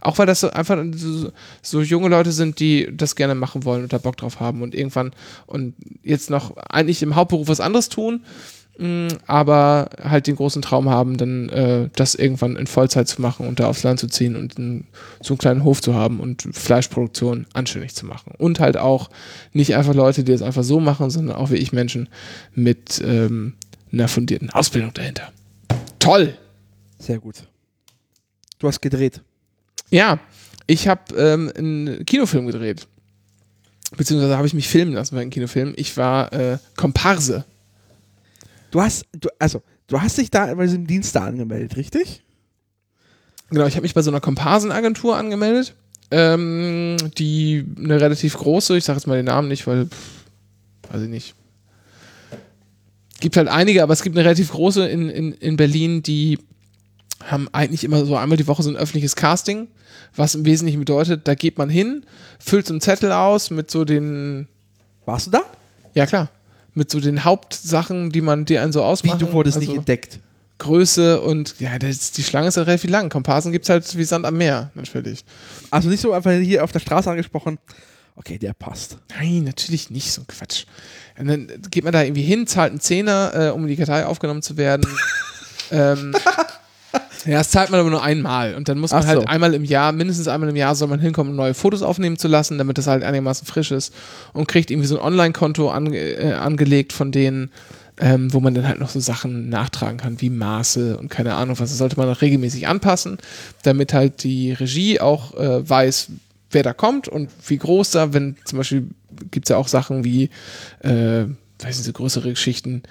[0.00, 3.82] Auch weil das so einfach so, so junge Leute sind, die das gerne machen wollen
[3.82, 5.12] und da Bock drauf haben und irgendwann
[5.46, 8.22] und jetzt noch eigentlich im Hauptberuf was anderes tun
[8.78, 13.46] mh, aber halt den großen Traum haben, dann äh, das irgendwann in Vollzeit zu machen
[13.46, 14.86] und da aufs Land zu ziehen und einen,
[15.20, 18.32] so einen kleinen Hof zu haben und Fleischproduktion anständig zu machen.
[18.38, 19.10] Und halt auch
[19.52, 22.08] nicht einfach Leute, die das einfach so machen, sondern auch wie ich Menschen
[22.54, 23.54] mit ähm,
[23.92, 25.32] einer fundierten Ausbildung dahinter.
[25.98, 26.36] Toll!
[26.98, 27.36] Sehr gut.
[28.58, 29.20] Du hast gedreht.
[29.90, 30.18] Ja,
[30.66, 32.86] ich habe ähm, einen Kinofilm gedreht.
[33.96, 35.74] Beziehungsweise habe ich mich filmen lassen bei einem Kinofilm.
[35.76, 37.44] Ich war äh, Komparse.
[38.72, 42.22] Du hast, du, also, du hast dich da bei diesem Dienst da angemeldet, richtig?
[43.50, 45.74] Genau, ich habe mich bei so einer Komparsenagentur angemeldet,
[46.10, 51.02] ähm, die eine relativ große, ich sage jetzt mal den Namen nicht, weil, pff, weiß
[51.02, 51.34] ich nicht.
[53.20, 56.38] Gibt halt einige, aber es gibt eine relativ große in, in, in Berlin, die
[57.24, 59.68] haben eigentlich immer so einmal die Woche so ein öffentliches Casting,
[60.14, 62.04] was im Wesentlichen bedeutet, da geht man hin,
[62.38, 64.48] füllt so einen Zettel aus mit so den,
[65.04, 65.42] Warst du da?
[65.94, 66.28] ja klar,
[66.74, 69.18] mit so den Hauptsachen, die man, die einen so Wie, ausmachen.
[69.18, 70.20] du wurdest Also- nicht entdeckt.
[70.58, 73.10] Größe und ja, das, die Schlange ist ja relativ lang.
[73.10, 75.22] Komparsen gibt es halt wie Sand am Meer, natürlich.
[75.70, 77.58] Also nicht so einfach hier auf der Straße angesprochen.
[78.14, 78.96] Okay, der passt.
[79.18, 80.64] Nein, natürlich nicht, so ein Quatsch.
[81.18, 84.06] Und dann geht man da irgendwie hin, zahlt einen Zehner, äh, um in die Kartei
[84.06, 84.86] aufgenommen zu werden.
[85.70, 86.14] ähm,
[87.24, 88.54] ja, das zahlt man aber nur einmal.
[88.54, 89.26] Und dann muss man Ach halt so.
[89.26, 92.28] einmal im Jahr, mindestens einmal im Jahr soll man hinkommen, um neue Fotos aufnehmen zu
[92.28, 93.94] lassen, damit das halt einigermaßen frisch ist.
[94.32, 97.50] Und kriegt irgendwie so ein Online-Konto ange äh, angelegt von denen,
[97.98, 101.58] ähm, wo man dann halt noch so Sachen nachtragen kann, wie Maße und keine Ahnung
[101.58, 101.70] was.
[101.70, 103.18] Das sollte man auch regelmäßig anpassen,
[103.62, 106.08] damit halt die Regie auch äh, weiß,
[106.50, 108.88] wer da kommt und wie groß da, wenn zum Beispiel
[109.30, 110.30] gibt es ja auch Sachen wie,
[110.80, 111.24] äh,
[111.58, 112.82] weiß nicht, so größere Geschichten,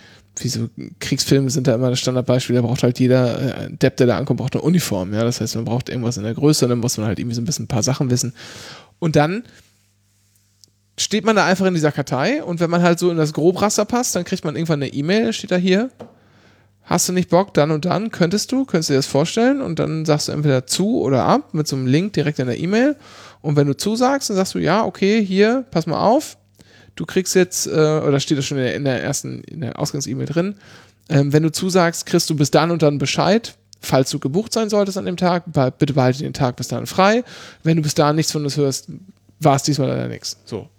[0.43, 0.69] wie so
[0.99, 4.39] Kriegsfilme sind da immer das Standardbeispiel, da braucht halt jeder äh, Depp, der da ankommt,
[4.39, 7.07] braucht eine Uniform, ja, das heißt, man braucht irgendwas in der Größe, dann muss man
[7.07, 8.33] halt irgendwie so ein bisschen ein paar Sachen wissen.
[8.99, 9.43] Und dann
[10.97, 13.85] steht man da einfach in dieser Kartei und wenn man halt so in das Grobraster
[13.85, 15.89] passt, dann kriegt man irgendwann eine E-Mail, steht da hier,
[16.83, 19.79] hast du nicht Bock, dann und dann, könntest du, könntest du dir das vorstellen und
[19.79, 22.95] dann sagst du entweder zu oder ab mit so einem Link direkt in der E-Mail
[23.41, 26.37] und wenn du zusagst, dann sagst du, ja, okay, hier, pass mal auf,
[26.95, 29.79] du kriegst jetzt, äh, oder steht das schon in der, in der ersten, in der
[29.79, 30.55] Ausgangs-E-Mail drin,
[31.09, 34.69] ähm, wenn du zusagst, kriegst du bis dann und dann Bescheid, falls du gebucht sein
[34.69, 35.43] solltest an dem Tag,
[35.77, 37.23] bitte behalte den Tag bis dahin frei.
[37.63, 38.87] Wenn du bis dahin nichts von uns hörst,
[39.39, 40.37] war es diesmal leider nichts.
[40.45, 40.69] So.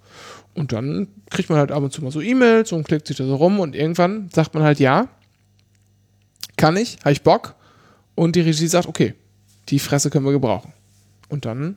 [0.54, 3.24] Und dann kriegt man halt ab und zu mal so E-Mails und klickt sich da
[3.24, 5.08] so rum und irgendwann sagt man halt ja,
[6.56, 7.54] kann ich, habe ich Bock.
[8.14, 9.14] Und die Regie sagt, okay,
[9.68, 10.72] die Fresse können wir gebrauchen.
[11.28, 11.76] Und dann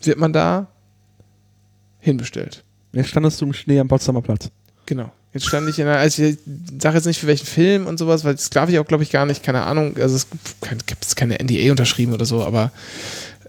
[0.00, 0.68] wird man da
[1.98, 2.62] hinbestellt.
[2.92, 4.50] Jetzt standest du im Schnee am Potsdamer Platz.
[4.86, 5.10] Genau.
[5.32, 6.36] Jetzt stand ich in einer, also ich
[6.78, 9.10] sage jetzt nicht für welchen Film und sowas, weil das darf ich auch, glaube ich,
[9.10, 9.96] gar nicht, keine Ahnung.
[9.96, 10.26] Also es
[10.86, 12.70] gibt es keine NDA unterschrieben oder so, aber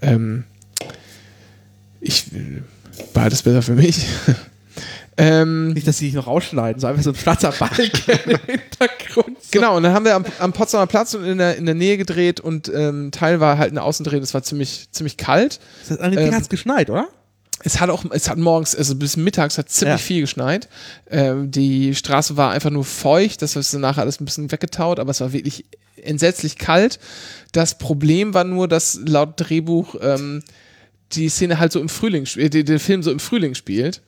[0.00, 0.44] ähm,
[2.00, 2.24] ich
[3.12, 4.06] behalte es besser für mich.
[5.18, 7.90] ähm, Nicht, dass sie dich noch rausschneiden, so einfach so ein schwarzer Balken
[8.30, 9.36] im Hintergrund.
[9.50, 11.98] Genau, und dann haben wir am, am Potsdamer Platz und in der, in der Nähe
[11.98, 15.60] gedreht und ähm, Teil war halt eine Außendreh, das war ziemlich, ziemlich kalt.
[15.86, 17.08] Das an dem Ding Ähm, hat's geschneit, oder?
[17.66, 20.06] Es hat auch, es hat morgens, also bis mittags hat ziemlich Ja.
[20.06, 20.68] viel geschneit.
[21.10, 25.10] Ähm, die Straße war einfach nur feucht, das ist danach alles ein bisschen weggetaut, aber
[25.10, 25.64] es war wirklich
[26.02, 26.98] entsetzlich kalt.
[27.52, 30.42] Das Problem war nur, dass laut Drehbuch ähm,
[31.12, 34.02] die Szene halt so im Frühling, äh, der Film so im Frühling spielt.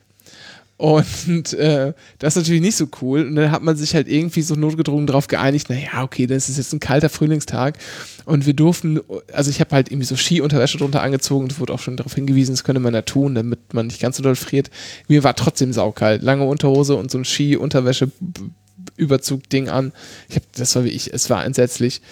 [0.77, 3.25] Und äh, das ist natürlich nicht so cool.
[3.25, 6.57] Und dann hat man sich halt irgendwie so notgedrungen darauf geeinigt, naja, okay, das ist
[6.57, 7.79] jetzt ein kalter Frühlingstag.
[8.25, 8.99] Und wir durften,
[9.33, 11.47] also ich habe halt irgendwie so Skiunterwäsche drunter angezogen.
[11.49, 14.17] Es wurde auch schon darauf hingewiesen, das könnte man ja tun, damit man nicht ganz
[14.17, 14.69] so doll friert.
[15.07, 16.21] Mir war trotzdem saukalt.
[16.21, 19.93] Lange Unterhose und so ein Ski-Unterwäsche-Überzug-Ding an.
[20.29, 22.03] Ich hab, das war wie ich, es war entsetzlich.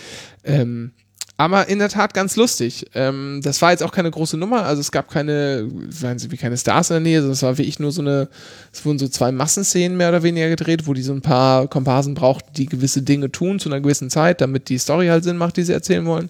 [0.43, 0.91] Ähm,
[1.37, 2.87] aber in der Tat ganz lustig.
[2.93, 6.37] Ähm, das war jetzt auch keine große Nummer, also es gab keine, waren sie wie
[6.37, 8.29] keine Stars in der Nähe, sondern es war wie ich nur so eine,
[8.71, 12.13] es wurden so zwei Massenszenen mehr oder weniger gedreht, wo die so ein paar Komparsen
[12.13, 15.57] brauchten, die gewisse Dinge tun zu einer gewissen Zeit, damit die Story halt Sinn macht,
[15.57, 16.29] die sie erzählen wollen.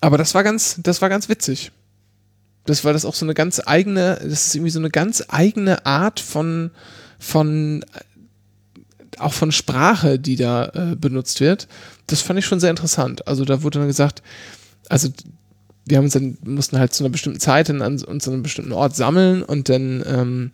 [0.00, 1.70] Aber das war ganz, das war ganz witzig.
[2.66, 5.86] Das war das auch so eine ganz eigene, das ist irgendwie so eine ganz eigene
[5.86, 6.70] Art von,
[7.18, 7.84] von
[9.18, 11.68] auch von Sprache, die da äh, benutzt wird,
[12.06, 13.26] das fand ich schon sehr interessant.
[13.26, 14.22] Also da wurde dann gesagt,
[14.88, 15.08] also
[15.86, 18.42] wir haben uns dann, mussten halt zu einer bestimmten Zeit in, an, uns an einem
[18.42, 20.50] bestimmten Ort sammeln und dann ähm,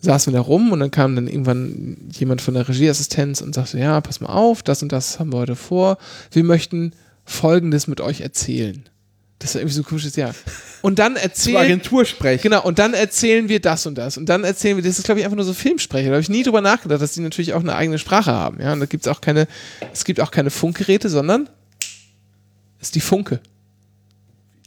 [0.00, 3.78] saßen wir da rum und dann kam dann irgendwann jemand von der Regieassistenz und sagte,
[3.78, 5.98] ja, pass mal auf, das und das haben wir heute vor.
[6.32, 6.92] Wir möchten
[7.24, 8.84] Folgendes mit euch erzählen.
[9.42, 10.34] Das ist irgendwie so ein komisches Jahr.
[10.82, 12.42] Und dann erzählen, Agentursprech.
[12.42, 14.16] Genau, und dann erzählen wir das und das.
[14.16, 16.10] Und dann erzählen wir, das ist, glaube ich, einfach nur so Filmsprecher.
[16.10, 18.60] Da habe ich nie drüber nachgedacht, dass die natürlich auch eine eigene Sprache haben.
[18.60, 19.48] Ja, und da gibt es auch keine,
[19.92, 21.48] es gibt auch keine Funkgeräte, sondern
[22.78, 23.40] es ist die Funke.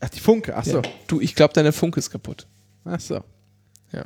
[0.02, 0.82] Ach, die Funke, ach so.
[0.82, 0.90] Ja.
[1.08, 2.46] Du, ich glaube, deine Funke ist kaputt.
[2.84, 3.24] Ach so.
[3.94, 4.04] Das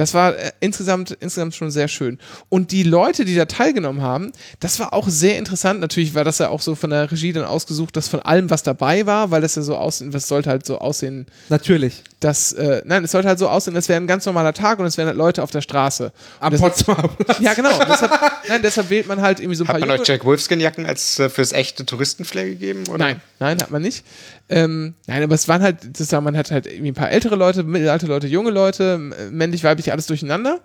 [0.00, 2.18] Das war äh, insgesamt, insgesamt schon sehr schön.
[2.48, 5.78] Und die Leute, die da teilgenommen haben, das war auch sehr interessant.
[5.78, 8.62] Natürlich war das ja auch so von der Regie dann ausgesucht, dass von allem, was
[8.62, 12.02] dabei war, weil das ja so aussehen, das sollte halt so aussehen, Natürlich.
[12.18, 14.86] dass, äh, nein, es sollte halt so aussehen, es wäre ein ganz normaler Tag und
[14.86, 16.12] es wären halt Leute auf der Straße.
[16.40, 17.38] Am Potsdamer Platz.
[17.40, 17.78] Ja, genau.
[17.86, 18.10] deshalb,
[18.48, 20.86] nein, deshalb wählt man halt irgendwie so ein Hat paar man junge- euch Jack Wolfskin-Jacken
[20.86, 22.84] als äh, fürs echte Touristenflair gegeben?
[22.88, 22.98] Oder?
[22.98, 24.04] Nein, nein, hat man nicht.
[24.48, 27.62] Ähm, nein, aber es waren halt, sozusagen, man hat halt irgendwie ein paar ältere Leute,
[27.62, 28.98] mittelalte Leute, junge Leute,
[29.30, 30.60] männlich, weiblich, alles durcheinander.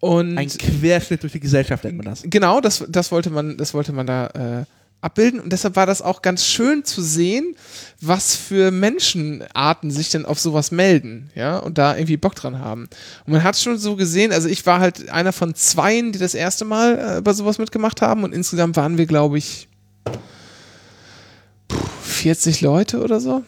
[0.00, 2.22] Und Ein Querschnitt durch die Gesellschaft nennt man das.
[2.24, 4.26] genau, das, das wollte man, das wollte man da
[4.62, 4.64] äh,
[5.02, 5.40] abbilden.
[5.40, 7.56] Und deshalb war das auch ganz schön zu sehen,
[8.00, 12.88] was für Menschenarten sich denn auf sowas melden, ja, und da irgendwie Bock dran haben.
[13.26, 16.34] Und man hat schon so gesehen, also ich war halt einer von zweien, die das
[16.34, 19.68] erste Mal äh, bei sowas mitgemacht haben und insgesamt waren wir, glaube ich,
[21.68, 23.44] puh, 40 Leute oder so.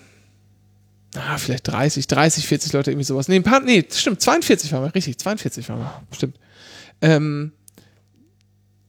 [1.16, 3.28] Ah, vielleicht 30, 30, 40 Leute, irgendwie sowas.
[3.28, 6.36] Nee, ein paar, nee, stimmt, 42 waren wir, richtig, 42 waren wir, stimmt.
[7.00, 7.52] Ähm,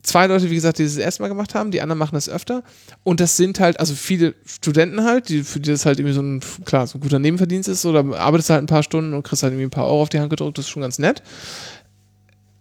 [0.05, 2.63] zwei Leute, wie gesagt, die das, erste Mal gemacht haben, die anderen machen das öfter.
[3.03, 6.21] Und das sind halt, also viele Studenten halt, die, für die das halt irgendwie so
[6.21, 9.43] ein, klar, so ein guter Nebenverdienst ist, oder arbeitest halt ein paar Stunden und kriegst
[9.43, 11.23] halt irgendwie ein paar Euro auf die Hand gedrückt, das ist schon ganz nett.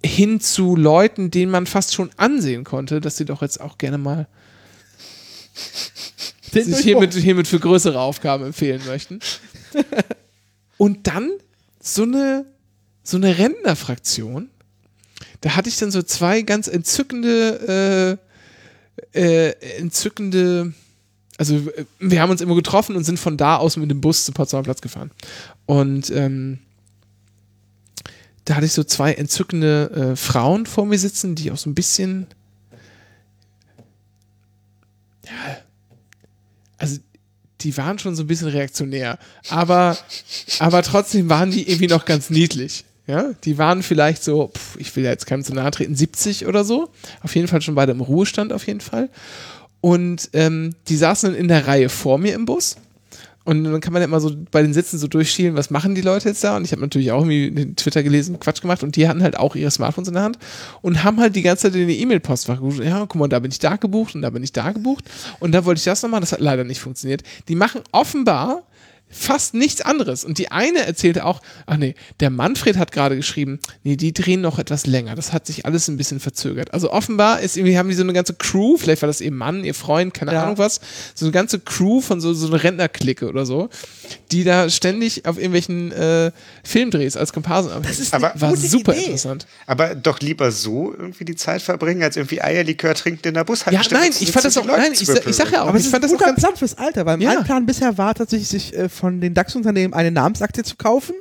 [0.05, 3.99] Hin zu Leuten, denen man fast schon ansehen konnte, dass sie doch jetzt auch gerne
[3.99, 4.27] mal
[6.53, 9.21] sich hiermit, hiermit für größere Aufgaben empfehlen möchten.
[10.77, 11.31] Und dann
[11.81, 12.47] so eine,
[13.03, 14.51] so eine Rentnerfraktion.
[15.45, 18.19] Da hatte ich dann so zwei ganz entzückende,
[19.13, 20.73] äh, äh, entzückende,
[21.37, 24.25] also äh, wir haben uns immer getroffen und sind von da aus mit dem Bus
[24.25, 25.11] zum Potsdamer Platz gefahren.
[25.67, 26.61] Und ähm,
[28.47, 31.75] da hatte ich so zwei entzückende äh, Frauen vor mir sitzen, die auch so ein
[31.75, 32.27] bisschen,
[36.79, 37.01] also
[37.61, 39.19] die waren schon so ein bisschen reaktionär,
[39.51, 39.99] aber,
[40.59, 42.87] aber trotzdem waren die irgendwie noch ganz niedlich.
[43.07, 46.47] Ja, die waren vielleicht so, pf, ich will ja jetzt keinem zu nahe treten, 70
[46.47, 46.89] oder so.
[47.23, 49.11] Auf jeden Fall schon beide im Ruhestand, auf jeden Fall.
[49.81, 52.77] Und ähm, die saßen dann in der Reihe vor mir im Bus.
[53.45, 56.01] Und dann kann man ja immer so bei den Sitzen so durchschielen, was machen die
[56.01, 56.57] Leute jetzt da?
[56.57, 58.83] Und ich habe natürlich auch irgendwie Twitter gelesen, Quatsch gemacht.
[58.83, 60.39] Und die hatten halt auch ihre Smartphones in der Hand
[60.81, 62.83] und haben halt die ganze Zeit in die E-Mail-Postfach gebucht.
[62.83, 65.05] Ja, guck mal, da bin ich da gebucht und da bin ich da gebucht.
[65.41, 66.23] Und da wollte ich das noch machen.
[66.23, 67.23] Das hat leider nicht funktioniert.
[67.49, 68.63] Die machen offenbar
[69.17, 70.25] fast nichts anderes.
[70.25, 74.41] Und die eine erzählte auch, ach nee, der Manfred hat gerade geschrieben, nee, die drehen
[74.41, 75.15] noch etwas länger.
[75.15, 76.75] Das hat sich alles ein bisschen verzögert.
[76.75, 79.65] Also offenbar ist irgendwie, haben die so eine ganze Crew, vielleicht war das ihr Mann,
[79.65, 80.43] ihr Freund, keine Ja.
[80.43, 80.81] Ahnung was,
[81.15, 83.69] so eine ganze Crew von so, so einer Rentnerklicke oder so,
[84.33, 86.33] die da ständig auf irgendwelchen äh,
[86.65, 89.05] Filmdrehs als Komparsen das ist Aber- war super Idee.
[89.05, 89.47] interessant.
[89.67, 94.01] Aber doch lieber so irgendwie die Zeit verbringen, als irgendwie Eierlikör trinken in der Bushaltestelle.
[94.01, 95.87] Ja, nein, ich fand das auch, nein, ich, ich sag ja auch, Aber ich es
[95.87, 97.35] ist fand ein das auch ganz, Plan fürs Alter, weil Ja.
[97.35, 101.15] mein Plan bisher war tatsächlich, sich äh, von den DAX-Unternehmen eine Namensaktie zu kaufen,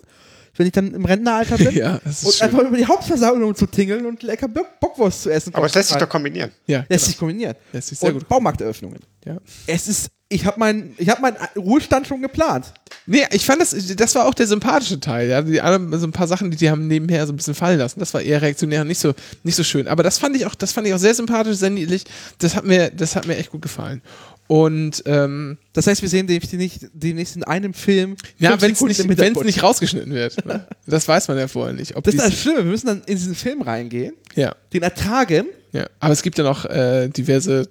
[0.56, 1.72] wenn ich dann im Rentenalter bin.
[1.76, 2.42] Ja, und schön.
[2.48, 5.54] einfach über die Hauptversammlung zu tingeln und lecker Bock Bockwurst zu essen.
[5.54, 6.52] Aber es lässt sich doch kombinieren.
[6.66, 7.00] ja, Lässt genau.
[7.08, 7.56] sich kombinieren.
[7.74, 8.30] Lässt sich sehr und gut.
[8.30, 9.00] Baumarkteröffnungen.
[9.26, 9.38] Ja.
[9.68, 12.74] Es ist, ich habe meinen ich hab meinen Ruhestand schon geplant.
[13.06, 15.42] Nee, ich fand das, das war auch der sympathische Teil, ja.
[15.42, 18.00] Die anderen, so ein paar Sachen, die die haben nebenher so ein bisschen fallen lassen.
[18.00, 19.14] Das war eher reaktionär und nicht so,
[19.44, 19.88] nicht so schön.
[19.90, 22.06] Aber das fand ich auch, das fand ich auch sehr sympathisch, sehr niedlich.
[22.38, 24.02] Das hat mir, das hat mir echt gut gefallen.
[24.48, 28.18] Und ähm, Das heißt, wir sehen demnächst nicht- demnächst in einem Film.
[28.40, 30.46] ja, wenn es nicht, nicht rausgeschnitten wird.
[30.46, 30.68] Ne?
[30.86, 31.96] Das weiß man ja vorher nicht.
[31.96, 35.46] Das ist das Schlimme, wir müssen dann in diesen Film reingehen, ja, den ertragen.
[35.72, 35.88] ja.
[36.00, 37.70] Aber es gibt ja noch äh, diverse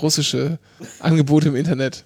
[0.00, 0.58] russische
[1.00, 2.04] Angebote im Internet,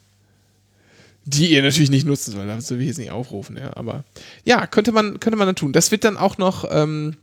[1.25, 2.05] die ihr natürlich nicht
[2.37, 3.57] weil das will ich jetzt nicht aufrufen.
[3.57, 3.77] Ja.
[3.77, 4.03] Aber
[4.45, 5.73] ja, könnte man, könnte man dann tun.
[5.73, 7.17] Das wird dann auch noch ähm,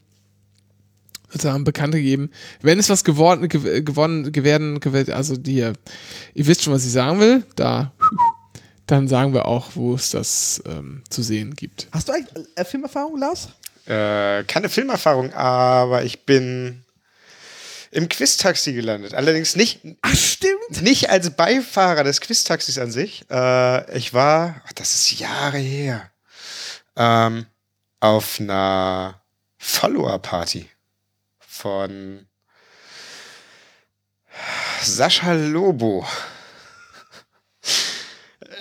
[1.29, 2.31] sozusagen Bekannte geben.
[2.61, 5.73] Wenn es was geworden, gew- gewonnen, gewerden, gew- also die, ihr
[6.33, 7.91] wisst schon, was ich sagen will, da,
[8.87, 11.87] dann sagen wir auch, wo es das ähm, zu sehen gibt.
[11.91, 13.49] Hast du eigentlich äh, Filmerfahrung, Lars?
[13.85, 16.83] Äh, keine Filmerfahrung, aber ich bin
[17.91, 19.15] im Quiztaxi gelandet.
[19.15, 20.81] Allerdings nicht, Ach, stimmt.
[20.83, 23.25] nicht als Beifahrer des Quiztaxis an sich.
[23.31, 26.11] Äh, ich war, ach, das ist Jahre her,
[26.95, 27.45] ähm,
[27.99, 29.21] auf einer
[29.57, 30.67] Follower-Party
[31.59, 32.25] von
[34.81, 36.05] Sascha Lobo.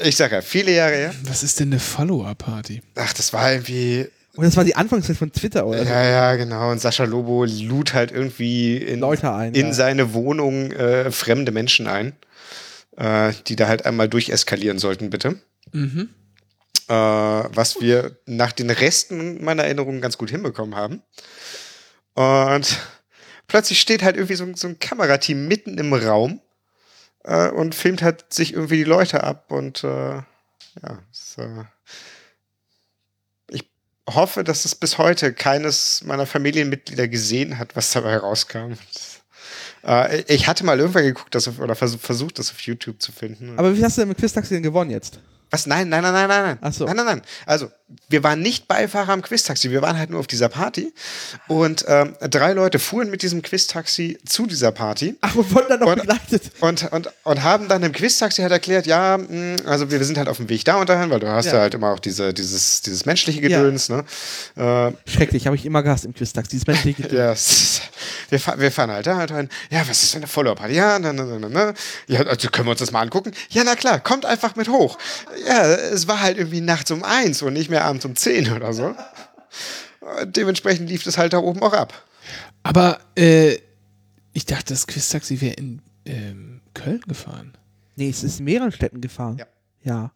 [0.02, 1.14] Ich sag ja, viele Jahre her.
[1.22, 2.82] Was ist denn eine Follower-Party?
[2.96, 5.84] Ach, das war irgendwie Und das war die Anfangszeit von Twitter, oder?
[5.84, 6.72] Ja, ja, genau.
[6.72, 9.72] Und Sascha Lobo lud halt irgendwie in, Leute ein, in ja.
[9.72, 12.16] seine Wohnung äh, fremde Menschen ein,
[12.96, 15.40] äh, die da halt einmal durcheskalieren sollten, bitte.
[15.70, 16.08] Mhm.
[16.88, 21.02] Äh, was wir nach den Resten meiner Erinnerungen ganz gut hinbekommen haben.
[22.18, 22.78] Und
[23.46, 26.40] plötzlich steht halt irgendwie so, ein- so ein Kamerateam mitten im Raum
[27.24, 30.24] äh, und filmt halt sich irgendwie die Leute ab und äh, ja,
[31.12, 31.64] es, äh,
[33.50, 33.64] ich
[34.08, 38.72] hoffe, dass es bis heute keines meiner Familienmitglieder gesehen hat, was dabei rauskam.
[39.84, 43.12] Äh, ich hatte mal irgendwann geguckt, das auf, oder vers versucht, das auf YouTube zu
[43.12, 43.58] finden.
[43.58, 45.20] Aber wie hast du denn mit Quiz-Taxi denn gewonnen jetzt?
[45.50, 45.66] Was?
[45.66, 46.58] Nein, nein, nein, nein, nein, nein.
[46.60, 46.84] Ach so.
[46.84, 47.22] Nein, nein, nein.
[47.46, 47.70] Also,
[48.10, 50.92] wir waren nicht Beifahrer am Quiz-Taxi, wir waren halt nur auf dieser Party.
[51.46, 55.16] Und ähm, drei Leute fuhren mit diesem Quiz-Taxi zu dieser Party.
[55.22, 56.42] Ach, und wurden dann noch Und- begleitet.
[56.60, 60.28] Und, und, und haben dann im Quiz-Taxi halt erklärt, ja, mh, also wir, sind halt
[60.28, 61.60] auf dem Weg da und dahin, weil du hast ja, Ja.
[61.60, 64.04] halt immer auch diese, dieses, dieses menschliche Gedöns, ne?
[64.56, 66.50] Äh, Schrecklich, habe ich immer gehasst im Quiz-Taxi.
[66.50, 67.78] Dieses menschliche Gedöns.
[67.78, 67.84] ja,
[68.30, 69.48] wir, fahr, wir fahren halt da halt rein.
[69.70, 70.74] Ja, was ist denn eine Follow-Party?
[70.74, 71.74] Ja, na, na, na, na.
[72.06, 73.32] Ja, also können wir uns das mal angucken?
[73.48, 74.98] Ja, na klar, kommt einfach mit hoch.
[75.46, 78.72] Ja, es war halt irgendwie nachts um eins und nicht mehr abends um zehn oder
[78.72, 78.94] so.
[80.22, 81.94] Und dementsprechend lief das halt da oben auch ab.
[82.62, 83.58] Aber äh,
[84.32, 87.56] ich dachte, das Quiz-Taxi wäre in ähm, Köln gefahren.
[87.96, 89.38] Nee, es ist in mehreren Städten gefahren.
[89.38, 89.46] Ja.
[89.82, 90.12] Ja.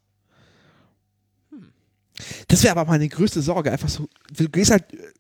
[2.49, 3.73] Das wäre aber meine größte Sorge.
[3.73, 5.13] Einfach so, du gehst halt, äh,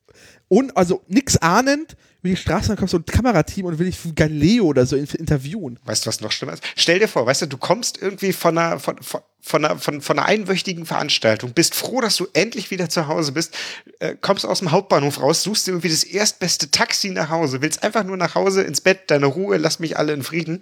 [0.49, 3.99] un, also nix ahnend, über die Straße, dann kommt so ein Kamerateam und will dich
[3.99, 5.79] für Galileo oder so in- interviewen.
[5.85, 6.63] Weißt du, was noch schlimmer ist?
[6.77, 10.01] Stell dir vor, weißt du, du kommst irgendwie von einer, von, von, von einer, von,
[10.01, 13.55] von einer einwöchigen Veranstaltung, bist froh, dass du endlich wieder zu Hause bist,
[13.99, 17.83] äh, kommst aus dem Hauptbahnhof raus, suchst dir irgendwie das erstbeste Taxi nach Hause, willst
[17.83, 20.61] einfach nur nach Hause, ins Bett, deine Ruhe, lass mich alle in Frieden.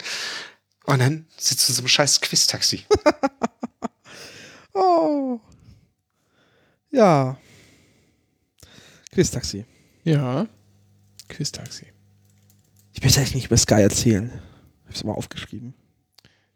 [0.87, 2.85] Und dann sitzt du in so einem scheiß Quiz-Taxi.
[4.73, 5.41] Oh.
[6.91, 7.37] Ja.
[9.12, 9.65] Quiz-Taxi.
[10.05, 10.47] Ja.
[11.31, 11.86] Quiz-Taxi.
[12.93, 14.31] Ich möchte eigentlich nicht über Sky erzählen.
[14.85, 15.74] Ich hab's mal aufgeschrieben.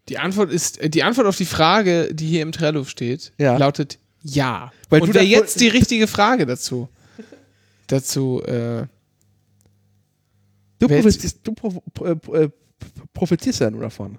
[0.09, 3.57] Die Antwort ist, äh, die Antwort auf die Frage, die hier im Trello steht, Ja.
[3.57, 4.71] lautet ja.
[4.89, 6.89] Weil Und du wäre da- jetzt die richtige Frage dazu.
[7.87, 8.85] Dazu, äh,
[10.77, 12.49] Du, Wer- profitierst, du pro, pro, äh,
[13.13, 14.17] profitierst ja nur davon.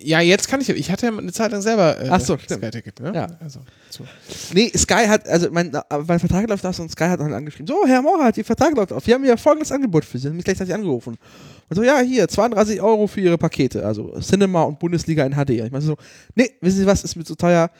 [0.00, 2.60] Ja, jetzt kann ich, ich hatte ja eine Zeit lang selber äh, Ach so, stimmt.
[2.60, 3.12] Sky-Ticket, ne?
[3.14, 3.26] Ja.
[3.40, 4.04] Also, so.
[4.52, 5.72] Nee, Sky hat, also mein,
[6.06, 8.92] mein Vertrag läuft aus und Sky hat halt angeschrieben, so, Herr Mohrhardt, Ihr Vertrag läuft
[8.92, 9.06] auf.
[9.06, 10.28] Wir haben ja folgendes Angebot für Sie.
[10.28, 11.16] Haben mich gleichzeitig angerufen.
[11.68, 15.50] Und so, ja, hier, 32 Euro für Ihre Pakete, also Cinema und Bundesliga in HD.
[15.50, 15.96] Ich meine so,
[16.34, 17.70] nee, wissen Sie was, ist mir zu teuer.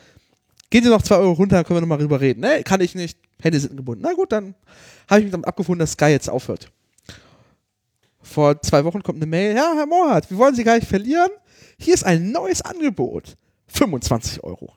[0.71, 2.41] Gehen Sie noch 2 Euro runter, können wir nochmal drüber reden.
[2.41, 3.19] Nee, kann ich nicht.
[3.41, 4.03] Hände sind gebunden.
[4.05, 4.55] Na gut, dann
[5.09, 6.71] habe ich mich damit abgefunden, dass Sky jetzt aufhört.
[8.25, 11.29] Vor zwei Wochen kommt eine Mail, ja, Herr Mohrhardt, wir wollen Sie gar nicht verlieren.
[11.79, 13.37] Hier ist ein neues Angebot.
[13.69, 14.75] 25 Euro.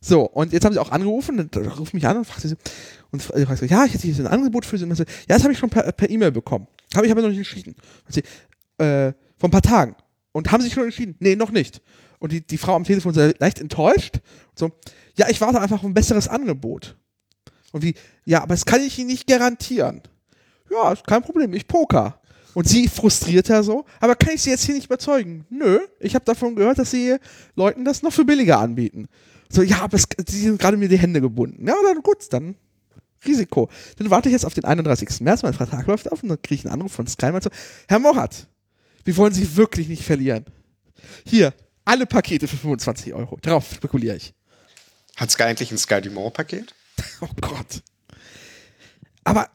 [0.00, 2.56] So, und jetzt haben sie auch angerufen, und da ruft mich an und fragt sie,
[3.10, 4.84] und ich frage so, ja, ich hätte hier ein Angebot für sie.
[4.84, 6.68] Und dann so, ja, das habe ich schon per E-Mail bekommen.
[6.94, 7.74] Habe ich aber noch nicht entschieden.
[8.06, 8.22] Und sie,
[8.82, 9.96] äh, vor ein paar Tagen.
[10.32, 11.16] Und haben sie sich schon entschieden?
[11.18, 11.82] Nee, noch nicht.
[12.18, 14.20] Und die, die Frau am Telefon sehr leicht enttäuscht.
[14.54, 14.72] So,
[15.16, 16.96] ja, ich warte einfach auf ein besseres Angebot.
[17.72, 17.94] Und wie,
[18.24, 20.02] ja, aber das kann ich Ihnen nicht garantieren.
[20.70, 22.20] Ja, ist kein Problem, ich poker.
[22.58, 25.46] Und sie frustrierter so, aber kann ich sie jetzt hier nicht überzeugen?
[25.48, 27.14] Nö, ich habe davon gehört, dass sie
[27.54, 29.06] Leuten das noch für billiger anbieten.
[29.48, 31.68] So, ja, aber es, sie sind gerade mir die Hände gebunden.
[31.68, 32.56] Ja, dann gut, dann
[33.24, 33.70] Risiko.
[33.98, 35.20] Dann warte ich jetzt auf den 31.
[35.20, 37.50] März, mein Vertrag läuft auf und dann kriege ich einen Anruf von Sky und so,
[37.86, 38.48] Herr Morat,
[39.04, 40.44] wir wollen Sie wirklich nicht verlieren.
[41.24, 41.54] Hier,
[41.84, 43.38] alle Pakete für 25 Euro.
[43.40, 44.34] Darauf spekuliere ich.
[45.14, 46.74] Hat Sky eigentlich ein Sky Dumont-Paket?
[47.20, 47.84] Oh Gott.
[49.22, 49.48] Aber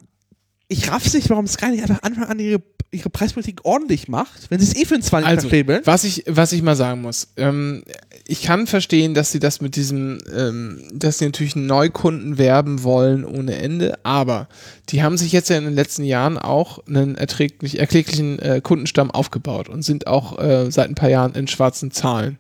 [0.74, 2.62] ich raff's nicht, warum Sky nicht einfach Anfang an ihre,
[2.94, 5.82] ihre Preispolitik ordentlich macht, wenn sie es eh für einen 20 Also, verstrebeln.
[5.86, 7.84] was ich, was ich mal sagen muss, ähm,
[8.26, 13.26] ich kann verstehen, dass sie das mit diesem, ähm, dass sie natürlich Neukunden werben wollen
[13.26, 14.48] ohne Ende, aber
[14.90, 19.12] die haben sich jetzt ja in den letzten Jahren auch einen erträglich, erkläglichen äh, Kundenstamm
[19.12, 22.38] aufgebaut und sind auch äh, seit ein paar Jahren in schwarzen Zahlen,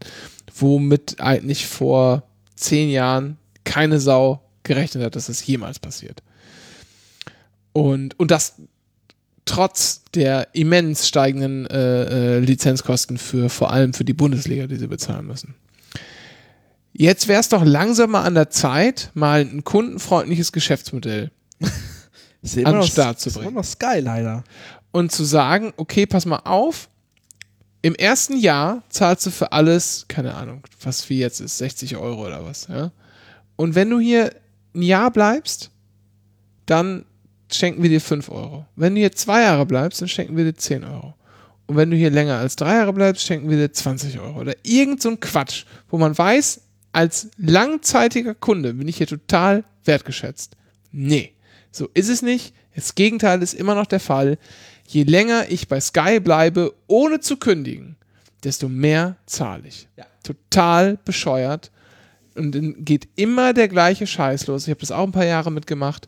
[0.55, 2.23] womit eigentlich vor
[2.55, 6.21] zehn Jahren keine Sau gerechnet hat, dass das jemals passiert.
[7.73, 8.53] Und, und das
[9.45, 14.87] trotz der immens steigenden äh, äh, Lizenzkosten für vor allem für die Bundesliga, die sie
[14.87, 15.55] bezahlen müssen.
[16.93, 21.31] Jetzt wäre es doch langsam mal an der Zeit, mal ein kundenfreundliches Geschäftsmodell
[22.41, 23.49] Ist an den Start zu ist bringen.
[23.49, 24.43] immer noch Sky leider.
[24.91, 26.89] und zu sagen, okay, pass mal auf,
[27.81, 32.27] im ersten Jahr zahlst du für alles, keine Ahnung, was wie jetzt ist, 60 Euro
[32.27, 32.91] oder was, ja.
[33.55, 34.33] Und wenn du hier
[34.75, 35.69] ein Jahr bleibst,
[36.65, 37.05] dann
[37.55, 38.65] schenken wir dir 5 Euro.
[38.75, 41.13] Wenn du hier zwei Jahre bleibst, dann schenken wir dir 10 Euro.
[41.65, 44.39] Und wenn du hier länger als drei Jahre bleibst, schenken wir dir 20 Euro.
[44.39, 46.61] Oder irgend so ein Quatsch, wo man weiß,
[46.91, 50.55] als langzeitiger Kunde bin ich hier total wertgeschätzt.
[50.91, 51.33] Nee,
[51.71, 52.53] so ist es nicht.
[52.75, 54.37] Das Gegenteil ist immer noch der Fall.
[54.87, 57.95] Je länger ich bei Sky bleibe, ohne zu kündigen,
[58.43, 59.87] desto mehr zahle ich.
[60.23, 61.71] Total bescheuert.
[62.35, 64.63] Und dann geht immer der gleiche Scheiß los.
[64.63, 66.07] Ich habe das auch ein paar Jahre mitgemacht.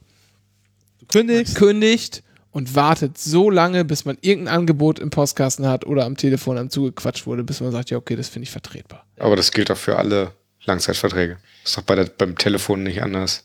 [1.07, 1.56] Du kündigst.
[1.56, 6.57] Kündigt und wartet so lange, bis man irgendein Angebot im Postkasten hat oder am Telefon
[6.57, 9.06] einem zugequatscht wurde, bis man sagt, ja, okay, das finde ich vertretbar.
[9.19, 10.32] Aber das gilt auch für alle
[10.64, 11.38] Langzeitverträge.
[11.64, 13.45] Ist doch bei der, beim Telefon nicht anders.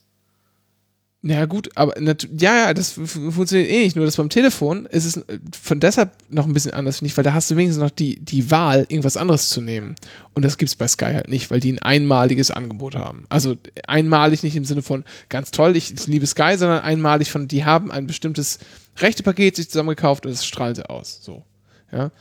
[1.22, 2.16] Ja, gut, aber ja,
[2.56, 3.94] ja, das funktioniert eh nicht.
[3.94, 5.22] Nur das beim Telefon ist es
[5.60, 8.18] von deshalb noch ein bisschen anders, finde ich, weil da hast du wenigstens noch die,
[8.20, 9.97] die Wahl, irgendwas anderes zu nehmen.
[10.32, 13.26] Und das gibt's bei Sky halt nicht, weil die ein einmaliges Angebot haben.
[13.28, 13.56] Also
[13.86, 17.90] einmalig nicht im Sinne von ganz toll, ich, liebe Sky, sondern einmalig von, die haben
[17.90, 18.59] ein bestimmtes
[18.97, 21.18] Rechtepaket sich zusammengekauft und es strahlt sie aus.
[21.20, 21.44] So.
[21.92, 22.12] Ja.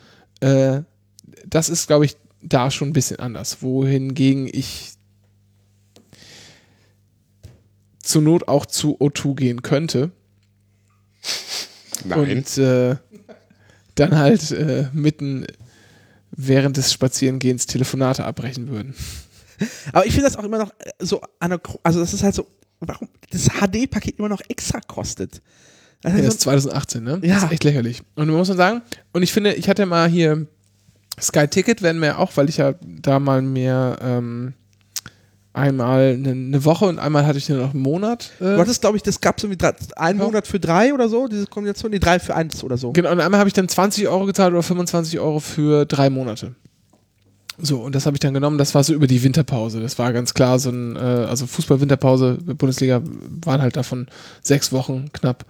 [0.42, 0.84] Äh,
[1.48, 3.62] das ist, glaube ich, da schon ein bisschen anders.
[3.62, 4.99] Wohingegen ich
[8.10, 10.12] zur Not auch zu O2 gehen könnte
[12.06, 12.20] Nein.
[12.20, 12.96] und äh,
[13.96, 15.46] dann halt äh, mitten
[16.32, 18.96] während des Spazierengehens Telefonate abbrechen würden.
[19.92, 21.22] Aber ich finde das auch immer noch äh, so
[21.84, 22.48] also das ist halt so,
[22.80, 25.42] warum das HD-Paket immer noch extra kostet.
[26.02, 27.20] Das Ja, ist das ist 2018, ne?
[27.22, 27.36] Ja.
[27.36, 28.02] Das ist echt lächerlich.
[28.16, 28.82] Und man muss man sagen,
[29.12, 30.48] und ich finde, ich hatte mal hier
[31.22, 34.54] Sky Ticket werden wir auch, weil ich ja da mal mehr ähm,
[35.54, 38.32] einmal eine, Woche und einmal hatte ich nur noch einen Monat.
[38.40, 40.26] Äh, du hattest, glaube ich, das gab es irgendwie drei, einen Ja.
[40.26, 42.92] Monat für drei oder so, diese Kombination, die drei für eins oder so.
[42.92, 46.56] Genau, und einmal habe ich dann 20 Euro gezahlt oder 25 Euro für drei Monate.
[47.62, 49.82] So, und das habe ich dann genommen, das war so über die Winterpause.
[49.82, 53.02] Das war ganz klar so ein, äh, also Fußball-Winterpause, Bundesliga
[53.44, 54.08] waren halt davon
[54.42, 55.46] sechs Wochen knapp.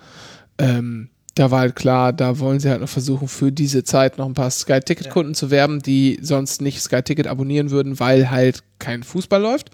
[0.57, 1.09] Ähm,
[1.39, 4.33] da war halt klar, da wollen sie halt noch versuchen, für diese Zeit noch ein
[4.33, 9.69] paar Sky-Ticket-Kunden zu werben, die sonst nicht Sky-Ticket abonnieren würden, weil halt kein Fußball läuft.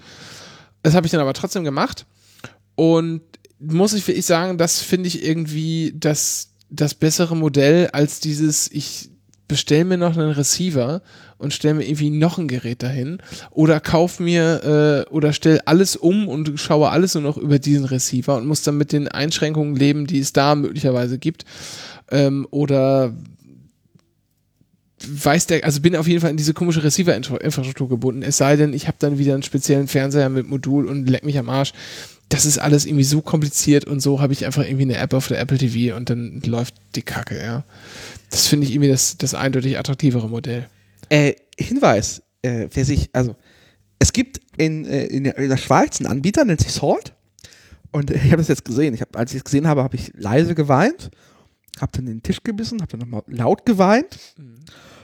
[0.83, 2.05] Das habe ich dann aber trotzdem gemacht.
[2.75, 3.21] Und
[3.57, 9.09] muss ich wirklich sagen, das finde ich irgendwie das, das bessere Modell als dieses, ich
[9.47, 11.01] bestelle mir noch einen Receiver
[11.37, 13.19] und stelle mir irgendwie noch ein Gerät dahin
[13.51, 17.85] oder kauf mir äh, oder stelle alles um und schaue alles nur noch über diesen
[17.85, 21.45] Receiver und muss dann mit den Einschränkungen leben, die es da möglicherweise gibt.
[22.11, 23.13] Ähm, oder
[25.07, 28.21] weiß der, also bin auf jeden Fall in diese komische Receiver-Infrastruktur gebunden.
[28.23, 31.37] Es sei denn, ich habe dann wieder einen speziellen Fernseher mit Modul und leck mich
[31.37, 31.73] am Arsch.
[32.29, 35.27] Das ist alles irgendwie so kompliziert und so habe ich einfach irgendwie eine App auf
[35.27, 37.63] der Apple TV und dann läuft die Kacke, ja.
[38.29, 40.67] Das finde ich irgendwie das, das eindeutig attraktivere Modell.
[41.09, 43.35] Äh, Hinweis, äh, wer sich, also
[43.99, 47.13] es gibt in, äh, in, der, in der Schweiz einen Anbieter, nennt sich Salt.
[47.91, 48.93] Und äh, ich habe das jetzt gesehen.
[48.93, 51.11] Ich hab, als ich es gesehen habe, habe ich leise geweint,
[51.79, 54.35] habe dann den Tisch gebissen, habe dann nochmal laut geweint.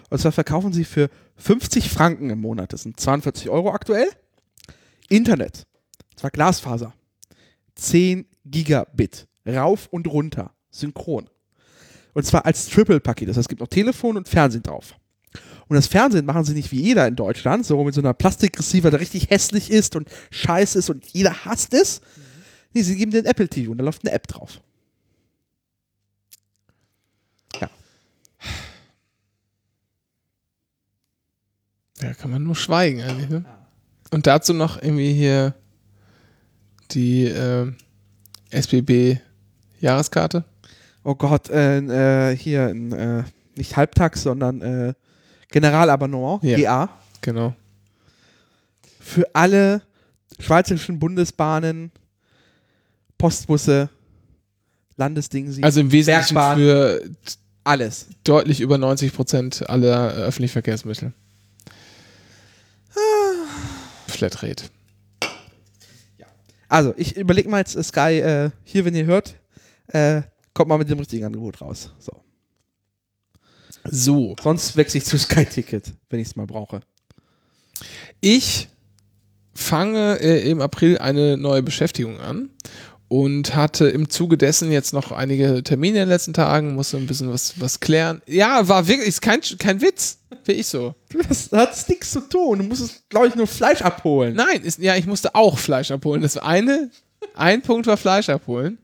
[0.09, 4.07] Und zwar verkaufen sie für 50 Franken im Monat, das sind 42 Euro aktuell,
[5.09, 5.65] Internet.
[6.11, 6.93] Und zwar Glasfaser.
[7.75, 9.27] 10 Gigabit.
[9.47, 10.53] Rauf und runter.
[10.69, 11.29] Synchron.
[12.13, 13.29] Und zwar als Triple-Paket.
[13.29, 14.95] Das heißt, es gibt noch Telefon und Fernsehen drauf.
[15.67, 18.91] Und das Fernsehen machen sie nicht wie jeder in Deutschland, so mit so einer Plastikreceiver,
[18.91, 22.01] der richtig hässlich ist und scheiße ist und jeder hasst es.
[22.73, 24.59] Nee, sie geben den Apple TV und da läuft eine App drauf.
[32.01, 33.45] Ja, kann man nur schweigen eigentlich, ne?
[34.09, 35.53] Und dazu noch irgendwie hier
[36.91, 37.71] die äh,
[38.49, 40.43] SBB-Jahreskarte.
[41.03, 43.23] Oh Gott, äh, äh, hier äh,
[43.57, 44.93] nicht Halbtags, sondern äh,
[45.49, 46.57] Generalabonnement, Ja.
[46.57, 46.89] GA,
[47.21, 47.53] Genau.
[48.99, 49.81] für alle
[50.39, 51.91] schweizerischen Bundesbahnen,
[53.17, 53.89] Postbusse,
[54.97, 56.57] Landesding, Also im Wesentlichen Bergbahn.
[56.57, 57.01] für
[57.63, 58.07] alles.
[58.23, 61.13] deutlich über 90 Prozent aller äh, öffentlichen Verkehrsmittel.
[64.07, 64.65] Flatrate.
[66.67, 69.35] Also, ich überlege mal jetzt, äh, Sky, äh, hier, wenn ihr hört,
[69.87, 70.21] äh,
[70.53, 71.91] kommt mal mit dem richtigen Angebot raus.
[71.99, 72.11] So.
[73.83, 74.35] So.
[74.41, 76.81] Sonst wechsle ich zu Sky Ticket, wenn ich es mal brauche.
[78.19, 78.67] Ich
[79.53, 82.49] fange äh, im April eine neue Beschäftigung an
[83.07, 87.07] und hatte im Zuge dessen jetzt noch einige Termine in den letzten Tagen, musste ein
[87.07, 88.21] bisschen was, was klären.
[88.25, 90.19] Ja, war wirklich, ist kein, kein Witz.
[90.45, 90.95] Wie ich so.
[91.27, 92.59] Das hat nichts zu tun.
[92.59, 94.33] Du musstest, glaube ich, nur Fleisch abholen.
[94.33, 96.21] Nein, ist, ja, ich musste auch Fleisch abholen.
[96.21, 96.89] Das eine,
[97.35, 98.77] ein Punkt war Fleisch abholen.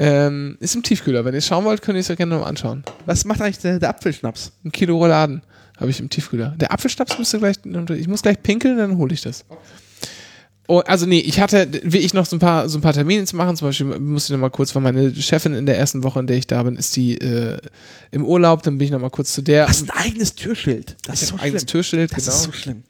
[0.00, 1.24] Ähm, ist im Tiefkühler.
[1.24, 2.84] Wenn ihr es schauen wollt, könnt ihr es euch gerne mal anschauen.
[3.04, 4.52] Was macht eigentlich der, der Apfelschnaps?
[4.64, 5.42] Ein Kilo Rouladen
[5.76, 6.54] habe ich im Tiefkühler.
[6.56, 7.56] Der Apfelschnaps müsste gleich,
[7.96, 9.44] ich muss gleich pinkeln, dann hole ich das.
[10.70, 13.24] Oh, also nee, ich hatte, wie ich noch so ein paar, so ein paar Termine
[13.24, 13.56] zu machen.
[13.56, 16.26] Zum Beispiel musste ich noch mal kurz, weil meine Chefin in der ersten Woche, in
[16.26, 17.58] der ich da bin, ist die äh,
[18.10, 18.62] im Urlaub.
[18.62, 19.64] Dann bin ich noch mal kurz zu der.
[19.64, 20.96] Du hast ein eigenes Türschild.
[21.06, 21.72] Das ich ist so ein eigenes schlimm.
[21.72, 22.36] Türschild, Das genau.
[22.36, 22.82] ist so schlimm.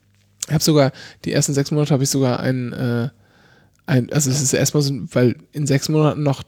[0.48, 0.92] Ich habe sogar,
[1.24, 3.10] die ersten sechs Monate habe ich sogar ein, äh,
[3.86, 6.42] ein, also es ist erstmal so, weil in sechs Monaten noch,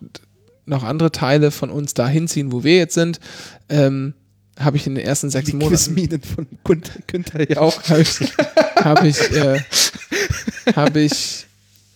[0.67, 3.21] noch andere Teile von uns da hinziehen, wo wir jetzt sind,
[3.69, 4.15] ähm,
[4.59, 7.83] habe ich in den ersten sechs Die Monaten Quizminen von Günther, Günther ja auch.
[7.89, 8.21] habe ich,
[8.77, 9.61] hab ich, äh,
[10.77, 11.47] hab ich,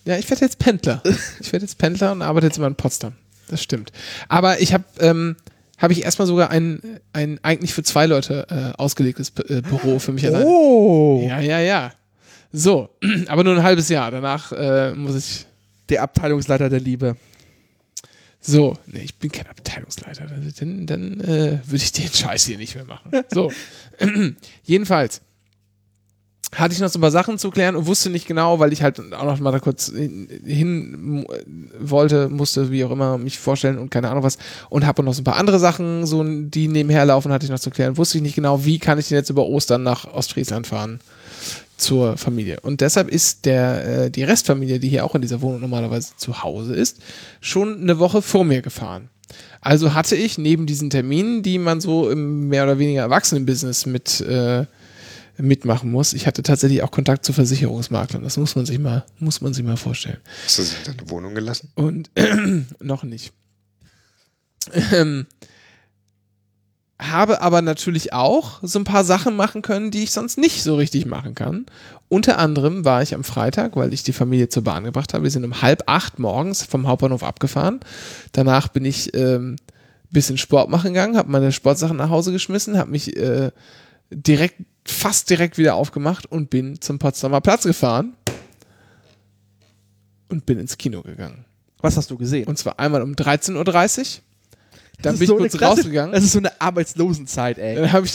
[0.05, 1.01] ja, ich werde jetzt Pendler.
[1.39, 3.13] Ich werde jetzt Pendler und arbeite jetzt immer in Potsdam.
[3.49, 3.91] Das stimmt.
[4.29, 5.35] Aber ich habe, ähm,
[5.77, 6.81] habe ich erstmal sogar ein,
[7.13, 10.43] ein eigentlich für zwei Leute äh, ausgelegtes P- äh, Büro für mich allein.
[10.45, 11.23] Oh.
[11.27, 11.91] Ja, ja, ja.
[12.51, 12.89] So,
[13.27, 14.09] aber nur ein halbes Jahr.
[14.11, 15.45] Danach äh, muss ich.
[15.89, 17.15] Der Abteilungsleiter der Liebe.
[18.47, 20.29] So, nee, ich bin kein Abteilungsleiter.
[20.29, 23.11] Also Dann, dann äh, würde ich den Scheiß hier nicht mehr machen.
[23.31, 23.51] So,
[24.63, 25.21] jedenfalls
[26.53, 28.81] hatte ich noch so ein paar Sachen zu klären und wusste nicht genau, weil ich
[28.81, 31.25] halt auch noch mal da kurz hin, hin
[31.79, 34.37] wollte, musste, wie auch immer, mich vorstellen und keine Ahnung was
[34.69, 37.59] und habe noch so ein paar andere Sachen, so die nebenher laufen, hatte ich noch
[37.59, 37.97] zu klären.
[37.97, 40.99] Wusste ich nicht genau, wie kann ich denn jetzt über Ostern nach Ostfriesland fahren
[41.77, 42.59] zur Familie.
[42.61, 46.43] Und deshalb ist der, äh, die Restfamilie, die hier auch in dieser Wohnung normalerweise zu
[46.43, 46.99] Hause ist,
[47.41, 49.09] schon eine Woche vor mir gefahren.
[49.61, 54.21] Also hatte ich neben diesen Terminen, die man so im mehr oder weniger Erwachsenenbusiness mit
[54.21, 54.65] äh,
[55.37, 56.13] mitmachen muss.
[56.13, 58.23] Ich hatte tatsächlich auch Kontakt zu Versicherungsmaklern.
[58.23, 60.19] Das muss man sich mal, muss man sich mal vorstellen.
[60.45, 61.71] Hast du sie in deine Wohnung gelassen?
[61.75, 62.09] Und
[62.79, 63.33] noch nicht.
[64.93, 65.25] Ähm,
[66.99, 70.75] habe aber natürlich auch so ein paar Sachen machen können, die ich sonst nicht so
[70.75, 71.65] richtig machen kann.
[72.07, 75.23] Unter anderem war ich am Freitag, weil ich die Familie zur Bahn gebracht habe.
[75.23, 77.81] Wir sind um halb acht morgens vom Hauptbahnhof abgefahren.
[78.31, 79.57] Danach bin ich ähm,
[80.15, 83.51] bisschen Sport machen gegangen, habe meine Sportsachen nach Hause geschmissen, habe mich äh,
[84.09, 88.15] direkt, fast direkt wieder aufgemacht und bin zum Potsdamer Platz gefahren
[90.29, 91.45] und bin ins Kino gegangen.
[91.79, 92.47] Was hast du gesehen?
[92.47, 94.21] Und zwar einmal um 13.30 Uhr.
[95.01, 96.13] Dann bin ist ich so kurz Klasse- rausgegangen.
[96.13, 97.75] Das ist so eine Arbeitslosenzeit, ey.
[97.75, 98.13] Dann habe ich,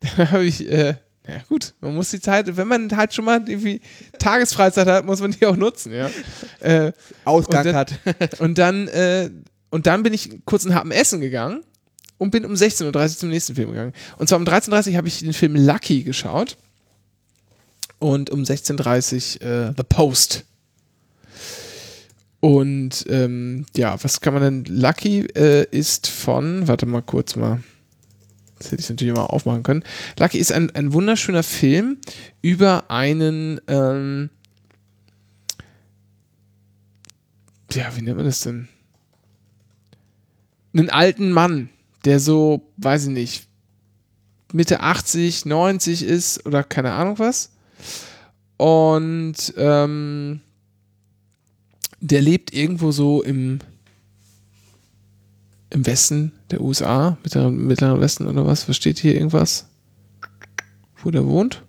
[0.16, 0.94] dann habe ich, äh,
[1.26, 3.80] ja gut, man muss die Zeit, wenn man halt schon mal irgendwie
[4.18, 6.10] Tagesfreizeit hat, muss man die auch nutzen, ja.
[6.60, 6.92] Äh,
[7.24, 7.94] Ausgang und dann- hat.
[8.40, 9.30] und dann, äh,
[9.70, 11.62] und dann bin ich kurz einen Happen essen gegangen
[12.16, 13.92] und bin um 16.30 Uhr zum nächsten Film gegangen.
[14.16, 16.56] Und zwar um 13.30 Uhr habe ich den Film Lucky geschaut
[17.98, 20.44] und um 16.30 Uhr äh, The Post.
[22.40, 24.64] Und ähm, ja, was kann man denn?
[24.64, 27.60] Lucky äh, ist von, warte mal kurz mal.
[28.58, 29.84] Das hätte ich natürlich mal aufmachen können.
[30.18, 31.98] Lucky ist ein, ein wunderschöner Film
[32.42, 34.30] über einen, ähm,
[37.72, 38.68] ja, wie nennt man das denn?
[40.74, 41.70] Einen alten Mann,
[42.04, 43.48] der so, weiß ich nicht,
[44.52, 47.50] Mitte 80, 90 ist oder keine Ahnung was.
[48.56, 50.40] Und ähm,
[52.00, 53.58] der lebt irgendwo so im,
[55.70, 58.64] im Westen der USA, mittleren, mittleren Westen oder was?
[58.64, 59.68] Versteht hier irgendwas?
[61.02, 61.62] Wo der wohnt?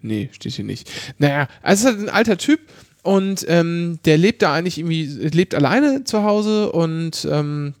[0.00, 0.90] Nee, steht hier nicht.
[1.18, 2.60] Naja, also es ist halt ein alter Typ
[3.02, 7.74] und ähm, der lebt da eigentlich irgendwie, lebt alleine zu Hause und ähm,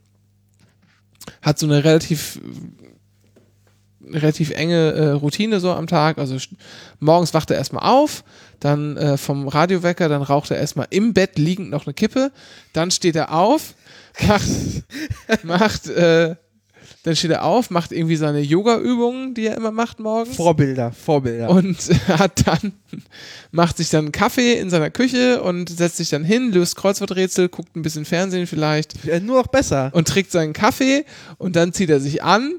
[1.42, 2.40] hat so eine relativ
[4.14, 6.18] relativ enge äh, Routine so am Tag.
[6.18, 6.36] Also
[7.00, 8.24] morgens wacht er erstmal auf,
[8.60, 12.32] dann äh, vom Radiowecker, dann raucht er erstmal im Bett liegend noch eine Kippe,
[12.72, 13.74] dann steht er auf,
[14.26, 14.48] macht,
[15.42, 16.36] macht äh,
[17.02, 20.36] dann steht er auf, macht irgendwie seine Yoga-Übungen, die er immer macht morgens.
[20.36, 21.50] Vorbilder, Vorbilder.
[21.50, 21.76] Und
[22.08, 22.72] hat dann,
[23.52, 27.50] macht sich dann einen Kaffee in seiner Küche und setzt sich dann hin, löst Kreuzworträtsel,
[27.50, 29.90] guckt ein bisschen Fernsehen vielleicht Ja, nur noch besser.
[29.92, 31.04] und trinkt seinen Kaffee
[31.36, 32.54] und dann zieht er sich an.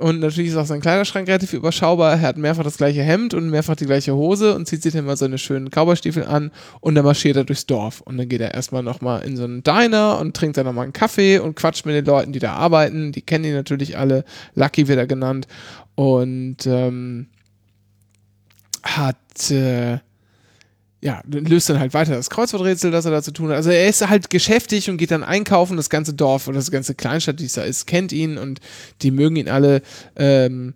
[0.00, 2.12] Und natürlich ist auch sein Kleiderschrank relativ überschaubar.
[2.12, 5.04] Er hat mehrfach das gleiche Hemd und mehrfach die gleiche Hose und zieht sich dann
[5.04, 6.50] mal seine schönen Cowboystiefel an
[6.80, 8.00] und dann marschiert er durchs Dorf.
[8.00, 10.94] Und dann geht er erstmal nochmal in so einen Diner und trinkt dann nochmal einen
[10.94, 13.12] Kaffee und quatscht mit den Leuten, die da arbeiten.
[13.12, 14.24] Die kennen ihn natürlich alle.
[14.54, 15.46] Lucky wird er genannt.
[15.94, 17.26] Und ähm,
[18.82, 19.98] hat äh,
[21.02, 23.56] ja, löst dann halt weiter das Kreuzworträtsel, das er da zu tun hat.
[23.56, 25.76] Also er ist halt geschäftig und geht dann einkaufen.
[25.76, 28.60] Das ganze Dorf oder das ganze Kleinstadt, die es da ist, kennt ihn und
[29.00, 29.82] die mögen ihn alle.
[30.16, 30.74] Ähm,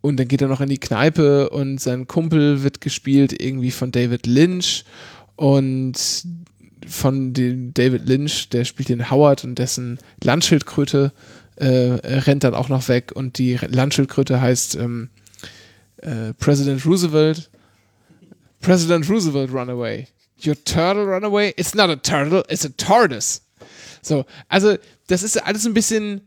[0.00, 3.92] und dann geht er noch in die Kneipe und sein Kumpel wird gespielt irgendwie von
[3.92, 4.84] David Lynch
[5.36, 5.94] und
[6.86, 11.12] von dem David Lynch, der spielt den Howard und dessen Landschildkröte
[11.56, 15.10] äh, rennt dann auch noch weg und die Landschildkröte heißt ähm,
[15.98, 17.50] äh, President Roosevelt
[18.60, 20.08] President Roosevelt run away.
[20.44, 21.54] Your turtle run away?
[21.56, 23.40] It's not a turtle, it's a tortoise.
[24.02, 24.76] So, also
[25.08, 26.20] das ist alles ein bisschen,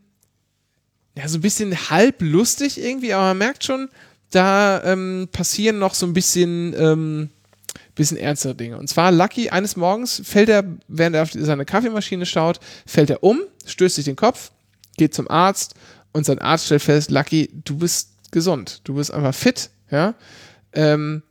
[1.15, 3.89] ja, so ein bisschen halb lustig irgendwie, aber man merkt schon,
[4.31, 7.29] da ähm, passieren noch so ein bisschen, ähm,
[7.95, 8.77] bisschen ernstere Dinge.
[8.77, 13.23] Und zwar Lucky, eines Morgens fällt er, während er auf seine Kaffeemaschine schaut, fällt er
[13.23, 14.51] um, stößt sich den Kopf,
[14.97, 15.75] geht zum Arzt
[16.11, 20.15] und sein Arzt stellt fest, Lucky, du bist gesund, du bist einfach fit, ja.
[20.73, 21.23] Ähm,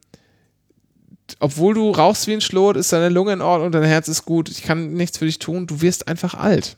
[1.40, 4.48] obwohl du rauchst wie ein Schlot, ist deine Lunge in Ordnung, dein Herz ist gut,
[4.48, 6.76] ich kann nichts für dich tun, du wirst einfach alt.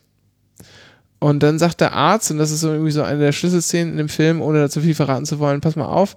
[1.19, 3.97] Und dann sagt der Arzt, und das ist so irgendwie so eine der Schlüsselszenen in
[3.97, 6.15] dem Film, ohne da zu viel verraten zu wollen, pass mal auf,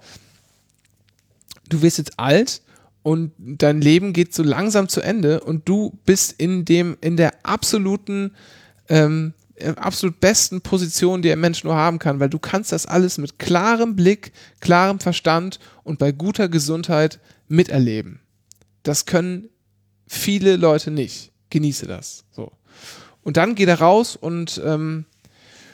[1.69, 2.61] du wirst jetzt alt
[3.03, 7.33] und dein Leben geht so langsam zu Ende und du bist in dem, in der
[7.43, 8.31] absoluten
[8.89, 12.85] ähm, äh, absolut besten Position, die ein Mensch nur haben kann, weil du kannst das
[12.85, 18.19] alles mit klarem Blick, klarem Verstand und bei guter Gesundheit miterleben.
[18.85, 19.49] Das können
[20.07, 21.31] viele Leute nicht.
[21.49, 22.23] Genieße das.
[22.31, 22.51] So.
[23.23, 25.05] Und dann geht er raus und ähm,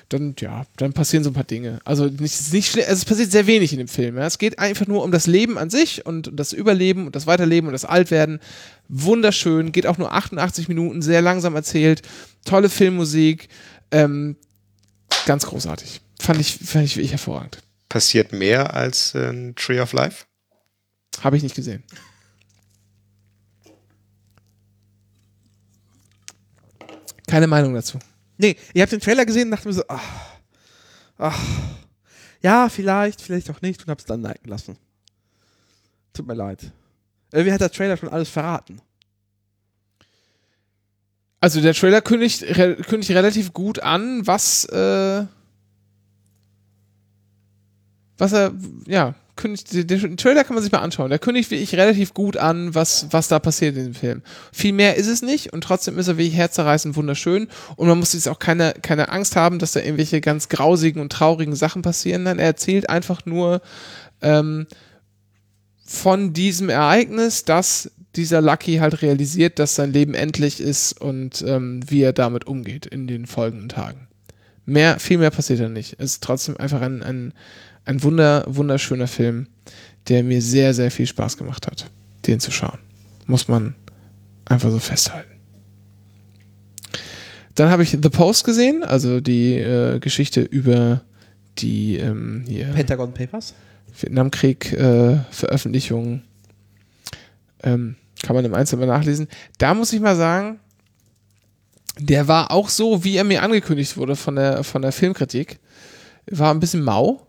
[0.08, 1.80] dann, ja, dann passieren so ein paar Dinge.
[1.84, 4.18] Also nicht, nicht also es passiert sehr wenig in dem Film.
[4.18, 4.26] Ja.
[4.26, 7.28] Es geht einfach nur um das Leben an sich und um das Überleben und das
[7.28, 8.40] Weiterleben und das Altwerden.
[8.88, 12.02] Wunderschön, geht auch nur 88 Minuten, sehr langsam erzählt,
[12.46, 13.50] tolle Filmmusik,
[13.92, 14.38] ähm,
[15.26, 16.02] ganz großartig.
[16.20, 17.58] Fand ich, fand ich wirklich hervorragend.
[17.90, 20.26] Passiert mehr als äh, ein Tree of Life?
[21.22, 21.84] Habe ich nicht gesehen.
[27.32, 27.98] Keine Meinung dazu.
[28.38, 30.04] Nee, ich habe den Trailer gesehen und dachte mir so, ach,
[31.18, 31.40] ach,
[32.42, 34.76] ja, vielleicht, vielleicht auch nicht und hab's dann liken lassen.
[36.12, 36.74] Tut mir leid.
[37.32, 38.82] Irgendwie hat der Trailer schon alles verraten.
[41.40, 45.26] Also der Trailer kündigt, re, kündigt relativ gut an, was, äh,
[48.18, 48.54] was er,
[48.88, 51.10] ja, kündigt, den, Trailer kann man sich mal anschauen.
[51.10, 54.22] Der kündigt wirklich relativ gut an, was, was da passiert in dem Film.
[54.52, 58.14] Viel mehr ist es nicht und trotzdem ist er wirklich herzerreißend wunderschön und man muss
[58.14, 62.24] jetzt auch keine, keine Angst haben, dass da irgendwelche ganz grausigen und traurigen Sachen passieren.
[62.24, 63.62] Nein, er erzählt einfach nur,
[64.22, 64.68] ähm,
[65.84, 71.82] von diesem Ereignis, dass dieser Lucky halt realisiert, dass sein Leben endlich ist und ähm,
[71.88, 74.08] wie er damit umgeht in den folgenden Tagen.
[74.66, 75.96] Mehr, viel mehr passiert da nicht.
[75.98, 77.34] Es ist trotzdem einfach ein, ein,
[77.86, 79.48] ein wunder, wunderschöner Film,
[80.08, 81.90] der mir sehr, sehr viel Spaß gemacht hat,
[82.28, 82.80] den zu schauen.
[83.26, 83.76] Muss man
[84.46, 85.32] einfach so festhalten.
[87.56, 91.02] Dann habe ich The Post gesehen, also die äh, Geschichte über
[91.58, 93.54] die ähm, Pentagon Papers?
[94.00, 96.22] Vietnamkrieg äh, Veröffentlichung
[97.64, 99.28] ähm, kann man im Einzelnen nachlesen.
[99.58, 100.60] Da muss ich mal sagen,
[102.00, 105.60] der war auch so, wie er mir angekündigt wurde von der, von der Filmkritik.
[106.30, 107.28] War ein bisschen mau,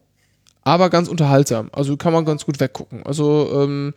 [0.62, 1.70] aber ganz unterhaltsam.
[1.72, 3.04] Also kann man ganz gut weggucken.
[3.04, 3.94] Also ähm,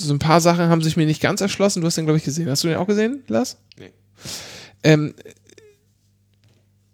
[0.00, 1.80] so ein paar Sachen haben sich mir nicht ganz erschlossen.
[1.80, 2.48] Du hast den, glaube ich, gesehen.
[2.48, 3.58] Hast du den auch gesehen, Lars?
[3.78, 3.92] Nee.
[4.82, 5.14] Ähm,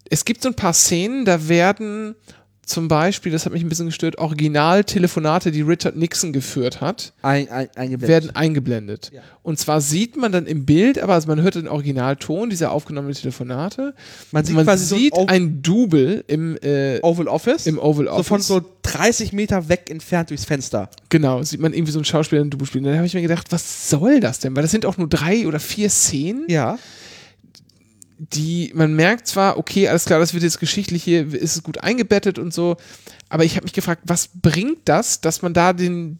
[0.08, 2.14] es gibt so ein paar Szenen, da werden
[2.66, 7.48] zum Beispiel, das hat mich ein bisschen gestört, Original-Telefonate, die Richard Nixon geführt hat, Ein,
[7.48, 8.08] ein, eingeblendet.
[8.08, 9.10] werden eingeblendet.
[9.14, 9.22] Ja.
[9.44, 13.14] Und zwar sieht man dann im Bild, aber also man hört den Originalton dieser aufgenommenen
[13.14, 13.94] Telefonate.
[14.32, 17.68] Man sieht man quasi so sieht ein ein Double im, äh, Oval Office.
[17.68, 18.26] im Oval so Office.
[18.26, 20.90] von so 30 Meter weg entfernt durchs Fenster.
[21.08, 22.82] Genau, sieht man irgendwie so einen Schauspieler ein Double spielen.
[22.82, 24.56] Dann habe ich mir gedacht, was soll das denn?
[24.56, 26.46] Weil das sind auch nur drei oder vier Szenen.
[26.48, 26.78] Ja.
[28.18, 31.82] Die, man merkt zwar, okay, alles klar, das wird jetzt geschichtlich hier, ist es gut
[31.82, 32.76] eingebettet und so,
[33.28, 36.18] aber ich habe mich gefragt, was bringt das, dass man da den,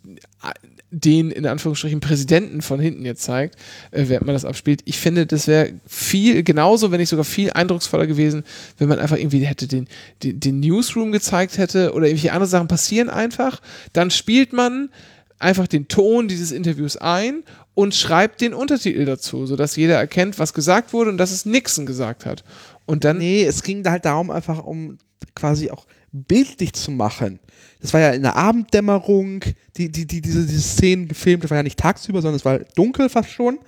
[0.91, 3.57] den in Anführungsstrichen Präsidenten von hinten jetzt zeigt,
[3.93, 4.83] äh, während man das abspielt.
[4.85, 8.45] Ich finde, das wäre viel, genauso, wenn nicht sogar viel eindrucksvoller gewesen,
[8.79, 9.89] wenn man einfach irgendwie hätte den,
[10.23, 13.61] den, den Newsroom gezeigt hätte oder irgendwelche andere Sachen passieren einfach.
[13.93, 14.91] Dann spielt man
[15.39, 17.43] einfach den Ton dieses Interviews ein
[17.77, 21.85] und schreibt den Untertitel dazu, sodass jeder erkennt, was gesagt wurde und dass es Nixon
[21.85, 22.43] gesagt hat.
[22.87, 24.97] Und dann Nee, es ging da halt darum, einfach um
[25.35, 27.39] quasi auch bildlich zu machen.
[27.83, 29.45] Das war ja in der Abenddämmerung,
[29.77, 32.61] die, die, die, diese, diese Szenen gefilmt, das war ja nicht tagsüber, sondern es war
[32.61, 33.59] dunkel fast schon.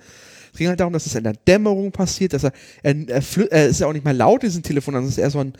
[0.51, 3.67] Es ging halt darum, dass es in der Dämmerung passiert, dass er, er, er, er
[3.67, 5.53] ist ja auch nicht mal laut, diesen Telefon, sondern es ist eher so ein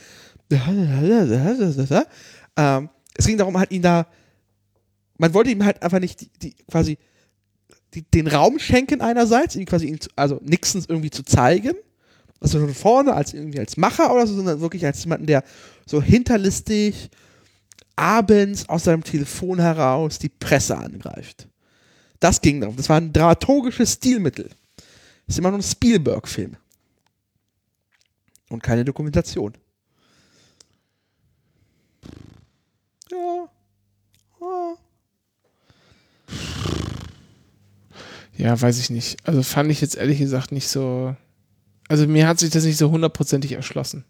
[2.58, 4.08] ähm, es ging darum, halt ihn da,
[5.20, 6.98] man wollte ihm halt einfach nicht die, die quasi
[7.94, 11.74] die, den Raum schenken einerseits, ihn quasi, also Nixons irgendwie zu zeigen,
[12.40, 15.44] also von vorne als irgendwie als Macher oder so, sondern wirklich als jemanden, der
[15.86, 17.10] so hinterlistig
[17.96, 21.48] abends aus seinem Telefon heraus die Presse angreift.
[22.20, 22.76] Das ging darum.
[22.76, 24.50] Das war ein dramaturgisches Stilmittel.
[25.26, 26.56] Das ist immer nur ein Spielberg-Film.
[28.50, 29.54] Und keine Dokumentation.
[33.12, 33.50] Ja.
[34.42, 34.78] ja.
[38.40, 39.18] Ja, weiß ich nicht.
[39.26, 41.16] Also fand ich jetzt ehrlich gesagt nicht so.
[41.90, 44.06] Also mir hat sich das nicht so hundertprozentig erschlossen.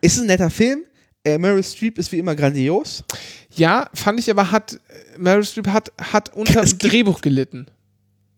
[0.00, 0.80] Ist ein netter Film.
[1.24, 3.02] Äh, Meryl Streep ist wie immer grandios.
[3.54, 4.78] Ja, fand ich aber hat
[5.16, 7.66] Meryl Streep hat hat unter dem gibt- Drehbuch gelitten.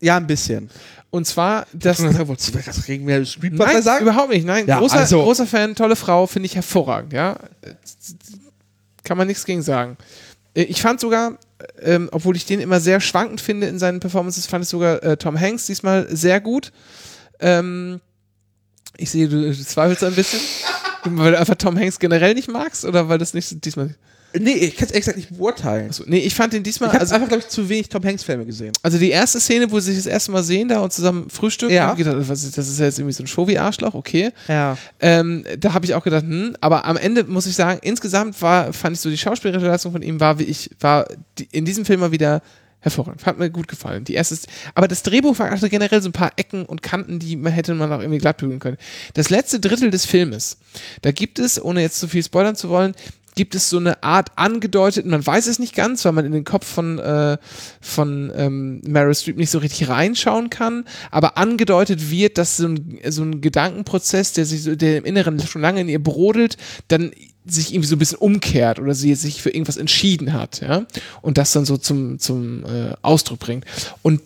[0.01, 0.71] Ja, ein bisschen.
[1.11, 4.03] Und zwar das Das wolltest du was gegen Meryl Streep was Nein, sagen?
[4.05, 4.47] überhaupt nicht.
[4.47, 7.13] Nein, Ja, großer, also- großer Fan, tolle Frau, finde ich hervorragend.
[7.13, 7.37] Ja,
[9.05, 9.97] kann man nichts gegen sagen.
[10.55, 11.37] Äh, Ich fand sogar,
[11.81, 15.17] ähm, obwohl ich den immer sehr schwankend finde in seinen Performances, fand ich sogar äh,
[15.17, 16.73] Tom Hanks diesmal sehr gut.
[17.41, 18.01] Ähm,
[18.97, 20.41] ich sehe, du, du zweifelst ein bisschen,
[21.05, 23.95] weil du einfach Tom Hanks generell nicht magst oder weil das nicht diesmal.
[24.39, 25.89] Nee, ich kann es exakt nicht beurteilen.
[25.89, 26.89] Also, nee, ich fand den diesmal.
[26.89, 28.73] Ich habe also, einfach, glaube ich, zu wenig Tom Hanks-Filme gesehen.
[28.83, 31.75] also die erste Szene, wo sie sich das erste Mal sehen da und zusammen frühstücken,
[31.75, 31.95] Ja.
[31.95, 34.31] gedacht, ist, das ist ja jetzt irgendwie so ein Show wie Arschloch, okay.
[34.49, 34.77] Ja.
[35.01, 38.73] Ähm, da habe ich auch gedacht, hm, aber am Ende muss ich sagen, insgesamt war,
[38.73, 41.09] fand ich so die schauspielerische Leistung von ihm war, wie ich, war
[41.39, 42.43] die, in diesem Film mal wieder
[42.81, 43.27] hervorragend.
[43.27, 44.05] Hat mir gut gefallen.
[44.05, 44.37] Die erste,
[44.75, 47.75] aber das Drehbuch war hatte generell so ein paar Ecken und Kanten, die man hätte
[47.75, 48.79] man auch irgendwie glatt bügeln können.
[49.15, 50.57] Das letzte Drittel des Filmes,
[51.03, 52.95] da gibt es, ohne jetzt zu viel spoilern zu wollen,
[53.35, 56.45] gibt es so eine Art angedeutet, man weiß es nicht ganz, weil man in den
[56.45, 57.39] Kopf von, äh,
[57.81, 62.99] von ähm, Meryl Streep nicht so richtig reinschauen kann, aber angedeutet wird, dass so ein,
[63.09, 66.57] so ein Gedankenprozess, der sich so, der im Inneren schon lange in ihr brodelt,
[66.89, 67.13] dann
[67.47, 70.87] sich irgendwie so ein bisschen umkehrt oder sie sich für irgendwas entschieden hat, ja,
[71.23, 73.65] und das dann so zum, zum äh, Ausdruck bringt.
[74.03, 74.21] Und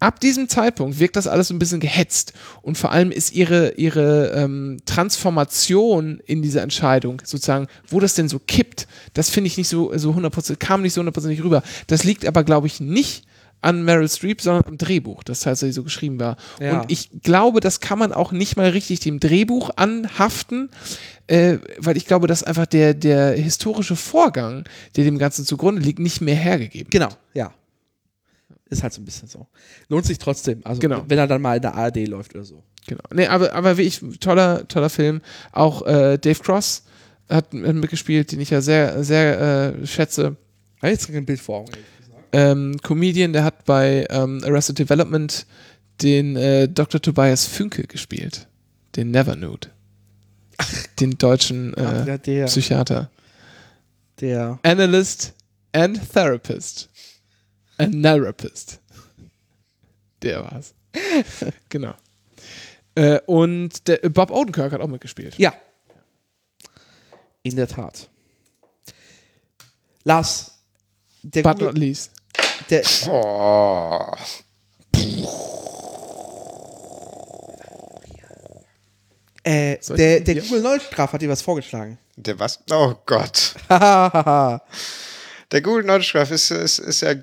[0.00, 2.32] ab diesem Zeitpunkt wirkt das alles so ein bisschen gehetzt
[2.62, 8.28] und vor allem ist ihre, ihre ähm, Transformation in dieser Entscheidung, sozusagen, wo das denn
[8.28, 11.62] so kippt, das finde ich nicht so, so 100%, kam nicht so hundertprozentig rüber.
[11.86, 13.24] Das liegt aber, glaube ich, nicht
[13.62, 16.36] an Meryl Streep, sondern am Drehbuch, das tatsächlich so geschrieben war.
[16.60, 16.80] Ja.
[16.80, 20.70] Und ich glaube, das kann man auch nicht mal richtig dem Drehbuch anhaften,
[21.26, 24.64] äh, weil ich glaube, dass einfach der, der historische Vorgang,
[24.96, 27.52] der dem Ganzen zugrunde liegt, nicht mehr hergegeben Genau, ja.
[28.70, 29.46] Ist halt so ein bisschen so.
[29.88, 30.60] Lohnt sich trotzdem.
[30.64, 31.04] Also, Genau.
[31.08, 32.62] wenn er dann mal in der ARD läuft oder so.
[32.86, 33.02] Genau.
[33.12, 35.20] Nee, aber, aber wirklich toller, toller Film.
[35.52, 36.84] Auch äh, Dave Cross
[37.28, 40.36] hat, hat mitgespielt, den ich ja sehr, sehr äh, schätze.
[40.76, 41.72] Ich jetzt kein Bild vor Augen.
[42.32, 45.46] Ähm, Comedian, der hat bei ähm, Arrested Development
[46.00, 47.02] den äh, Dr.
[47.02, 48.46] Tobias Fünke gespielt.
[48.96, 49.68] Den Never Nude.
[51.00, 52.46] Den deutschen äh, Ach, ja, der.
[52.46, 53.10] Psychiater.
[54.20, 54.58] Der.
[54.62, 55.32] Analyst
[55.72, 56.89] and Therapist.
[57.80, 58.78] And Therapist.
[60.22, 60.74] Der war's.
[61.68, 61.94] genau.
[62.94, 65.38] Äh, und der, Bob Odenkirk hat auch mitgespielt.
[65.38, 65.54] Ja.
[67.42, 68.08] In der Tat.
[70.04, 70.58] Lars.
[71.22, 72.12] Der, But not least.
[72.68, 74.14] der, Oh.
[79.42, 80.34] äh, der, der?
[80.42, 81.98] Google Neustraf hat dir was vorgeschlagen.
[82.16, 82.62] Der was?
[82.70, 83.54] Oh Gott.
[85.52, 87.14] Der Google Graph ist, ist, ist ja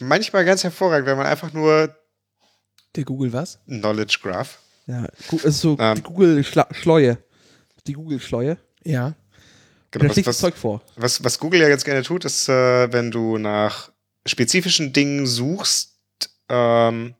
[0.00, 1.94] manchmal ganz hervorragend, wenn man einfach nur
[2.96, 3.58] Der Google was?
[3.66, 4.58] Knowledge Graph.
[4.86, 5.06] ja,
[5.42, 5.96] ist so Ähm.
[5.96, 7.18] die Google-Schleue.
[7.86, 8.56] Die Google-Schleue.
[8.84, 9.14] Ja.
[9.90, 10.82] Da Genau, was, was, Zeug vor.
[10.96, 13.92] was, was Google ja ganz gerne tut, ist, äh, wenn du nach
[14.26, 15.96] spezifischen Dingen suchst,
[16.48, 17.14] ähm,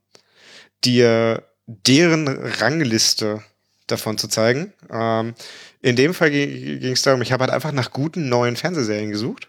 [0.84, 3.42] dir deren Rangliste
[3.86, 4.72] davon zu zeigen.
[4.90, 5.34] Ähm,
[5.82, 9.48] in dem Fall ging es darum, ich habe halt einfach nach guten neuen Fernsehserien gesucht.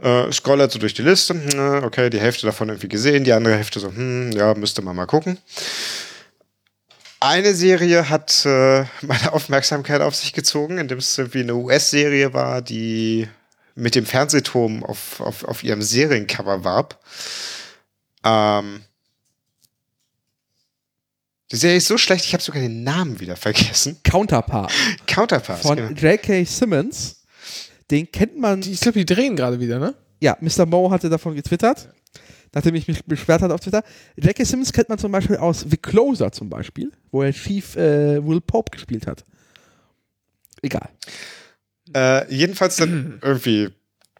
[0.00, 3.24] Äh, scroll halt so durch die Liste, hm, äh, okay, die Hälfte davon irgendwie gesehen,
[3.24, 5.38] die andere Hälfte so, hm, ja, müsste man mal gucken.
[7.20, 12.62] Eine Serie hat äh, meine Aufmerksamkeit auf sich gezogen, indem es irgendwie eine US-Serie war,
[12.62, 13.28] die
[13.74, 16.98] mit dem Fernsehturm auf, auf, auf ihrem Seriencover warb.
[18.24, 18.84] Ähm,
[21.52, 23.98] die Serie ist so schlecht, ich habe sogar den Namen wieder vergessen.
[24.02, 24.72] Counterpart
[25.06, 25.62] Counterparts.
[25.62, 25.90] von genau.
[25.90, 26.44] J.K.
[26.44, 27.19] Simmons.
[27.90, 28.60] Den kennt man.
[28.60, 29.94] Die, ich glaube, die drehen gerade wieder, ne?
[30.20, 30.66] Ja, Mr.
[30.66, 31.88] Mo hatte davon getwittert,
[32.52, 33.82] nachdem ich mich beschwert hatte auf Twitter.
[34.16, 34.44] J.K.
[34.44, 38.40] Simmons kennt man zum Beispiel aus The Closer zum Beispiel, wo er Chief äh, Will
[38.40, 39.24] Pope gespielt hat.
[40.62, 40.90] Egal.
[41.94, 43.70] Äh, jedenfalls dann irgendwie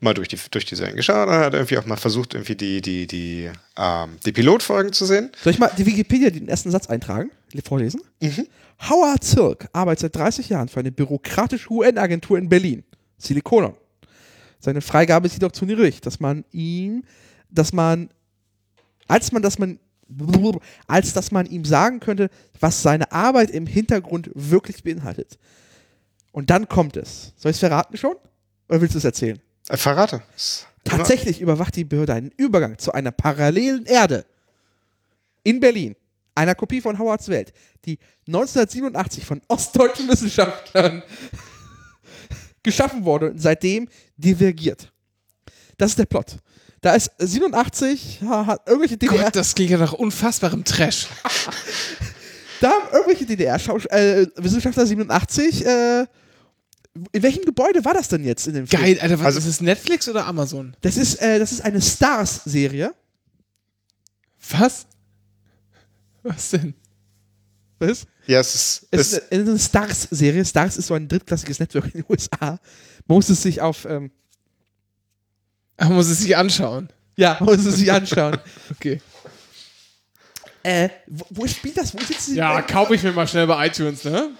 [0.00, 2.80] mal durch die, durch die Serien geschaut und hat irgendwie auch mal versucht, irgendwie die,
[2.80, 5.30] die, die, ähm, die Pilotfolgen zu sehen.
[5.42, 7.30] Soll ich mal die Wikipedia den ersten Satz eintragen?
[7.64, 8.00] Vorlesen?
[8.88, 12.84] Howard Zirk arbeitet seit 30 Jahren für eine bürokratische UN-Agentur in Berlin.
[13.20, 13.74] Silikonon.
[14.58, 17.04] Seine Freigabe ist jedoch zu niedrig, dass man ihm,
[17.50, 18.10] dass man,
[19.08, 19.78] als man, dass man,
[20.86, 25.38] als dass man ihm sagen könnte, was seine Arbeit im Hintergrund wirklich beinhaltet.
[26.32, 27.32] Und dann kommt es.
[27.36, 28.16] Soll ich es verraten schon?
[28.68, 29.40] Oder willst du es erzählen?
[29.68, 30.22] Äh, verrate.
[30.84, 34.24] Tatsächlich überwacht die Behörde einen Übergang zu einer parallelen Erde
[35.42, 35.96] in Berlin,
[36.34, 37.52] einer Kopie von Howards Welt,
[37.84, 41.02] die 1987 von ostdeutschen Wissenschaftlern
[42.62, 44.92] geschaffen wurde und seitdem divergiert.
[45.78, 46.36] Das ist der Plot.
[46.82, 51.08] Da ist 87, ha- hat irgendwelche DDR, Gott, das klingt ja nach unfassbarem Trash.
[52.60, 56.06] da haben irgendwelche DDR-Wissenschaftler 87, äh,
[57.12, 58.82] in welchem Gebäude war das denn jetzt in dem Film?
[58.82, 60.74] Geil, Alter, was Also- ist es Netflix oder Amazon?
[60.80, 62.92] Das ist, äh, das ist eine Stars-Serie.
[64.50, 64.86] Was?
[66.22, 66.74] Was denn?
[67.78, 68.06] Was?
[68.30, 70.44] Ja, es ist, Es es, ist eine, eine Stars-Serie.
[70.44, 72.58] Stars ist so ein drittklassiges Network in den USA.
[73.06, 74.10] Man muss es sich auf, ähm,
[75.78, 76.88] Man muss es sich anschauen.
[77.16, 78.38] ja, man muss es sich anschauen.
[78.70, 79.00] Okay.
[80.62, 81.94] äh, wo, wo spielt das?
[81.94, 82.36] Wo sitzen sie?
[82.36, 84.30] Ja, kaufe ich mir mal schnell bei iTunes, ne?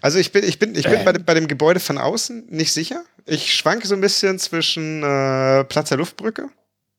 [0.00, 2.72] Also ich bin, ich bin, ich bin bei, dem, bei dem Gebäude von außen nicht
[2.72, 3.04] sicher.
[3.26, 6.48] Ich schwanke so ein bisschen zwischen äh, Platz der Luftbrücke,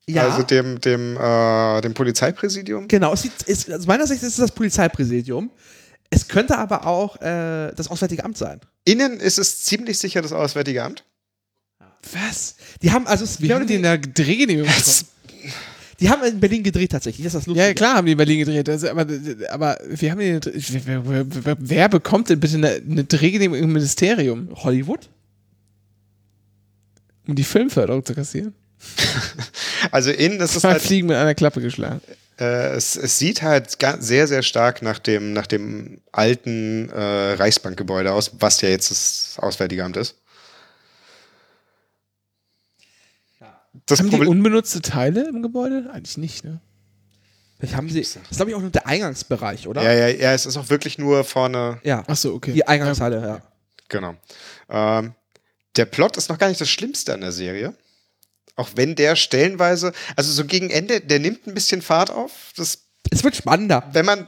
[0.07, 2.87] Ja, also dem, dem, äh, dem Polizeipräsidium.
[2.87, 3.13] genau.
[3.13, 5.49] Es sieht, es, aus meiner Sicht ist es das Polizeipräsidium.
[6.09, 8.59] Es könnte aber auch äh, das Auswärtige Amt sein.
[8.85, 11.03] Innen ist es ziemlich sicher das Auswärtige Amt.
[12.13, 12.55] Was?
[12.81, 15.07] Die haben also Wie haben die in der Drehgenehmigung bekommen?
[15.99, 17.25] die haben in Berlin gedreht tatsächlich.
[17.25, 17.55] Das ist das.
[17.55, 18.69] Ja, klar haben die in Berlin gedreht.
[18.69, 19.05] Also, aber,
[19.49, 23.03] aber wie haben die eine, Dreh- wer, wer, wer, wer bekommt denn bitte eine, eine
[23.03, 25.09] Drehgenehmigung im Ministerium, Hollywood?
[27.27, 28.53] um die Filmförderung zu kassieren?
[29.91, 32.01] Also innen ist es halt, Fliegen mit einer Klappe geschlagen.
[32.39, 38.11] äh, es, es sieht halt sehr, sehr stark nach dem, nach dem alten äh, Reichsbankgebäude
[38.11, 40.15] aus, was ja jetzt das Auswärtige Amt ist.
[43.85, 45.89] Das haben die Problem, unbenutzte Teile im Gebäude?
[45.93, 46.59] Eigentlich nicht, ne?
[47.59, 47.99] Vielleicht haben sie.
[48.01, 49.81] Das ist, glaube ich, auch nur der Eingangsbereich, oder?
[49.81, 52.03] ja, ja, ja, es ist auch wirklich nur vorne, Ja.
[52.07, 52.53] Ach so, okay.
[52.53, 53.41] Die Eingangshalle, ja.
[53.87, 54.15] genau.
[54.69, 55.13] Ähm,
[55.75, 57.73] der Plot ist noch gar nicht das Schlimmste an der Serie.
[58.57, 62.51] Auch wenn der stellenweise, also so gegen Ende, der nimmt ein bisschen Fahrt auf.
[62.57, 62.79] Das
[63.11, 63.87] Es wird spannender.
[63.93, 64.27] wenn man,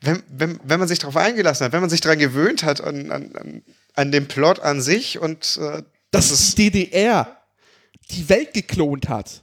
[0.00, 3.10] wenn, wenn, wenn man sich darauf eingelassen hat, wenn man sich daran gewöhnt hat, an,
[3.10, 3.62] an,
[3.94, 5.82] an, den Plot an sich und äh,
[6.12, 7.36] Dass es die DDR
[8.10, 9.42] die Welt geklont hat.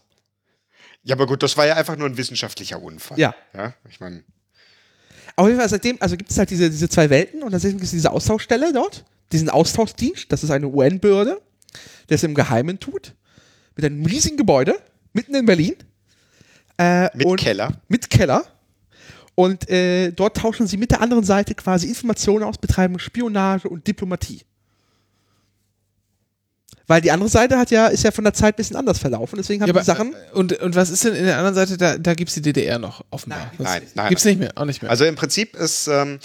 [1.04, 3.20] ja, aber gut, das war ja einfach nur ein wissenschaftlicher Unfall.
[3.20, 3.36] Ja.
[3.54, 4.24] Ja, ich meine,
[5.36, 7.84] Auf jeden Fall seitdem, also gibt es halt diese, diese zwei Welten und dann gibt
[7.84, 11.42] es diese Austauschstelle dort, diesen Austauschdienst, das ist eine UN-Behörde,
[12.10, 13.14] der es im Geheimen tut,
[13.82, 14.76] mit einem riesigen Gebäude,
[15.14, 15.76] mitten in Berlin.
[16.78, 17.74] Äh, mit Keller.
[17.88, 18.44] Mit Keller.
[19.36, 23.88] Und äh, dort tauschen sie mit der anderen Seite quasi Informationen aus, betreiben Spionage und
[23.88, 24.42] Diplomatie.
[26.88, 29.38] Weil die andere Seite hat ja, ist ja von der Zeit ein bisschen anders verlaufen,
[29.38, 30.14] deswegen haben Ja, die aber, Sachen.
[30.14, 31.78] äh, und, und was ist denn in der anderen Seite?
[31.78, 33.40] Da, da gibt es die DDR noch, offenbar.
[33.40, 34.92] Nein, Was- nein, nein, Gibt's nicht mehr, auch nicht mehr.
[34.92, 36.20] Also im Prinzip ist ähm,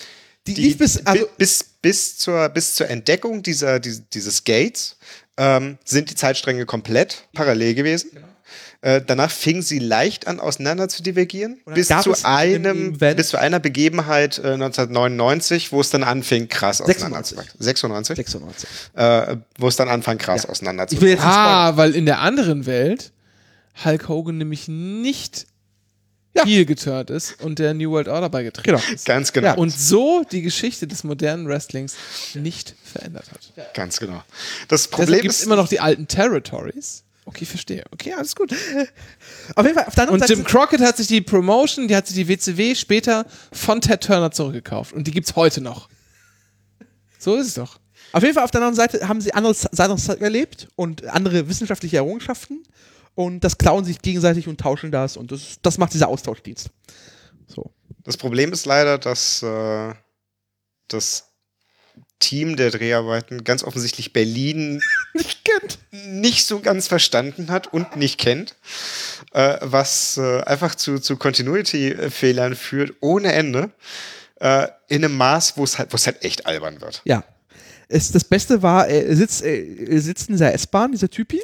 [0.46, 4.96] Die lief bis- bi- also- bis, bis, zur, bis zur Entdeckung dieser, dies- dieses Gates
[5.36, 8.10] ähm, sind die Zeitstränge komplett parallel gewesen.
[8.14, 8.26] Genau.
[8.82, 13.58] Äh, danach fingen sie leicht an, auseinander zu divergieren, bis zu, einem, bis zu einer
[13.58, 17.38] Begebenheit äh, 1999, wo es dann anfing, krass 96.
[17.38, 17.62] auseinanderzuwachsen.
[17.62, 18.16] 96?
[18.16, 18.68] 96.
[18.94, 20.50] Äh, wo es dann anfing, krass Ja.
[20.50, 21.18] Auseinanderzuwachsen.
[21.20, 23.12] ah, weil in der anderen Welt
[23.84, 25.46] Hulk Hogan nämlich nicht
[26.36, 26.44] Ja.
[26.44, 28.94] hier geturnt ist und der New World Order beigetreten Genau.
[28.94, 29.04] ist.
[29.06, 29.48] Ganz genau.
[29.48, 29.54] Ja.
[29.54, 31.94] Und so die Geschichte des modernen Wrestlings
[32.34, 33.74] nicht verändert hat.
[33.74, 34.22] Ganz genau.
[34.68, 37.02] Das Problem gibt es immer noch die alten Territories.
[37.24, 37.82] Okay, verstehe.
[37.90, 38.52] Okay, alles gut.
[39.56, 40.34] Auf jeden Fall, auf der Und Seite.
[40.34, 44.30] Jim Crockett hat sich die Promotion, die hat sich die WCW später von Ted Turner
[44.30, 44.92] zurückgekauft.
[44.92, 45.88] Und die gibt's heute noch.
[47.18, 47.80] So ist es doch.
[48.12, 51.96] Auf jeden Fall auf der anderen Seite haben sie anderes anderes erlebt und andere wissenschaftliche
[51.96, 52.62] Errungenschaften
[53.16, 56.70] und das klauen sich gegenseitig und tauschen das und das, das macht dieser Austauschdienst.
[57.48, 57.72] So.
[58.04, 59.94] Das Problem ist leider, dass äh,
[60.86, 61.24] das
[62.18, 64.80] Team der Dreharbeiten ganz offensichtlich Berlin
[65.14, 65.78] Nicht kennt.
[65.90, 68.54] nicht so ganz verstanden hat und nicht kennt,
[69.32, 73.70] äh, was äh, einfach zu, zu Continuity-Fehlern führt ohne Ende,
[74.40, 77.00] äh, in einem Maß, wo es halt, halt echt albern wird.
[77.04, 77.24] Ja.
[77.88, 81.40] Es, das Beste war, er sitzt, er sitzt in dieser S-Bahn, dieser Typi,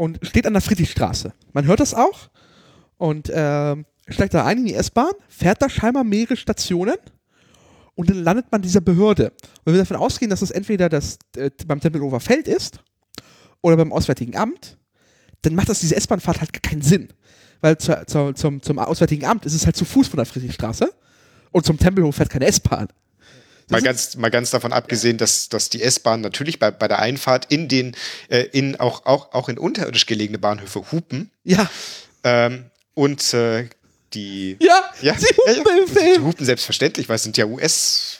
[0.00, 1.34] und steht an der Friedrichstraße.
[1.52, 2.30] Man hört das auch
[2.96, 6.96] und ähm, steigt da ein in die S-Bahn, fährt da scheinbar mehrere Stationen
[7.96, 9.26] und dann landet man dieser Behörde.
[9.26, 12.82] Und wenn wir davon ausgehen, dass das entweder das äh, beim Tempelhofer Feld ist
[13.60, 14.78] oder beim Auswärtigen Amt,
[15.42, 17.12] dann macht das diese S-Bahn-Fahrt halt keinen Sinn.
[17.60, 20.94] Weil zur, zur, zum, zum Auswärtigen Amt ist es halt zu Fuß von der Friedrichstraße
[21.50, 22.88] und zum Tempelhof fährt keine S-Bahn.
[23.70, 27.46] Mal ganz, mal ganz davon abgesehen, dass, dass die S-Bahn natürlich bei, bei der Einfahrt
[27.50, 27.96] in den,
[28.28, 31.30] äh, in auch, auch, auch in unterirdisch gelegene Bahnhöfe hupen.
[31.44, 31.70] Ja,
[32.22, 33.68] Ähm, und äh,
[34.12, 35.82] die ja, Ja, sie hupen ja, ja.
[35.82, 36.14] im Film.
[36.16, 38.18] Die hupen selbstverständlich, weil es sind ja US.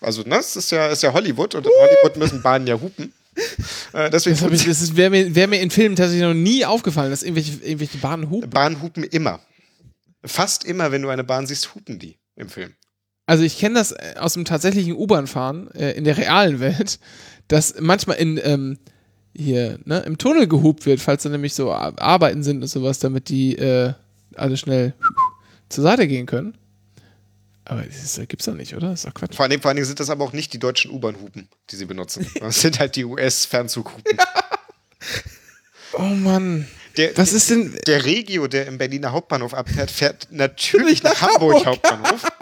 [0.00, 3.12] Also, ne, es ist ja, ist ja Hollywood und in Hollywood müssen Bahnen ja hupen.
[3.92, 7.10] Äh, deswegen Das, ich, das wäre mir, wär mir in Filmen tatsächlich noch nie aufgefallen,
[7.10, 8.48] dass irgendwelche, irgendwelche Bahnen hupen.
[8.48, 9.40] Bahnen hupen immer.
[10.24, 12.74] Fast immer, wenn du eine Bahn siehst, hupen die im Film.
[13.26, 16.98] Also ich kenne das äh, aus dem tatsächlichen U-Bahn-Fahren äh, in der realen Welt,
[17.48, 18.78] dass manchmal in ähm,
[19.36, 22.98] hier ne, im Tunnel gehupt wird, falls da nämlich so Ar- Arbeiten sind und sowas,
[23.00, 23.92] damit die äh,
[24.36, 24.94] alle schnell
[25.68, 26.56] zur Seite gehen können.
[27.68, 28.90] Aber das gibt's doch nicht, oder?
[28.90, 29.34] Das ist doch Quatsch.
[29.34, 31.76] Vor allen, Dingen, vor allen Dingen sind das aber auch nicht die deutschen U-Bahn-Hupen, die
[31.76, 32.24] sie benutzen.
[32.38, 34.16] Das sind halt die US-Fernzughupen.
[35.92, 36.66] Oh Mann.
[36.96, 37.78] Der, Was ist denn.
[37.86, 41.66] der Regio, der im Berliner Hauptbahnhof abfährt, fährt natürlich Nach nach Hamburg.
[41.66, 42.22] Hauptbahnhof.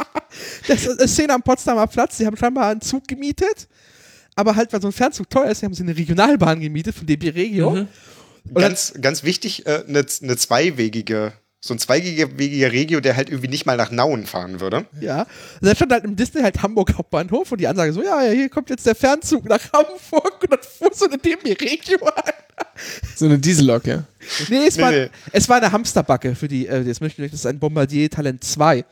[0.67, 2.19] Das ist eine Szene am Potsdamer Platz.
[2.19, 3.69] Sie haben scheinbar einen Zug gemietet,
[4.35, 7.29] aber halt, weil so ein Fernzug teuer ist, haben sie eine Regionalbahn gemietet von DB
[7.31, 7.73] Regio.
[7.75, 7.89] Dann-
[8.53, 11.33] Ganz, ganz wichtig, äh, eine, eine zweiwegige
[11.67, 14.85] So ein zweigewegiger Regio, der halt irgendwie nicht mal nach Nauen fahren würde.
[15.01, 15.23] Ja.
[15.23, 15.29] Und
[15.63, 18.51] dann stand halt im Disney halt Hamburg Hauptbahnhof und die Ansage so, ja, ja, hier
[18.51, 22.33] kommt jetzt der Fernzug nach Hamburg und dann fuhr so eine DB Regio an.
[23.17, 24.05] So eine Diesellok, ja.
[24.51, 25.09] Nee, es, Nee, war, nee.
[25.33, 28.45] es war eine Hamsterbacke für die, äh, jetzt möchte ich, das ist ein Bombardier Talent
[28.45, 28.79] 2.
[28.79, 28.85] Äh,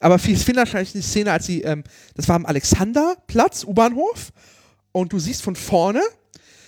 [0.00, 1.84] aber viel viel wahrscheinlich die Szene, als sie, ähm,
[2.16, 4.32] das war am Alexanderplatz, U-Bahnhof,
[4.90, 6.02] und du siehst von vorne,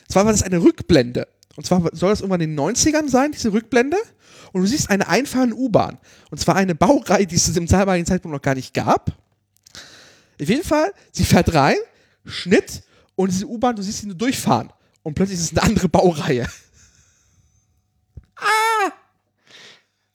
[0.08, 1.26] zwar war das eine Rückblende.
[1.56, 3.96] Und zwar soll das irgendwann in den 90ern sein, diese Rückblende.
[4.52, 5.98] Und du siehst eine einfahrende U-Bahn.
[6.30, 9.10] Und zwar eine Baureihe, die es im damaligen Zeitpunkt noch gar nicht gab.
[10.40, 11.76] Auf jeden Fall, sie fährt rein,
[12.24, 12.82] Schnitt,
[13.14, 14.72] und diese U-Bahn, du siehst sie nur durchfahren.
[15.02, 16.48] Und plötzlich ist es eine andere Baureihe.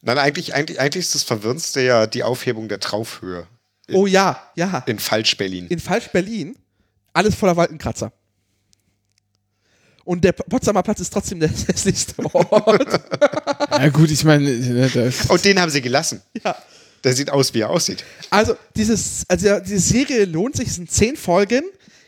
[0.01, 3.47] Nein, eigentlich, eigentlich, eigentlich ist das Verwirrendste ja die Aufhebung der Traufhöhe
[3.91, 4.83] Oh ja, ja.
[4.85, 5.67] in Falsch-Berlin.
[5.67, 6.57] In Falsch-Berlin,
[7.13, 8.11] alles voller Wolkenkratzer.
[10.07, 13.01] Und der Potsdamer Platz ist trotzdem der hässlichste Ort.
[13.71, 16.21] Ja gut, ich meine, ne, Und den haben sie gelassen.
[16.43, 16.55] ja.
[17.03, 18.03] Der sieht aus, wie er aussieht.
[18.29, 21.61] Also, dieses, also diese Serie lohnt sich, es sind zehn Folgen.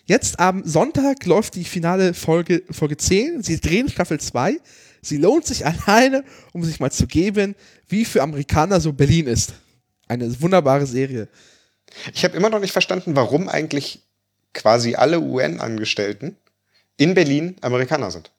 [0.05, 3.43] Jetzt am Sonntag läuft die finale Folge, Folge 10.
[3.43, 4.57] Sie drehen Staffel 2.
[5.01, 6.23] Sie lohnt sich alleine,
[6.53, 7.53] um sich mal zu geben,
[7.89, 9.53] wie für Amerikaner so Berlin ist.
[10.07, 11.27] Eine wunderbare Serie.
[12.13, 13.99] Ich habe immer noch nicht verstanden, warum eigentlich
[14.53, 16.37] quasi alle UN-Angestellten
[16.99, 18.29] in Berlin Amerikaner sind.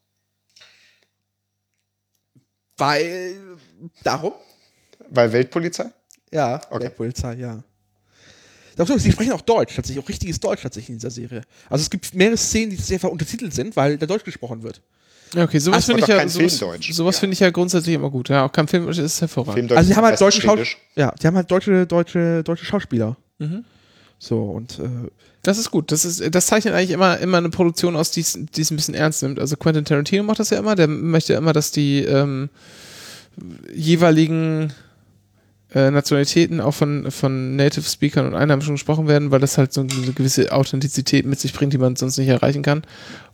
[2.77, 3.37] Weil,
[4.05, 4.33] darum?
[5.09, 5.87] Weil Weltpolizei?
[6.33, 6.85] Ja, Okay.
[6.85, 7.63] der Polizei, ja.
[8.97, 11.43] Sie sprechen auch Deutsch, tatsächlich, auch richtiges Deutsch tatsächlich in dieser Serie.
[11.69, 14.81] Also es gibt mehrere Szenen, die einfach untertitelt sind, weil da Deutsch gesprochen wird.
[15.35, 16.59] ja, okay, sowas finde ich ja, sowas,
[16.91, 18.31] sowas finde ich ja grundsätzlich immer gut.
[18.31, 19.55] Ja, auch kein Film ist hervorragend.
[19.55, 22.65] Filmdeutsch Also sie haben halt deutsche, Schau besten ja, die haben halt deutsche, deutsche, deutsche
[22.65, 23.17] Schauspieler.
[23.39, 23.65] Mhm.
[24.23, 25.09] So, und äh,
[25.43, 25.91] Das ist gut.
[25.91, 28.77] Das, ist, das zeichnet eigentlich immer, immer eine Produktion aus, die es die es ein
[28.77, 29.41] bisschen ernst nimmt.
[29.41, 30.77] Also Quentin Tarantino macht das ja immer.
[30.77, 32.51] Der möchte ja immer, dass die ähm,
[33.75, 34.75] jeweiligen
[35.75, 39.81] äh, Nationalitäten auch von, von Native Speakern und Einheimischen gesprochen werden, weil das halt so
[39.81, 42.83] eine gewisse Authentizität mit sich bringt, die man sonst nicht erreichen kann.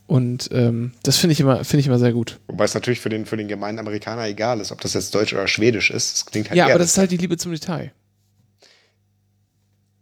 [0.07, 2.39] Und ähm, das finde ich immer, finde ich immer sehr gut.
[2.47, 5.33] Wobei es natürlich für den, für den gemeinen Amerikaner egal ist, ob das jetzt Deutsch
[5.33, 6.15] oder Schwedisch ist.
[6.15, 7.91] Das klingt halt Ja, eher aber das ist halt die Liebe zum Detail.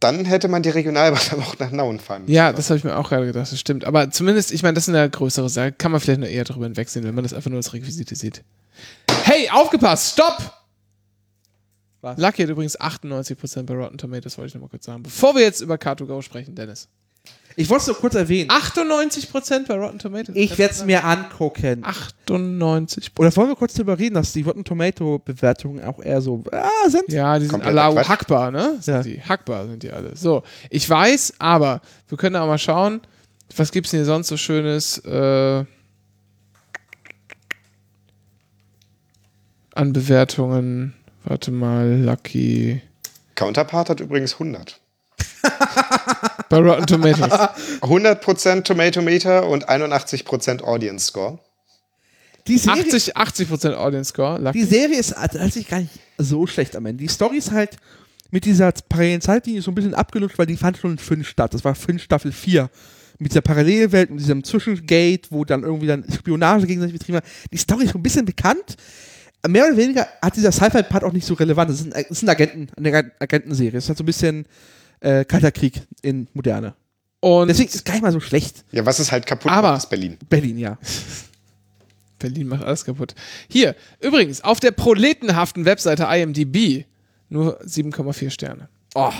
[0.05, 2.35] Dann hätte man die Regionalbahn aber auch nach Nauen fahren müssen.
[2.35, 2.57] Ja, ne?
[2.57, 3.87] das habe ich mir auch gerade gedacht, das stimmt.
[3.87, 5.79] Aber zumindest, ich meine, das sind ja größere Sachen.
[5.79, 8.45] Kann man vielleicht nur eher darüber hinwegsehen, wenn man das einfach nur als Requisite sieht.
[9.23, 10.13] Hey, aufgepasst!
[10.13, 10.53] Stopp!
[12.03, 12.19] Was?
[12.19, 15.03] Lucky hat übrigens 98% bei Rotten Tomatoes, wollte ich nochmal kurz sagen.
[15.03, 16.89] Bevor wir jetzt über Car2Go sprechen, Dennis.
[17.57, 18.51] Ich wollte es nur kurz erwähnen.
[18.51, 20.35] 98% bei Rotten Tomatoes?
[20.37, 21.85] ich werde es mir angucken.
[21.85, 23.11] 98%.
[23.19, 26.89] Oder wollen wir kurz darüber reden, dass die Rotten Tomato Bewertungen auch eher so ah,
[26.89, 27.05] sind?
[27.09, 28.09] Ja, die sind Quatsch.
[28.09, 28.79] hackbar, ne?
[28.81, 29.03] Sind Ja.
[29.03, 29.21] die.
[29.21, 30.17] Hackbar sind die alle.
[30.17, 33.01] So, ich weiß, aber wir können auch mal schauen,
[33.57, 35.65] was gibt's denn hier sonst so Schönes äh,
[39.75, 40.95] an Bewertungen?
[41.25, 42.83] Warte mal, Lucky.
[43.35, 44.81] Counterpart hat übrigens 100.
[46.55, 47.33] Bei Rotten Tomatoes.
[47.81, 51.39] 100% Tomatometer und 81% Audience Score.
[52.47, 54.39] Die Serie, 80, 80% Audience Score.
[54.39, 54.59] Lucky.
[54.59, 57.03] die Serie ist tatsächlich gar nicht so schlecht am Ende.
[57.03, 57.77] Die Story ist halt
[58.31, 61.55] mit dieser parallelen Zeitlinie so ein bisschen abgelutscht, weil die fand schon in 5 statt.
[61.55, 62.71] Das war 5 Staffel 4.
[63.19, 67.25] Mit dieser Parallelwelt und diesem Zwischengate, wo dann irgendwie dann Spionage gegenseitig betrieben wird.
[67.53, 68.77] Die Story ist so ein bisschen bekannt.
[69.47, 71.71] Mehr oder weniger hat dieser Sci-Fi-Part auch nicht so relevant.
[71.71, 73.73] Das ist, ein, das ist ein Agenten, eine Agentenserie.
[73.73, 74.47] Das ist halt so ein bisschen
[75.01, 76.75] äh, Kalter Krieg in Moderne.
[77.21, 78.65] Und Deswegen ist es gar nicht mal so schlecht.
[78.73, 80.19] Ja, was ist halt kaputt Aber- macht, ist Berlin.
[80.29, 80.79] Berlin, ja.
[82.19, 83.15] Berlin macht alles kaputt.
[83.49, 86.85] Hier, übrigens, auf der proletenhaften Webseite IMDb
[87.29, 88.69] nur 7,4 Sterne.
[88.95, 89.13] Oh.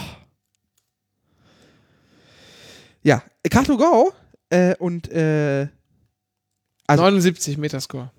[3.03, 4.13] Ja, Car2Go
[4.51, 5.69] äh, und äh,
[6.87, 8.11] Also- 79 Metascore.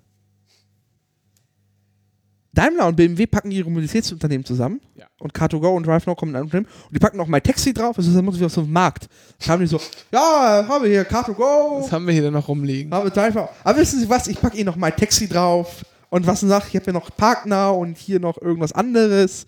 [2.56, 4.80] Daimler und BMW packen ihre Mobilitätsunternehmen zusammen.
[4.94, 5.06] Ja.
[5.20, 6.68] Und Car2Go und DriveNow kommen in ein Unternehmen.
[6.86, 7.96] Und die packen noch My Taxi drauf.
[7.96, 9.08] Das ist dann so ein Markt.
[9.44, 9.80] Da haben die so,
[10.10, 12.92] ja, haben wir hier Car2Go, Was haben wir hier denn noch rumliegen?
[12.92, 13.50] haben wir DriveNow.
[13.62, 15.84] Aber wissen Sie was, ich packe Ihnen noch My Taxi drauf.
[16.08, 19.46] Und was noch, ich habe hier noch ParkNow und hier noch irgendwas anderes.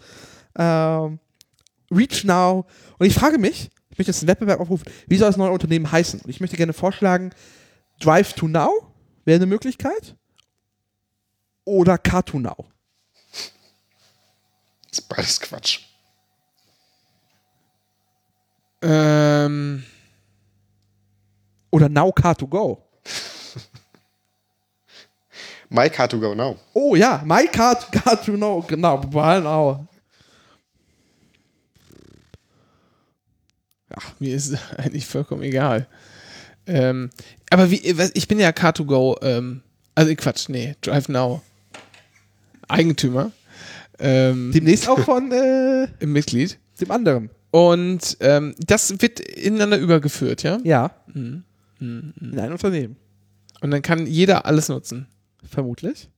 [0.56, 1.18] Ähm,
[1.90, 2.66] ReachNow.
[2.98, 5.90] Und ich frage mich, ich möchte jetzt einen Wettbewerb aufrufen, wie soll das neue Unternehmen
[5.90, 6.20] heißen?
[6.20, 7.30] Und ich möchte gerne vorschlagen,
[8.01, 8.93] Drive to Now
[9.24, 10.14] wäre eine Möglichkeit.
[11.64, 12.66] Oder Car2Now.
[14.90, 15.81] Das ist beides Quatsch.
[18.81, 19.85] Ähm,
[21.70, 22.78] Oder Now Car2Go.
[25.70, 26.56] My car to go now.
[26.73, 29.86] Oh ja, My Car, car to Know, genau, genau.
[33.90, 35.86] ach, mir ist eigentlich vollkommen egal.
[36.66, 37.10] Ähm,
[37.51, 37.81] aber wie,
[38.15, 39.62] ich bin ja Car2Go, ähm,
[39.94, 41.43] also Quatsch, nee, Drive Now.
[42.69, 43.32] Eigentümer.
[43.99, 46.59] Ähm, Demnächst auch von äh, Im Mitglied.
[46.81, 47.31] dem anderen.
[47.51, 50.59] Und ähm, das wird ineinander übergeführt, ja?
[50.65, 50.91] Ja.
[51.15, 51.45] In
[51.81, 52.97] ein Unternehmen.
[53.61, 55.07] Und dann kann jeder alles nutzen.
[55.49, 56.09] Vermutlich.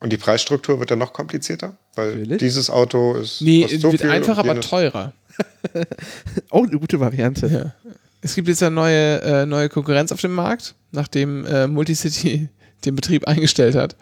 [0.00, 2.38] Und die Preisstruktur wird dann noch komplizierter, weil Natürlich.
[2.38, 5.14] dieses Auto ist Nee, so wird und aber teurer.
[6.50, 7.46] Oh, eine gute Variante.
[7.48, 7.74] Ja.
[8.20, 12.48] Es gibt jetzt eine neue, äh, neue Konkurrenz auf dem Markt, nachdem äh, Multicity
[12.86, 13.96] den Betrieb eingestellt hat.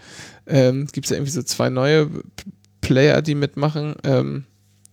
[0.47, 2.21] Ähm, gibt es ja irgendwie so zwei neue P-
[2.81, 4.45] Player, die mitmachen, ähm,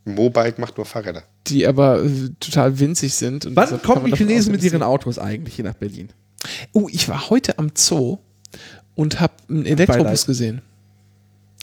[0.06, 1.24] Mobike macht nur Fahrräder.
[1.48, 3.46] die aber äh, total winzig sind.
[3.46, 6.10] Und Wann kommen die Chinesen mit ihren Autos eigentlich hier nach Berlin?
[6.72, 8.18] Oh, ich war heute am Zoo
[8.96, 10.26] und habe einen Elektrobus Beileid.
[10.26, 10.62] gesehen.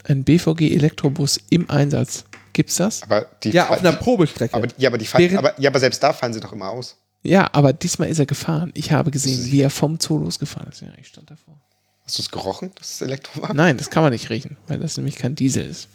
[0.05, 2.25] Ein BVG Elektrobus im Einsatz.
[2.53, 3.03] Gibt's das?
[3.03, 4.53] Aber die Ja, fahren- auf einer Probestrecke.
[4.55, 6.97] aber, ja, aber die fahren, aber, ja, aber selbst da fallen sie doch immer aus.
[7.23, 8.71] Ja, aber diesmal ist er gefahren.
[8.75, 10.81] Ich habe gesehen, wie er vom Zoo losgefahren ist.
[10.81, 11.59] Ja, ich stand davor.
[12.07, 13.53] Hast du es gerochen, dass es Elektro war?
[13.53, 15.89] Nein, das kann man nicht riechen, weil das nämlich kein Diesel ist.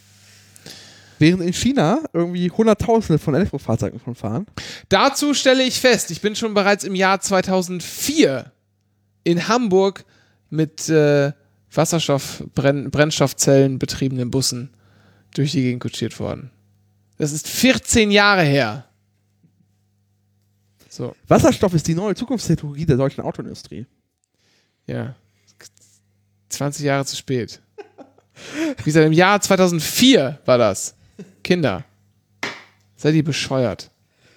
[1.18, 4.46] Während in China irgendwie Hunderttausende von Elektrofahrzeugen schon fahren.
[4.90, 8.52] Dazu stelle ich fest, ich bin schon bereits im Jahr 2004
[9.24, 10.04] in Hamburg
[10.50, 11.32] mit äh,
[11.72, 14.74] Wasserstoff-Brennstoffzellen betriebenen Bussen
[15.32, 16.50] durch die Gegend kutschiert worden.
[17.16, 18.84] Das ist 14 Jahre her.
[20.90, 23.86] So, Wasserstoff ist die neue Zukunftstechnologie der deutschen Autoindustrie.
[24.86, 25.14] ja.
[26.52, 27.60] 20 Jahre zu spät.
[28.78, 30.94] Wie gesagt, im Jahr 2004 war das.
[31.42, 31.84] Kinder.
[32.96, 33.90] Seid ihr bescheuert?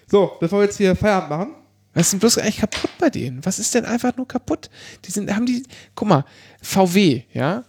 [0.08, 1.56] So, bevor wir jetzt hier Feierabend machen.
[1.94, 3.46] Was ist denn bloß eigentlich kaputt bei denen?
[3.46, 4.70] Was ist denn einfach nur kaputt?
[5.06, 5.64] Die sind, haben die,
[5.96, 6.26] guck mal,
[6.62, 7.64] VW, ja,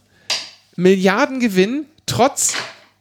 [0.75, 2.55] Milliardengewinn, trotz,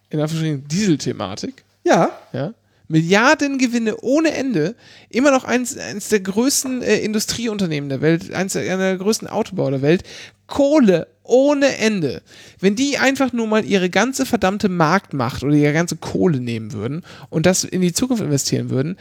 [0.10, 2.54] in Anführungsstrichen, Dieselthematik, Ja, ja,
[2.88, 4.76] Milliardengewinne ohne Ende,
[5.10, 9.28] immer noch eins, eins der größten äh, Industrieunternehmen der Welt, eins der, einer der größten
[9.28, 10.04] Autobauer der Welt,
[10.48, 12.22] Kohle ohne Ende.
[12.60, 17.04] Wenn die einfach nur mal ihre ganze verdammte Marktmacht oder ihre ganze Kohle nehmen würden
[17.30, 18.98] und das in die Zukunft investieren würden,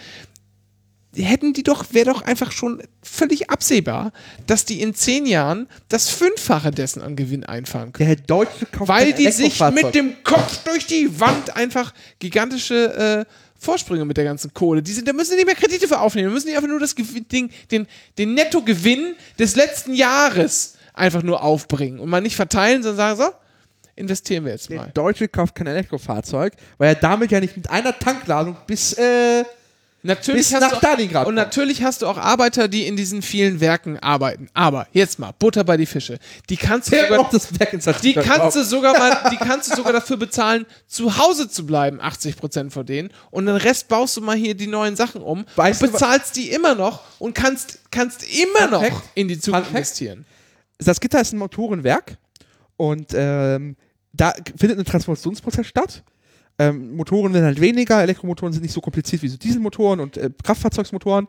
[1.16, 4.12] hätten die doch, wäre doch einfach schon völlig absehbar,
[4.46, 8.08] dass die in zehn Jahren das Fünffache dessen an Gewinn einfahren können.
[8.08, 13.32] der Deutsche kauft Weil die sich mit dem Kopf durch die Wand einfach gigantische äh,
[13.64, 14.82] Vorsprünge mit der ganzen Kohle.
[14.82, 16.28] Die sind, da müssen die nicht mehr Kredite für aufnehmen.
[16.28, 17.86] Da müssen die einfach nur das Ding, den,
[18.18, 23.38] den Nettogewinn des letzten Jahres einfach nur aufbringen und mal nicht verteilen, sondern sagen so,
[23.96, 24.90] investieren wir jetzt Der mal.
[24.94, 29.44] Deutsche kauft kein Elektrofahrzeug, weil er damit ja nicht mit einer Tankladung bis äh,
[30.06, 33.98] Natürlich bis nach Stalingrad und natürlich hast du auch Arbeiter, die in diesen vielen Werken
[34.00, 34.48] arbeiten.
[34.52, 36.18] Aber jetzt mal Butter bei die Fische.
[36.50, 37.70] Die kannst du sogar, das Werk
[38.02, 42.02] die kannst du sogar mal, die kannst du sogar dafür bezahlen, zu Hause zu bleiben,
[42.02, 43.08] 80 Prozent von denen.
[43.30, 46.50] Und den Rest baust du mal hier die neuen Sachen um, Weißt und bezahlst die
[46.50, 49.74] immer noch und kannst, kannst immer noch in die Zukunft Fact.
[49.74, 50.26] investieren.
[50.76, 52.18] Das Gitter ist ein Motorenwerk
[52.76, 53.76] und ähm,
[54.12, 56.02] da findet ein Transformationsprozess statt.
[56.58, 60.30] Ähm, Motoren werden halt weniger, Elektromotoren sind nicht so kompliziert wie so Dieselmotoren und äh,
[60.42, 61.26] Kraftfahrzeugsmotoren.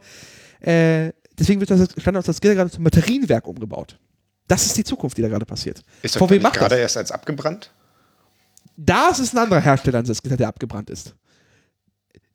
[0.59, 3.97] Äh, deswegen wird das Standard das Gitter gerade zum Batterienwerk umgebaut.
[4.47, 5.81] Das ist die Zukunft, die da gerade passiert.
[6.03, 6.79] Ist VW das macht gerade das.
[6.79, 7.71] erst als abgebrannt?
[8.77, 11.15] Da ist ein anderer Hersteller an Salzgitter, der abgebrannt ist.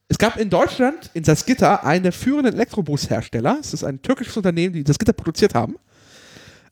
[0.09, 3.59] Es gab in Deutschland, in Salzgitter, einen der führenden Elektrobushersteller.
[3.61, 5.77] Es ist ein türkisches Unternehmen, die Salzgitter produziert haben.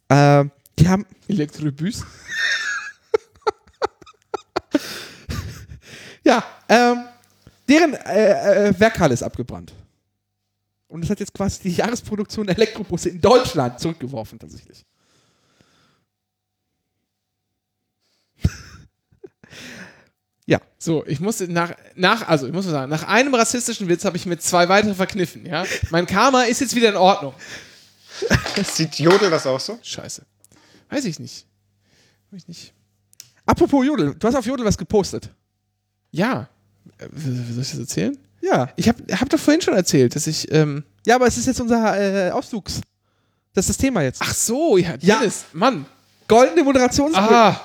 [0.08, 2.04] Ähm, die haben Elektrobüs.
[6.28, 7.04] Ja, ähm,
[7.66, 9.72] deren äh, äh, Werkhalle ist abgebrannt.
[10.86, 14.84] Und das hat jetzt quasi die Jahresproduktion der Elektrobusse in Deutschland zurückgeworfen, tatsächlich.
[20.46, 24.04] ja, So, ich musste nach, nach, also ich muss mal sagen, nach einem rassistischen Witz
[24.04, 25.64] habe ich mir zwei weitere verkniffen, ja.
[25.88, 27.32] Mein Karma ist jetzt wieder in Ordnung.
[28.64, 29.78] Sieht Jodel das auch so?
[29.82, 30.26] Scheiße.
[30.90, 31.46] Weiß ich nicht.
[32.30, 32.74] Weiß ich nicht.
[33.46, 35.30] apropos Jodel, du hast auf Jodel was gepostet.
[36.10, 36.48] Ja.
[36.98, 38.16] Äh, Soll ich das erzählen?
[38.40, 38.70] Ja.
[38.76, 41.60] Ich habe hab doch vorhin schon erzählt, dass ich, ähm, Ja, aber es ist jetzt
[41.60, 42.80] unser äh, Ausflugs.
[43.54, 44.20] Das ist das Thema jetzt.
[44.22, 45.18] ach so, ja, Ja.
[45.18, 45.86] Dennis, Mann.
[46.28, 47.14] goldene Moderations.
[47.16, 47.60] Ah.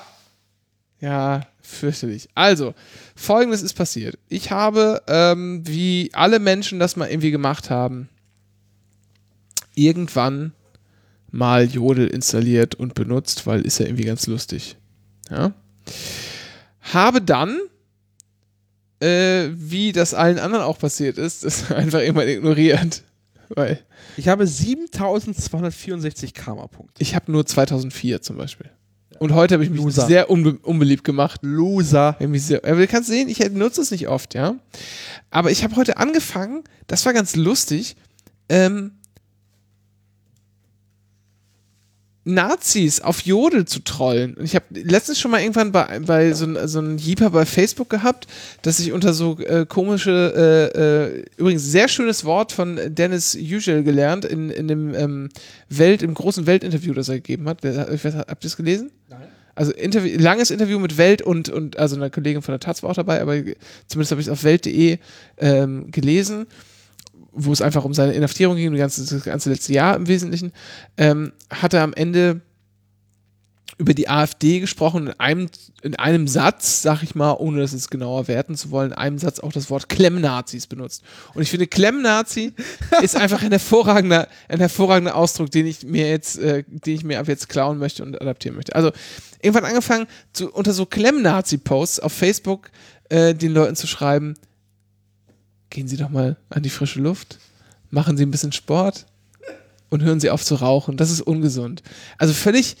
[1.00, 2.28] Ja, fürchterlich.
[2.34, 2.74] Also,
[3.14, 4.18] folgendes ist passiert.
[4.28, 8.08] Ich habe, ähm, wie alle Menschen das mal irgendwie gemacht haben,
[9.74, 10.52] irgendwann
[11.30, 14.76] mal Jodel installiert und benutzt, weil ist ja irgendwie ganz lustig.
[15.30, 15.52] Ja.
[16.92, 17.58] Habe dann,
[19.00, 23.02] äh, wie das allen anderen auch passiert ist, das einfach irgendwann ignoriert.
[23.50, 23.80] Weil
[24.16, 27.02] Ich habe 7264 Karma-Punkte.
[27.02, 28.70] ich habe nur 2004 zum Beispiel.
[29.20, 30.06] Und heute habe ich mich Loser.
[30.06, 31.40] sehr unbe unbeliebt gemacht.
[31.42, 32.16] Loser.
[32.20, 34.56] Sehr, aber du kannst sehen, ich nutze es nicht oft, ja.
[35.30, 37.96] Aber ich habe heute angefangen, das war ganz lustig.
[38.48, 38.92] Ähm,
[42.24, 44.34] Nazis auf Jodel zu trollen.
[44.34, 47.90] Und ich habe letztens schon mal irgendwann bei, bei so, so einem Jeeper bei Facebook
[47.90, 48.26] gehabt,
[48.62, 53.82] dass ich unter so äh, komische, äh, äh, übrigens sehr schönes Wort von Dennis Usual
[53.82, 55.28] gelernt in, in dem ähm,
[55.68, 57.64] Welt, im großen Weltinterview, das er gegeben hat.
[57.64, 58.90] Ich weiß, habt ihr es gelesen?
[59.10, 59.28] Nein.
[59.54, 62.90] Also Interview, langes Interview mit Welt und, und also einer Kollegin von der Taz war
[62.90, 63.36] auch dabei, aber
[63.86, 64.98] zumindest habe ich es auf welt.de
[65.38, 66.46] ähm, gelesen
[67.34, 70.52] wo es einfach um seine Inhaftierung ging, das ganze, das ganze letzte Jahr im Wesentlichen,
[70.96, 72.40] ähm, hat er am Ende
[73.78, 75.48] über die AfD gesprochen, in einem,
[75.82, 79.18] in einem Satz, sag ich mal, ohne das jetzt genauer werten zu wollen, in einem
[79.18, 81.02] Satz auch das Wort Klemmnazis benutzt.
[81.34, 82.52] Und ich finde, Klemmnazi
[83.02, 87.18] ist einfach ein hervorragender, ein hervorragender Ausdruck, den ich mir jetzt, äh, den ich mir
[87.18, 88.76] ab jetzt klauen möchte und adaptieren möchte.
[88.76, 88.92] Also
[89.42, 92.70] irgendwann angefangen, zu, unter so Klemmnazi-Posts auf Facebook
[93.08, 94.34] äh, den Leuten zu schreiben,
[95.74, 97.38] gehen Sie doch mal an die frische Luft,
[97.90, 99.06] machen Sie ein bisschen Sport
[99.90, 100.96] und hören Sie auf zu rauchen.
[100.96, 101.82] Das ist ungesund.
[102.16, 102.76] Also völlig,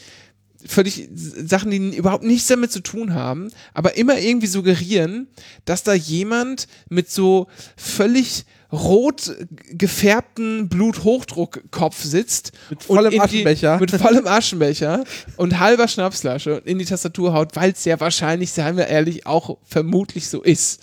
[0.66, 5.26] völlig Sachen, die überhaupt nichts damit zu tun haben, aber immer irgendwie suggerieren,
[5.66, 9.32] dass da jemand mit so völlig rot
[9.70, 13.78] gefärbten Bluthochdruckkopf sitzt Mit vollem und in die- Aschenbecher.
[13.78, 15.04] mit vollem Aschenbecher
[15.36, 19.58] und halber Schnapsflasche in die Tastatur haut, weil es ja wahrscheinlich, seien wir ehrlich, auch
[19.64, 20.80] vermutlich so ist.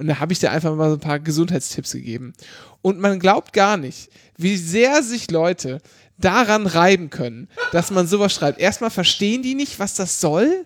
[0.00, 2.32] Und da habe ich dir einfach mal so ein paar Gesundheitstipps gegeben.
[2.80, 4.08] Und man glaubt gar nicht,
[4.38, 5.82] wie sehr sich Leute
[6.16, 8.58] daran reiben können, dass man sowas schreibt.
[8.58, 10.64] Erstmal verstehen die nicht, was das soll.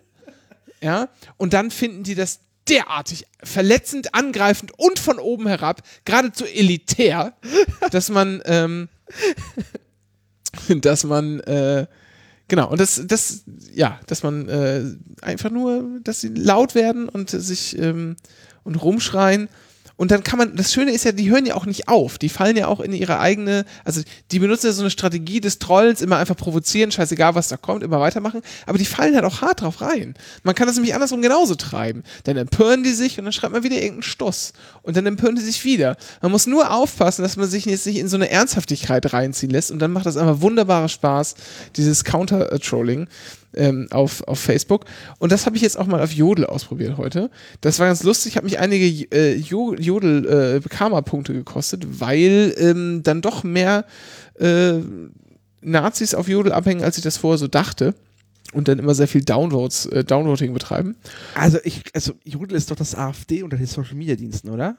[0.81, 2.39] Ja, und dann finden die das
[2.69, 7.35] derartig verletzend, angreifend und von oben herab, geradezu elitär,
[7.90, 8.89] dass man, ähm,
[10.69, 11.89] dass man, äh,
[12.47, 13.43] genau, und das, das,
[13.74, 14.85] ja, dass man äh,
[15.23, 18.15] einfach nur, dass sie laut werden und sich ähm,
[18.65, 19.49] und rumschreien.
[19.97, 22.19] Und dann kann man, das Schöne ist ja, die hören ja auch nicht auf.
[22.19, 24.01] Die fallen ja auch in ihre eigene, also
[24.32, 27.85] die benutzen ja so eine Strategie des Trollens, immer einfach provozieren, scheißegal was da kommt,
[27.85, 28.41] immer weitermachen.
[28.66, 30.15] Aber die fallen halt auch hart drauf rein.
[30.43, 32.03] Man kann das nämlich andersrum genauso treiben.
[32.24, 34.53] Dann empören die sich und dann schreibt man wieder irgendeinen Stuss.
[34.82, 35.97] Und dann empören die sich wieder.
[36.23, 39.70] Man muss nur aufpassen, dass man sich jetzt nicht in so eine Ernsthaftigkeit reinziehen lässt.
[39.70, 41.36] Und dann macht das einfach wunderbare Spaß,
[41.77, 43.07] dieses Counter-Trolling
[43.56, 44.85] ähm, auf, auf Facebook.
[45.18, 47.31] Und das habe ich jetzt auch mal auf Jodel ausprobiert heute.
[47.60, 53.44] Das war ganz lustig, hat mich einige äh, Jo- Jodel-Karma-Punkte gekostet, weil ähm, dann doch
[53.44, 53.85] mehr
[54.39, 54.74] äh,
[55.60, 57.94] Nazis auf Jodel abhängen, als ich das vorher so dachte.
[58.52, 60.94] Und dann immer sehr viel Downloads, äh, Downloading betreiben.
[61.35, 64.76] Also, ich, also Jodel ist doch das AfD unter den Social Media Diensten, oder?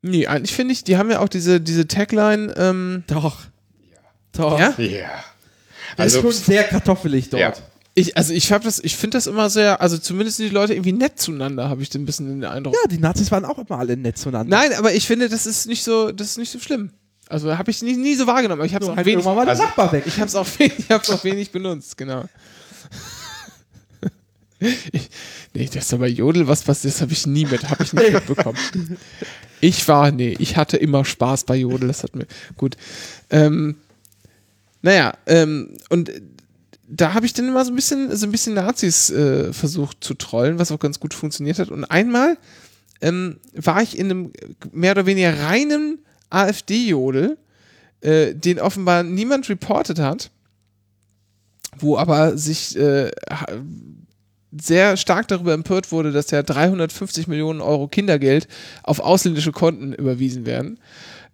[0.00, 3.40] Nee, eigentlich finde ich, die haben ja auch diese, diese Tagline, ähm, Doch.
[4.32, 4.58] Doch.
[4.58, 4.72] ja?
[4.78, 5.10] Ja.
[5.98, 7.40] Also, ist schon sehr kartoffelig dort.
[7.42, 7.52] Ja.
[7.94, 10.72] Ich, also ich habe das, ich finde das immer sehr, also zumindest sind die Leute
[10.72, 12.74] irgendwie nett zueinander, habe ich den ein bisschen den Eindruck.
[12.74, 14.56] Ja, die Nazis waren auch immer alle nett zueinander.
[14.56, 16.90] Nein, aber ich finde, das ist nicht so, das ist nicht so schlimm.
[17.28, 18.60] Also habe ich nie, nie so wahrgenommen.
[18.60, 20.04] aber Ich habe es auch halt wenig, mal Also- Nachbar weg.
[20.06, 22.24] ich habe es auch, wenig- ich hab's auch wenig benutzt, genau.
[24.92, 25.10] Ich,
[25.54, 28.12] nee, das ist aber Jodel, was passiert, das habe ich nie mit, habe ich nicht
[28.12, 28.56] mitbekommen.
[29.60, 32.76] Ich war, nee, ich hatte immer Spaß bei Jodel, das hat mir, gut.
[33.30, 33.74] Ähm,
[34.82, 36.12] naja, ähm, und
[36.94, 40.12] da habe ich dann immer so ein bisschen, so ein bisschen Nazis äh, versucht zu
[40.12, 41.70] trollen, was auch ganz gut funktioniert hat.
[41.70, 42.36] Und einmal
[43.00, 44.32] ähm, war ich in einem
[44.72, 47.38] mehr oder weniger reinen AfD-Jodel,
[48.02, 50.30] äh, den offenbar niemand reportet hat,
[51.78, 53.10] wo aber sich äh,
[54.60, 58.48] sehr stark darüber empört wurde, dass ja 350 Millionen Euro Kindergeld
[58.82, 60.78] auf ausländische Konten überwiesen werden.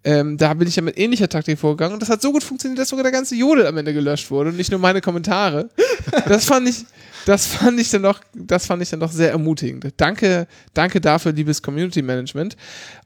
[0.04, 2.78] Ähm, da bin ich ja mit ähnlicher Taktik vorgegangen und das hat so gut funktioniert,
[2.78, 5.68] dass sogar der ganze Jodel am Ende gelöscht wurde und nicht nur meine Kommentare.
[6.26, 6.86] Das fand ich,
[7.26, 9.86] das fand ich dann doch, das fand ich dann doch sehr ermutigend.
[9.98, 12.56] Danke, danke dafür, liebes Community Management.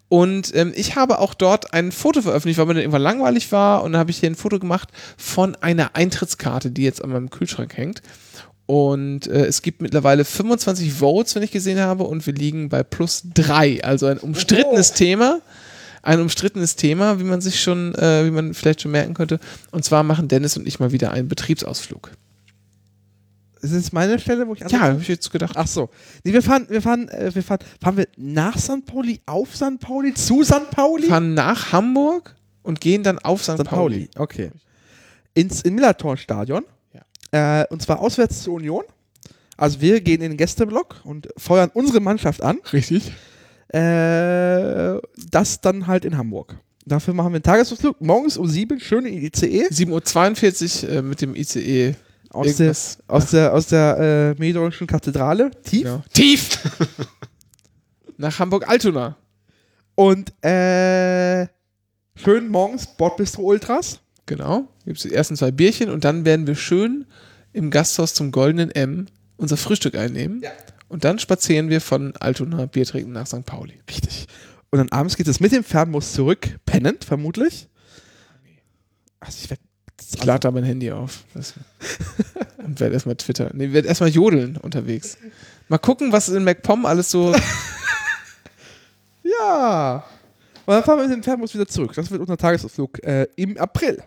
[0.08, 3.82] Und ähm, ich habe auch dort ein Foto veröffentlicht, weil mir dann irgendwann langweilig war
[3.82, 7.30] und dann habe ich hier ein Foto gemacht von einer Eintrittskarte, die jetzt an meinem
[7.30, 8.02] Kühlschrank hängt.
[8.66, 12.82] Und äh, es gibt mittlerweile 25 Votes, wenn ich gesehen habe, und wir liegen bei
[12.82, 13.82] plus drei.
[13.82, 15.40] Also ein umstrittenes Thema.
[16.02, 19.38] Ein umstrittenes Thema, wie man sich schon, äh, wie man vielleicht schon merken könnte.
[19.70, 22.10] Und zwar machen Dennis und ich mal wieder einen Betriebsausflug.
[23.60, 25.52] Ist das meine Stelle, wo ich Ja, habe ich jetzt gedacht.
[25.56, 25.88] Ach so.
[26.24, 28.84] Nee, wir fahren, wir fahren, äh, wir fahren, fahren wir nach St.
[28.84, 29.78] Pauli, auf St.
[29.78, 30.70] Pauli, zu St.
[30.72, 31.04] Pauli?
[31.04, 33.52] Wir fahren nach Hamburg und gehen dann auf St.
[33.52, 33.64] St.
[33.64, 34.10] Pauli.
[34.16, 34.50] Okay.
[35.34, 36.64] Ins in Millertor-Stadion.
[37.32, 38.84] Äh, und zwar auswärts zur Union.
[39.56, 42.58] Also wir gehen in den Gästeblock und feuern unsere Mannschaft an.
[42.72, 43.12] Richtig.
[43.72, 45.00] Äh,
[45.30, 46.56] das dann halt in Hamburg.
[46.84, 48.00] Dafür machen wir einen Tagesausflug.
[48.00, 49.68] Morgens um sieben, schön in ICE.
[49.68, 51.94] 7.42 Uhr äh, mit dem ICE.
[52.30, 52.98] Aus der, Irgendwas.
[53.06, 55.50] aus der, aus der äh, Mähdorfischen Kathedrale.
[55.62, 55.82] Tief.
[55.82, 56.02] Genau.
[56.12, 56.58] Tief!
[58.16, 59.16] nach Hamburg-Altona.
[59.94, 61.46] Und äh,
[62.14, 64.00] schön morgens Bordbistro Ultras.
[64.26, 64.68] Genau.
[64.84, 67.06] Gibt es die ersten zwei Bierchen und dann werden wir schön
[67.52, 70.40] im Gasthaus zum Goldenen M unser Frühstück einnehmen.
[70.42, 70.50] Ja.
[70.92, 73.46] Und dann spazieren wir von Altona Bier trinken nach St.
[73.46, 73.80] Pauli.
[73.88, 74.26] Richtig.
[74.68, 77.66] Und dann abends geht es mit dem Fernbus zurück, pennend vermutlich.
[79.18, 79.62] Also ich werde
[80.14, 81.24] Ich lade da mein Handy auf.
[82.58, 83.50] Und werde erstmal Twitter.
[83.54, 85.16] Nee, werde erstmal jodeln unterwegs.
[85.68, 87.34] Mal gucken, was in MacPom alles so.
[89.24, 90.04] Ja.
[90.66, 91.92] Und dann fahren wir mit dem Fernbus wieder zurück.
[91.94, 94.02] Das wird unser Tagesausflug äh, im April.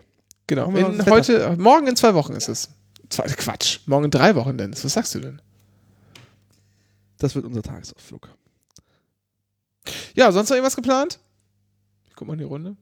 [0.46, 0.70] Genau.
[0.70, 2.68] In, heute, morgen in zwei Wochen ist es.
[3.08, 3.80] Zwei, Quatsch.
[3.86, 4.84] Morgen in drei Wochen, Dennis.
[4.84, 5.42] Was sagst du denn?
[7.18, 8.28] Das wird unser Tagesausflug.
[10.14, 11.18] Ja, sonst noch irgendwas geplant?
[12.08, 12.76] Ich guck mal in die Runde.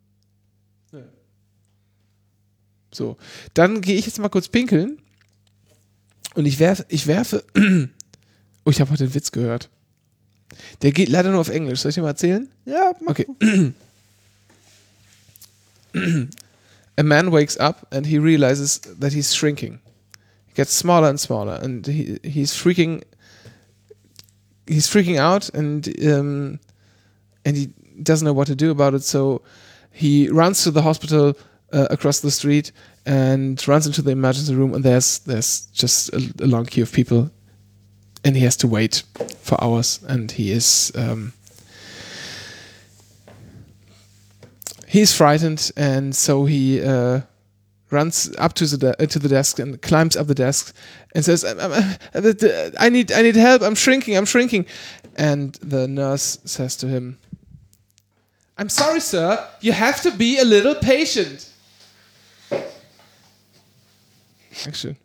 [2.92, 3.16] So,
[3.54, 5.02] dann gehe ich jetzt mal kurz pinkeln.
[6.34, 7.44] Und ich werfe, ich werfe.
[8.66, 9.68] Oh, ich habe heute einen Witz gehört.
[10.80, 11.80] Der geht leider nur auf Englisch.
[11.80, 12.50] Soll ich dir mal erzählen?
[12.64, 13.74] Ja, mach Okay.
[16.96, 19.80] A man wakes up and he realizes that he's shrinking.
[20.46, 23.02] He gets smaller and smaller, and he, he's freaking.
[24.66, 26.60] He's freaking out, and um,
[27.44, 27.66] and he
[28.02, 29.02] doesn't know what to do about it.
[29.02, 29.42] So
[29.92, 31.34] he runs to the hospital
[31.72, 32.72] uh, across the street
[33.06, 36.92] and runs into the emergency room, and there's there's just a, a long queue of
[36.92, 37.30] people,
[38.24, 39.02] and he has to wait
[39.40, 40.92] for hours, and he is.
[40.94, 41.32] Um,
[44.86, 47.20] he's frightened, and so he uh,
[47.94, 50.74] runs up to the de- uh, to the desk and climbs up the desk
[51.14, 53.62] and says, "I'm- I'm- uh, "I need I need help.
[53.62, 54.16] I'm shrinking.
[54.16, 54.66] I'm shrinking."
[55.16, 57.16] And the nurse says to him,
[58.58, 59.38] "I'm sorry, sir.
[59.60, 61.46] You have to be a little patient."
[64.64, 64.96] Dankeschön.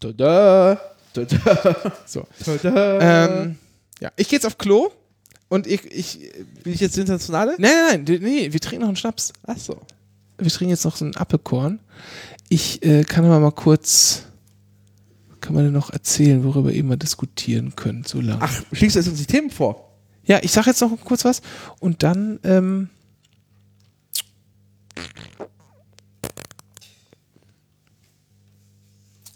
[0.00, 0.80] Tada,
[1.12, 2.26] tada, So.
[2.44, 2.98] tada.
[3.00, 3.58] Ähm,
[4.00, 4.92] ja, ich gehe jetzt auf Klo
[5.48, 7.56] und ich, ich Bin ich jetzt internationale?
[7.58, 9.32] Nein, nein, nein, nee, wir trinken noch einen Schnaps.
[9.46, 9.80] Ach so.
[10.38, 11.80] Wir trinken jetzt noch so einen Apfelkorn.
[12.48, 14.24] Ich äh, kann aber mal kurz,
[15.40, 18.42] kann man denn noch erzählen, worüber ihr mal diskutieren könnt, so lange.
[18.42, 19.96] Ach, schließt du jetzt uns die Themen vor?
[20.24, 21.42] Ja, ich sag jetzt noch kurz was
[21.80, 22.90] und dann, ähm,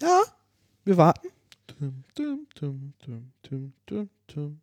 [0.03, 0.23] Ja.
[0.85, 1.29] Wir warten.
[1.69, 2.93] Tum, tum,
[4.27, 4.62] tum,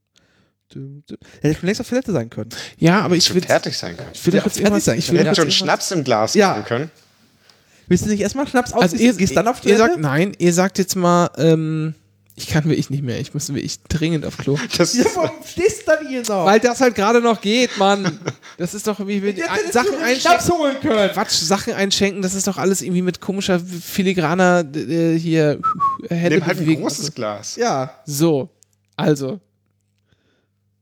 [1.41, 2.49] Hätte schon längst auf Toilette sein können.
[2.77, 4.09] ja, aber ich will, fertig sein können.
[4.13, 6.53] ich will Ja, fertig sein ich will Wir hätten kurz schon Schnaps im Glas Ja.
[6.53, 6.91] trinken können.
[7.87, 8.81] Willst du nicht erstmal Schnaps aus?
[8.83, 9.93] Also ihr, gehst dann auf ihr Toilette?
[9.93, 11.95] sagt, nein, ihr sagt jetzt mal, ähm,
[12.35, 14.57] ich kann wirklich nicht mehr, ich muss wirklich dringend auf Klo.
[14.77, 16.45] Das Ja, warum stehst du dann hier noch?
[16.45, 18.19] Weil das halt gerade noch geht, Mann.
[18.59, 20.19] Das ist doch wie, wie Jetzt ein- Sachen einschenken.
[20.21, 21.11] Schnaps holen können.
[21.13, 25.59] Quatsch, Sachen einschenken, das ist doch alles irgendwie mit komischer filigraner äh, hier
[26.09, 27.55] Hände Nimm halt ein großes Glas.
[27.55, 27.95] Ja.
[28.05, 28.49] So,
[28.97, 29.39] also,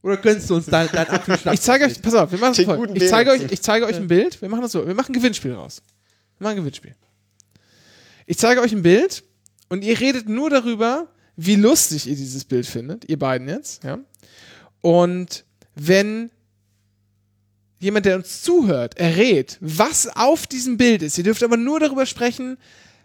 [0.08, 1.54] Oder gönnst du uns dein Apfelschnaps?
[1.60, 2.78] ich zeige euch, pass auf, wir machen es Den voll.
[2.78, 4.42] guten Ich zeige euch, ich zeige euch ein Bild.
[4.42, 5.82] Wir machen das so, wir machen ein Gewinnspiel raus.
[6.38, 6.96] Wir machen ein Gewinnspiel.
[8.26, 9.26] Ich zeige euch ein Bild
[9.68, 14.00] und ihr redet nur darüber, wie lustig ihr dieses Bild findet, ihr beiden jetzt, ja.
[14.80, 15.44] Und
[15.76, 16.32] wenn
[17.80, 22.06] jemand, der uns zuhört, errät, was auf diesem Bild ist, ihr dürft aber nur darüber
[22.06, 22.58] sprechen,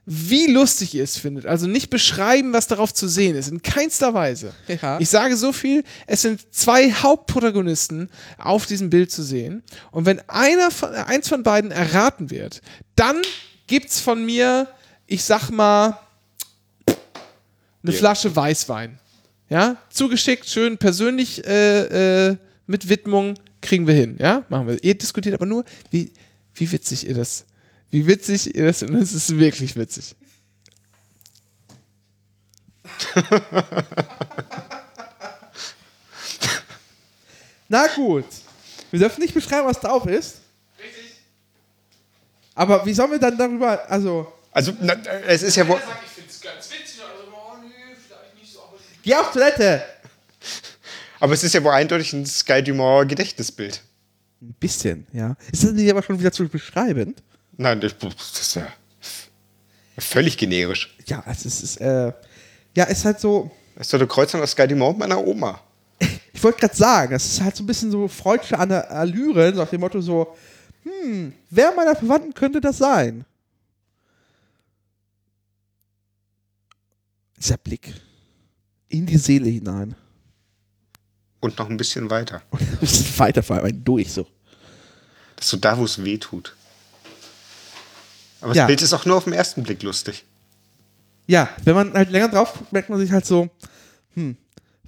[0.04, 1.46] wie lustig ihr es findet.
[1.46, 3.48] Also nicht beschreiben, was darauf zu sehen ist.
[3.48, 4.52] In keinster Weise.
[4.66, 4.98] Ja.
[4.98, 9.62] Ich sage so viel, es sind zwei Hauptprotagonisten auf diesem Bild zu sehen.
[9.92, 12.62] Und wenn einer von, eins von beiden erraten wird,
[12.96, 13.22] dann
[13.68, 14.66] gibt's von mir,
[15.06, 15.98] ich sag mal,
[17.84, 17.98] eine Ja.
[17.98, 18.98] Flasche Weißwein.
[19.48, 24.16] Ja, zugeschickt, schön persönlich äh, äh, mit Widmung kriegen wir hin.
[24.18, 24.82] Ja, machen wir.
[24.82, 26.10] Ihr diskutiert aber nur, wie,
[26.54, 27.44] wie witzig ihr das,
[27.92, 30.16] wie witzig ihr das, und es ist wirklich witzig.
[37.68, 38.24] Na gut.
[38.90, 40.40] Wir dürfen nicht beschreiben, was drauf ist.
[40.78, 41.20] Richtig.
[42.54, 44.94] Aber wie sollen wir dann darüber, also, Also, na,
[45.26, 45.76] es ist ja wohl.
[46.06, 49.82] Ich finde es ganz witzig, also, oh, nee, vielleicht nicht so, aber geh auf Toilette.
[51.20, 53.82] Aber es ist ja wohl eindeutig ein Sky Dumont Gedächtnisbild.
[54.40, 55.36] Ein bisschen, ja.
[55.52, 57.22] Ist das nicht aber schon wieder zu beschreibend?
[57.56, 57.94] Nein, das,
[58.40, 58.66] ist ja
[59.98, 60.96] völlig generisch.
[61.06, 62.12] Ja, es ist, äh,
[62.74, 65.60] ja, ist halt so, Das ist doch eine Kreuzung aus Sky Dumont meiner Oma.
[66.32, 69.70] ich wollte gerade sagen, es ist halt so ein bisschen so freudsche Allüren, so nach
[69.70, 70.34] dem Motto so,
[70.82, 73.24] hm, wer meiner Verwandten könnte das sein?
[77.38, 77.92] Dieser Blick
[78.88, 79.94] in die Seele hinein.
[81.40, 82.42] Und noch ein bisschen weiter.
[82.50, 84.26] Und ein bisschen weiter vor allem durch so.
[85.36, 86.54] Das ist so da, wo es weh tut.
[88.42, 88.62] Aber Ja.
[88.62, 90.24] das Bild ist auch nur auf den ersten Blick lustig.
[91.26, 93.48] Ja, wenn man halt länger drauf guckt, merkt man sich halt so,
[94.14, 94.36] hm,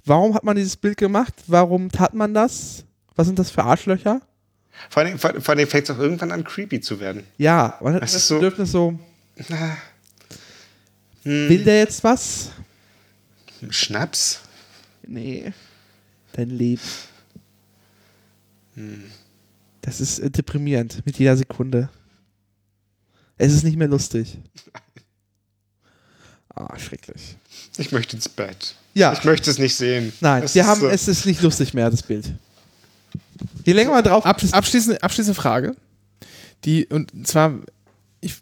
[0.03, 1.33] warum hat man dieses Bild gemacht?
[1.47, 2.83] Warum tat man das?
[3.15, 4.21] Was sind das für Arschlöcher?
[4.89, 7.23] Vor allem, vor, vor allem fängt es auch irgendwann an, creepy zu werden.
[7.37, 8.99] Ja, man hat Es das ist so- Bedürfnis so,
[11.23, 12.49] Will der jetzt was?
[13.69, 14.41] Schnaps?
[15.07, 15.53] Nee.
[16.33, 16.81] Dein Leben.
[19.81, 21.89] Das ist äh, deprimierend mit jeder Sekunde.
[23.37, 24.37] Es ist nicht mehr lustig.
[26.57, 27.35] Ah, schrecklich.
[27.77, 28.75] Ich möchte ins Bett.
[28.93, 29.11] Ja.
[29.11, 30.13] Ich möchte es nicht sehen.
[30.21, 32.31] Nein, Es wir ist, haben, äh, es ist nicht lustig mehr, das Bild.
[33.65, 35.75] Je länger man drauf Ab, abschließende, abschließende Frage.
[36.63, 37.55] Die, und zwar,
[38.21, 38.35] ich,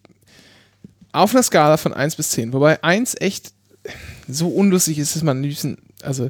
[1.12, 3.52] auf einer Skala von 1 bis 10, wobei 1 echt
[4.28, 6.30] so unlustig ist, dass man am liebsten, also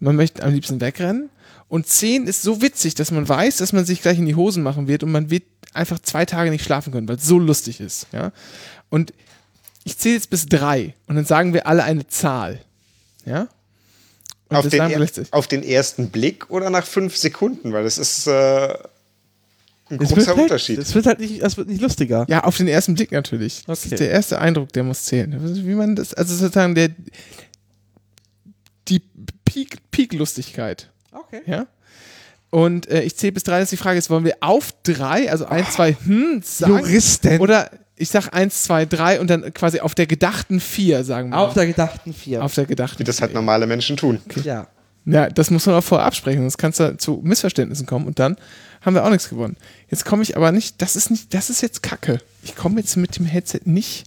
[0.00, 1.30] man möchte am liebsten wegrennen.
[1.70, 4.62] Und 10 ist so witzig, dass man weiß, dass man sich gleich in die Hosen
[4.62, 7.80] machen wird und man wird einfach zwei Tage nicht schlafen können, weil es so lustig
[7.80, 8.06] ist.
[8.12, 8.32] Ja?
[8.90, 9.14] Und
[9.84, 12.60] ich zähle jetzt bis 3 und dann sagen wir alle eine Zahl.
[13.24, 13.46] Ja?
[14.48, 17.72] Auf, das den, er- auf den ersten Blick oder nach fünf Sekunden?
[17.72, 18.78] Weil das ist äh, ein
[20.00, 20.78] wird großer halt, Unterschied.
[20.80, 22.26] Es wird halt nicht, es wird nicht lustiger.
[22.28, 23.62] Ja, auf den ersten Blick natürlich.
[23.68, 23.94] Das Okay.
[23.94, 25.30] ist der erste Eindruck, der muss zählen.
[25.40, 26.90] Das Wie man das, also sozusagen der
[28.88, 29.00] die
[29.44, 30.90] Peak, Peak-Lustigkeit.
[31.12, 31.42] Okay.
[31.46, 31.66] Ja.
[32.50, 35.30] Und äh, ich zähle bis drei, das ist die Frage ist, wollen wir auf drei,
[35.30, 36.78] also eins, zwei, hm, sagen?
[36.78, 37.40] Juristen.
[37.40, 41.38] Oder ich sag eins, zwei, drei und dann quasi auf der gedachten vier, sagen wir.
[41.38, 41.54] Auf mal.
[41.54, 42.42] der gedachten vier.
[42.44, 44.20] auf der gedachten Wie das halt normale Menschen tun.
[44.42, 44.66] ja.
[45.06, 48.18] Ja, das muss man auch vorher absprechen, sonst kann es da zu Missverständnissen kommen und
[48.18, 48.36] dann
[48.82, 49.56] haben wir auch nichts gewonnen.
[49.88, 52.20] Jetzt komme ich aber nicht, das ist nicht, das ist jetzt Kacke.
[52.42, 54.04] Ich komme jetzt mit dem Headset nicht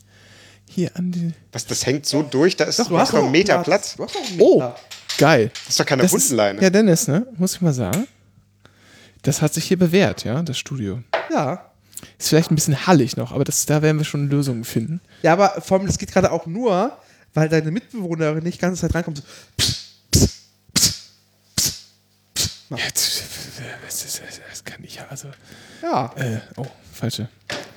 [0.70, 1.34] hier an die.
[1.52, 3.96] Was, das hängt so durch, da ist Du hast noch ein Meter Platz.
[3.96, 4.74] Du hast noch einen Oh.
[5.18, 5.52] Geil.
[5.54, 6.62] Das ist doch keine Das ist, Bundenleine.
[6.62, 7.26] ja, Dennis, ne?
[7.38, 8.08] Muss ich mal sagen.
[9.22, 11.02] Das hat sich hier bewährt, ja, das Studio.
[11.32, 11.70] Ja.
[12.20, 15.00] Ist vielleicht ein bisschen hallig noch, aber das, da werden wir schon Lösungen finden.
[15.22, 16.98] Ja, aber vor allem, das geht gerade auch nur,
[17.34, 19.20] weil deine Mitbewohnerin nicht die ganze Zeit reinkommt.
[19.20, 19.24] So,
[22.70, 23.24] Ja, das,
[23.88, 25.30] das, das, das kann ich ja, also.
[25.82, 26.12] ja.
[26.16, 27.30] Äh, oh, falsche,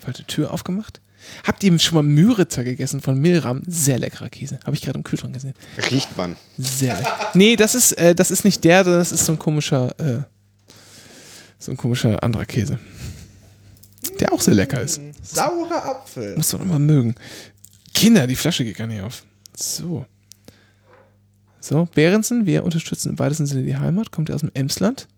[0.02, 1.00] falsche Tür aufgemacht.
[1.44, 3.62] Habt ihr schon mal Müritzer gegessen von Milram?
[3.66, 4.59] Sehr leckerer Käse.
[4.65, 5.55] Habe ich gerade im Kühlschrank gesehen.
[5.90, 6.36] Riecht man.
[6.59, 7.31] Sehr lecker.
[7.35, 10.23] Nee, das ist, äh, das ist nicht der, das ist so ein komischer, äh,
[11.59, 12.78] so ein komischer anderer Käse.
[14.20, 15.01] Der auch sehr lecker ist.
[15.23, 16.36] Saurer Apfel.
[16.36, 17.15] Muss doch immer mögen.
[17.94, 19.24] Kinder, die Flasche geht gar nicht auf.
[19.55, 20.07] So.
[21.61, 24.12] So, Behrensen, wir unterstützen im weitesten Sinne die Heimat.
[24.12, 25.09] Kommt er aus dem Emsland?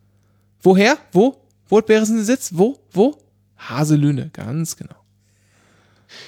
[0.62, 0.96] Woher?
[1.12, 1.36] Wo?
[1.68, 2.50] Wo hat Behrensen Sitz?
[2.54, 2.78] Wo?
[2.92, 3.18] Wo?
[3.58, 4.94] Haselüne, ganz genau.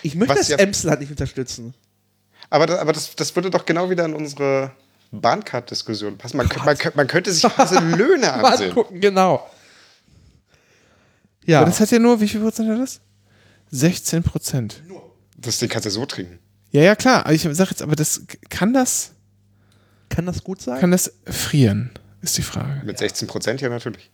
[0.02, 1.74] Ich möchte das ja- Emsland nicht unterstützen.
[2.50, 4.72] Aber, da, aber das, das würde doch genau wieder in unsere
[5.12, 6.36] Bahncard-Diskussion passen.
[6.36, 8.74] Man, kö- man, man könnte sich diese Löhne Mal ansehen.
[8.74, 9.48] gucken, genau.
[11.44, 11.58] Ja.
[11.60, 13.00] Aber das hat ja nur, wie viel Prozent hat das?
[13.70, 14.82] 16 Prozent.
[15.36, 16.38] Das Ding kannst du so trinken.
[16.70, 17.24] Ja, ja, klar.
[17.24, 19.12] Aber ich sag jetzt, aber das, kann das,
[20.08, 20.80] kann das gut sein?
[20.80, 21.90] kann das frieren?
[22.22, 22.82] Ist die Frage.
[22.84, 24.10] Mit 16 Prozent ja natürlich.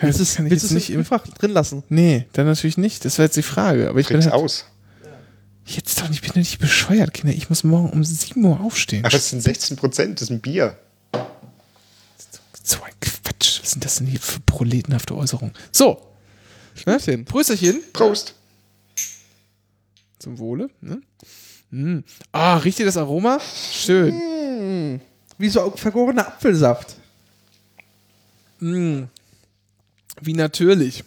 [0.00, 1.82] Ja, willst du das es kann ich willst jetzt du's nicht im, einfach drin lassen?
[1.90, 3.04] Nee, dann natürlich nicht.
[3.04, 3.88] Das war jetzt die Frage.
[3.88, 4.64] Aber ich bin Trink's halt, aus.
[5.66, 7.36] jetzt doch, ich bin doch nicht bescheuert, Kinder.
[7.36, 9.04] Ich muss morgen um 7 Uhr aufstehen.
[9.04, 10.78] Aber es sind 16 Prozent, das ist ein Bier.
[12.62, 13.60] So ein Quatsch.
[13.62, 15.54] Was sind das denn hier für proletenhafte Äußerungen?
[15.70, 16.00] So.
[16.86, 16.98] Ne?
[17.26, 17.82] Prösterchen.
[17.92, 18.34] Prost.
[20.18, 20.70] Zum Wohle.
[20.80, 21.02] Ne?
[21.70, 22.04] Mm.
[22.32, 23.38] Ah, riecht ihr das Aroma?
[23.72, 25.00] Schön.
[25.36, 26.96] Wie so vergorener Apfelsaft.
[28.60, 29.04] Mm.
[30.20, 31.04] Wie natürlich.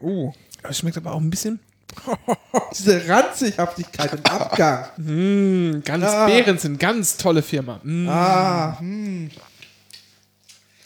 [0.00, 0.32] Oh.
[0.62, 1.60] Aber es schmeckt aber auch ein bisschen
[2.78, 4.84] Diese Ranzighaftigkeit im Abgang.
[4.98, 6.26] mm, ganz Ah.
[6.26, 7.80] Behrensen, ganz tolle Firma.
[7.82, 8.08] Mm.
[8.08, 9.30] ah, hm.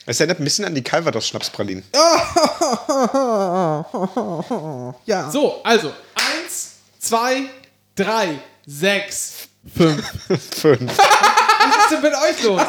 [0.07, 1.85] Es erinnert ein bisschen an die Calvados-Schnapspralinen.
[5.07, 5.31] Ja.
[5.31, 7.43] So, also eins, zwei,
[7.95, 9.49] drei, sechs.
[9.75, 10.05] Fünf.
[10.53, 10.97] Fünf.
[10.99, 12.61] Was ist denn mit euch los?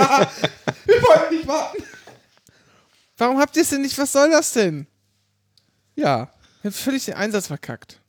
[0.86, 1.84] Wir wollen nicht warten.
[3.22, 3.96] Warum habt ihr es denn nicht?
[4.00, 4.88] Was soll das denn?
[5.96, 6.32] Ja.
[6.64, 8.00] Ich hab völlig den Einsatz verkackt.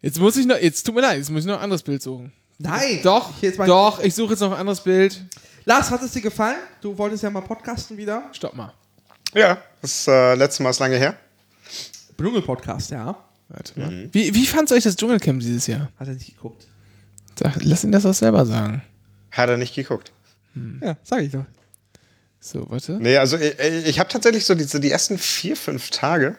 [0.00, 2.00] Jetzt muss ich noch, jetzt tut mir leid, jetzt muss ich noch ein anderes Bild
[2.00, 2.32] suchen.
[2.58, 3.00] Nein.
[3.02, 5.20] Doch, Ich jetzt mal- doch, ich suche jetzt noch ein anderes Bild.
[5.64, 6.58] Lars, hat es dir gefallen?
[6.80, 8.22] Du wolltest ja mal podcasten wieder.
[8.32, 8.72] Stopp mal.
[9.34, 11.16] Ja, das äh, letzte Mal ist lange her.
[12.16, 13.16] Dschungel-Podcast, ja.
[13.48, 14.08] Warte mal.
[14.12, 15.90] Wie, wie fand's euch das Dschungelcamp dieses Jahr?
[15.98, 16.66] Hat er nicht geguckt.
[17.38, 18.82] Sag, lass ihn das auch selber sagen.
[19.32, 20.12] Hat er nicht geguckt.
[20.80, 21.44] Ja, sag ich doch.
[22.40, 22.92] So, warte.
[23.00, 26.36] Nee, also ich, ich habe tatsächlich so die, so die ersten vier, fünf Tage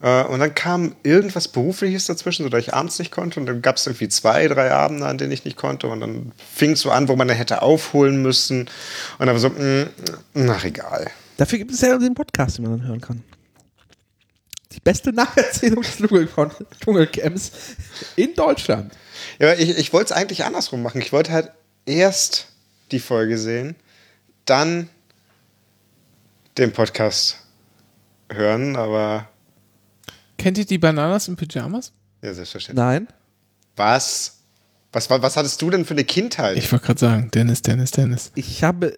[0.00, 3.76] äh, und dann kam irgendwas Berufliches dazwischen, sodass ich abends nicht konnte und dann gab
[3.76, 6.90] es irgendwie zwei, drei Abende, an denen ich nicht konnte und dann fing es so
[6.90, 8.62] an, wo man dann hätte aufholen müssen
[9.18, 9.86] und dann war so, mh,
[10.50, 11.10] ach egal.
[11.36, 13.22] Dafür gibt es ja den Podcast, den man dann hören kann.
[14.72, 16.28] Die beste Nacherzählung des Dschungel-
[16.82, 17.52] Dschungelcamps
[18.16, 18.92] in Deutschland.
[19.38, 21.02] Ja, ich, ich wollte es eigentlich andersrum machen.
[21.02, 21.50] Ich wollte halt
[21.84, 22.46] erst
[22.90, 23.76] die Folge sehen,
[24.46, 24.88] dann
[26.58, 27.38] den Podcast
[28.30, 29.28] hören, aber
[30.38, 31.92] Kennt ihr die Bananas in Pyjamas?
[32.20, 32.84] Ja, selbstverständlich.
[32.84, 33.08] Nein.
[33.76, 34.38] Was?
[34.92, 36.56] Was, was, was hattest du denn für eine Kindheit?
[36.56, 38.32] Ich wollte gerade sagen, Dennis, Dennis, Dennis.
[38.34, 38.96] Ich habe.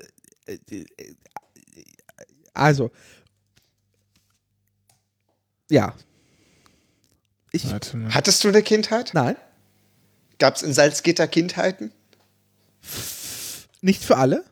[2.55, 2.91] Also.
[5.71, 5.95] Ja.
[7.53, 7.67] Ich.
[8.11, 9.11] Hattest du eine Kindheit?
[9.13, 9.37] Nein.
[10.39, 11.93] Gab es in Salzgitter Kindheiten?
[13.83, 14.45] Nicht für alle.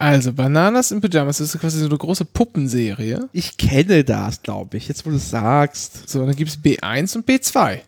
[0.00, 3.28] Also, Bananas in Pyjamas das ist quasi so eine große Puppenserie.
[3.34, 4.88] Ich kenne das, glaube ich.
[4.88, 6.08] Jetzt, wo du es sagst.
[6.08, 7.80] So, dann gibt es B1 und B2.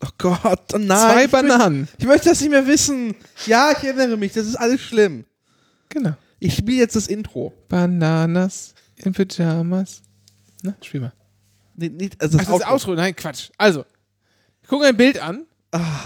[0.00, 0.86] Oh Gott, oh nein.
[0.86, 1.80] Zwei ich Bananen.
[1.80, 3.16] Möchte, ich möchte das nicht mehr wissen.
[3.46, 4.34] Ja, ich erinnere mich.
[4.34, 5.24] Das ist alles schlimm.
[5.88, 6.14] Genau.
[6.38, 7.52] Ich spiele jetzt das Intro.
[7.68, 10.02] Bananas in Pyjamas.
[10.62, 11.12] Na, spiel mal.
[11.74, 12.94] Nee, nicht, also Ach, das ist Outro.
[12.94, 13.50] Nein, Quatsch.
[13.58, 13.84] Also,
[14.68, 15.44] guck ein Bild an.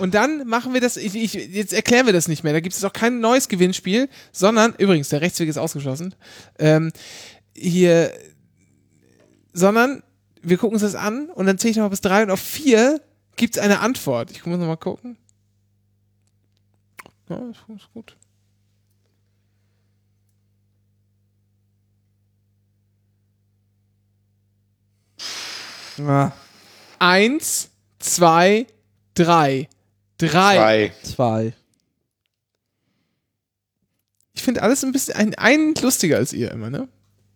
[0.00, 2.52] Und dann machen wir das, ich, ich, jetzt erklären wir das nicht mehr.
[2.52, 6.14] Da gibt es auch kein neues Gewinnspiel, sondern, übrigens, der Rechtsweg ist ausgeschlossen.
[6.58, 6.92] Ähm,
[7.54, 8.12] hier,
[9.52, 10.02] sondern
[10.42, 13.00] wir gucken uns das an und dann zähle ich nochmal bis drei und auf vier
[13.36, 14.32] gibt es eine Antwort.
[14.32, 15.16] Ich muss nochmal gucken.
[17.28, 18.16] Ja, ist gut.
[26.00, 26.32] Ah,
[26.98, 28.66] Eins, zwei,
[29.14, 29.68] drei.
[30.18, 30.54] Drei.
[30.54, 30.92] Zwei.
[31.02, 31.54] zwei.
[34.34, 36.88] Ich finde alles ein bisschen ein, ein lustiger als ihr immer, ne?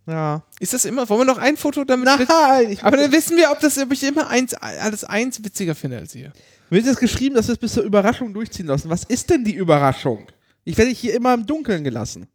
[0.07, 0.45] Ja.
[0.61, 1.09] Ist das immer?
[1.09, 2.07] Wollen wir noch ein Foto damit?
[2.07, 5.75] Nein, ich, Aber dann wissen wir, ob das ob ich immer eins, alles eins witziger
[5.75, 6.33] finde als ihr.
[6.71, 8.89] mir ist jetzt geschrieben, dass wir es bis zur Überraschung durchziehen lassen.
[8.89, 10.27] Was ist denn die Überraschung?
[10.65, 12.29] Ich werde hier immer im Dunkeln gelassen.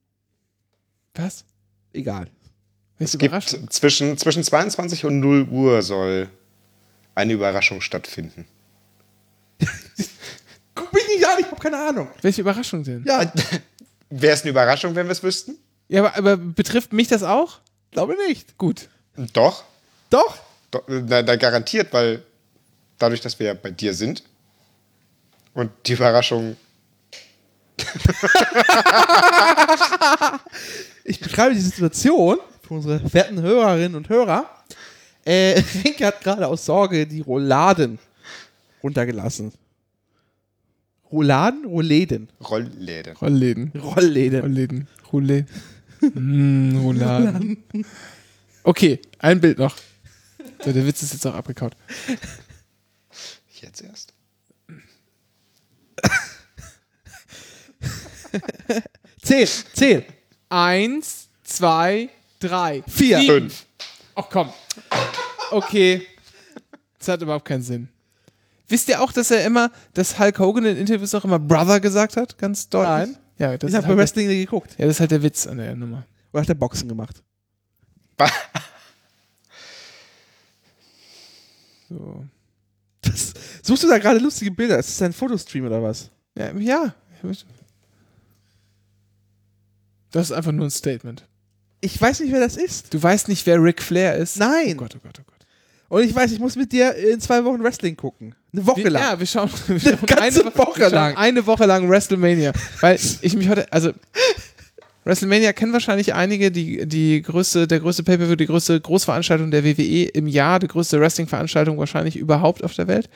[1.16, 1.46] Was?
[1.94, 2.28] Egal.
[3.00, 6.30] Es gibt zwischen, zwischen 22 und 0 Uhr soll
[7.16, 8.46] eine Überraschung stattfinden.
[11.38, 12.08] Nicht an, ich habe keine Ahnung.
[12.22, 13.04] Welche Überraschung denn?
[13.06, 13.30] Ja,
[14.10, 15.56] Wäre es eine Überraschung, wenn wir es wüssten?
[15.88, 17.60] Ja, aber, aber betrifft mich das auch?
[17.92, 18.58] glaube nicht.
[18.58, 18.90] Gut.
[19.34, 19.64] Doch.
[20.10, 20.38] Doch.
[20.72, 22.24] Doch, na, na, garantiert, weil
[22.98, 24.24] dadurch, dass wir ja bei dir sind
[25.54, 26.56] und die Überraschung.
[31.04, 34.46] Ich beschreibe die Situation für unsere verehrten Hörerinnen und Hörer.
[35.26, 37.98] Äh, Renke hat gerade aus Sorge die Rouladen
[38.84, 39.52] runtergelassen.
[41.12, 41.66] Rouladen?
[41.66, 42.30] Rouladen.
[42.40, 43.16] Rollläden.
[43.18, 43.72] Rollläden.
[43.76, 44.42] Rollläden.
[44.42, 44.88] Rollläden.
[45.12, 45.46] Roulé.
[46.02, 47.64] mm, Rouladen.
[48.64, 49.76] Okay, ein Bild noch.
[50.64, 51.76] So, der Witz ist jetzt auch abgekaut.
[53.62, 54.14] Jetzt erst.
[59.22, 60.04] Zehn, zehn.
[60.50, 62.10] Eins, zwei,
[62.40, 63.20] drei, Vier.
[63.22, 63.66] Fünf.
[64.16, 64.50] Ach komm.
[65.52, 66.06] Okay.
[67.00, 67.90] Das hat überhaupt keinen Sinn.
[68.72, 72.16] Wisst ihr auch, dass er immer, dass Hulk Hogan in Interviews auch immer Brother gesagt
[72.16, 72.38] hat?
[72.38, 73.14] Ganz deutlich?
[73.14, 73.18] Nein.
[73.38, 74.76] Ja, das Ich habe halt bei Wrestling nie geguckt.
[74.78, 76.06] ja, das ist halt der Witz an der Nummer.
[76.32, 77.22] Oder hat er Boxen gemacht?
[81.90, 82.24] So.
[83.02, 83.34] Das,
[83.64, 84.80] suchst du da gerade lustige Bilder?
[84.80, 86.10] Ist das ein Fotostream oder was?
[86.38, 86.96] Ja, ja.
[90.12, 91.28] Das ist einfach nur ein Statement.
[91.82, 92.94] Ich weiß nicht, wer das ist.
[92.94, 94.38] Du weißt nicht, wer Ric Flair ist?
[94.38, 94.76] Nein.
[94.76, 95.41] Oh Gott, oh Gott, oh Gott.
[95.92, 98.34] Und ich weiß, ich muss mit dir in zwei Wochen Wrestling gucken.
[98.54, 99.04] Eine Woche lang.
[99.04, 101.18] ja, wir schauen, wir schauen ganze eine Woche schauen lang.
[101.18, 102.54] Eine Woche lang WrestleMania.
[102.80, 103.92] Weil ich mich heute, also
[105.04, 110.04] WrestleMania kennen wahrscheinlich einige, die, die größte, der größte Pay-Per-View, die größte Großveranstaltung der WWE
[110.14, 113.10] im Jahr, die größte Wrestling-Veranstaltung wahrscheinlich überhaupt auf der Welt.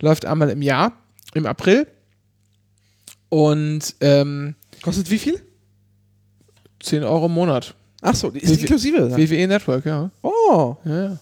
[0.00, 0.92] Läuft einmal im Jahr,
[1.34, 1.88] im April.
[3.30, 5.42] Und ähm, Kostet wie viel?
[6.84, 7.74] 10 Euro im Monat.
[8.00, 9.08] Achso, die ist inklusive.
[9.08, 9.16] dann.
[9.18, 10.12] WWE Network, ja.
[10.22, 10.76] Oh.
[10.84, 11.18] ja, ja.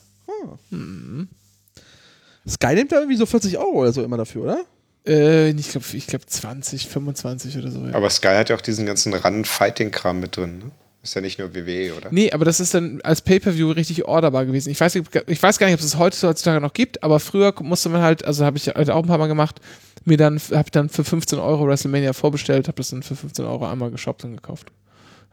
[2.48, 4.64] Sky nimmt da irgendwie so 40 Euro oder so immer dafür, oder?
[5.06, 7.86] Äh, ich glaube ich glaub 20, 25 oder so.
[7.86, 7.94] Ja.
[7.94, 10.58] Aber Sky hat ja auch diesen ganzen Run-Fighting-Kram mit drin.
[10.58, 10.70] Ne?
[11.02, 12.08] Ist ja nicht nur WWE, oder?
[12.10, 14.68] Nee, aber das ist dann als Pay-Per-View richtig orderbar gewesen.
[14.68, 17.88] Ich weiß, ich weiß gar nicht, ob es es heutzutage noch gibt, aber früher musste
[17.88, 19.60] man halt, also habe ich halt auch ein paar Mal gemacht,
[20.04, 23.66] mir dann, habe dann für 15 Euro WrestleMania vorbestellt, habe das dann für 15 Euro
[23.66, 24.72] einmal geshoppt und gekauft.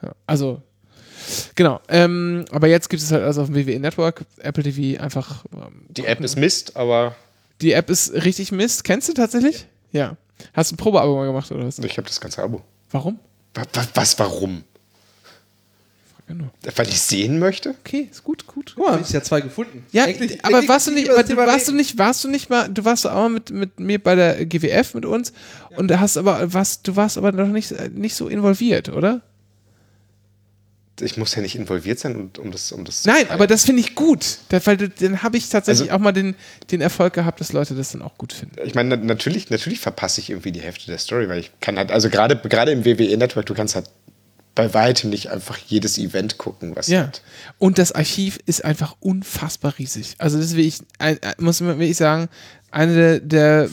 [0.01, 0.61] Ja, also,
[1.55, 1.79] genau.
[1.89, 5.45] Ähm, aber jetzt gibt es halt also auf dem WWE Network, Apple TV einfach.
[5.53, 7.15] Ähm, Die App ist Mist, aber
[7.61, 8.83] die App ist richtig Mist.
[8.83, 9.65] Kennst du tatsächlich?
[9.91, 10.15] Ja.
[10.53, 11.79] Hast du ein Probeabo mal gemacht oder was?
[11.79, 12.61] ich habe das ganze Abo.
[12.91, 13.19] Warum?
[13.55, 14.63] Was, was, was warum?
[16.29, 16.49] Ja nur.
[16.75, 17.73] Weil ich sehen möchte?
[17.79, 18.73] Okay, ist gut, gut.
[18.75, 19.85] Guck mal, ich ja zwei gefunden.
[19.93, 22.67] Ja, Eigentlich- aber warst du nicht aber du, warst du nicht, warst du nicht mal,
[22.69, 25.31] du warst auch mal mit, mit mir bei der GWF mit uns
[25.77, 29.21] und da hast aber, warst, du warst aber noch nicht, nicht so involviert, oder?
[30.99, 33.81] Ich muss ja nicht involviert sein, um, um das, um das Nein, aber das finde
[33.81, 36.35] ich gut, weil dann habe ich tatsächlich Also- auch mal den,
[36.71, 38.55] den Erfolg gehabt, dass Leute das dann auch gut finden.
[38.65, 41.77] Ich meine, na- natürlich, natürlich verpasse ich irgendwie die Hälfte der Story, weil ich kann
[41.77, 43.89] halt, also gerade gerade im WWE Network, du kannst halt
[44.55, 47.01] bei weitem nicht einfach jedes Event gucken, was Ja.
[47.01, 47.21] hat.
[47.59, 50.15] Und das Archiv ist einfach unfassbar riesig.
[50.17, 52.27] Also das will ich, ein- muss man wirklich sagen,
[52.71, 53.69] eine der, der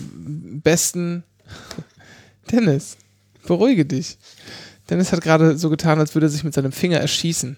[0.63, 1.25] besten.
[2.51, 2.97] Dennis,
[3.47, 4.19] beruhige dich.
[4.91, 7.57] Dennis hat gerade so getan, als würde er sich mit seinem Finger erschießen.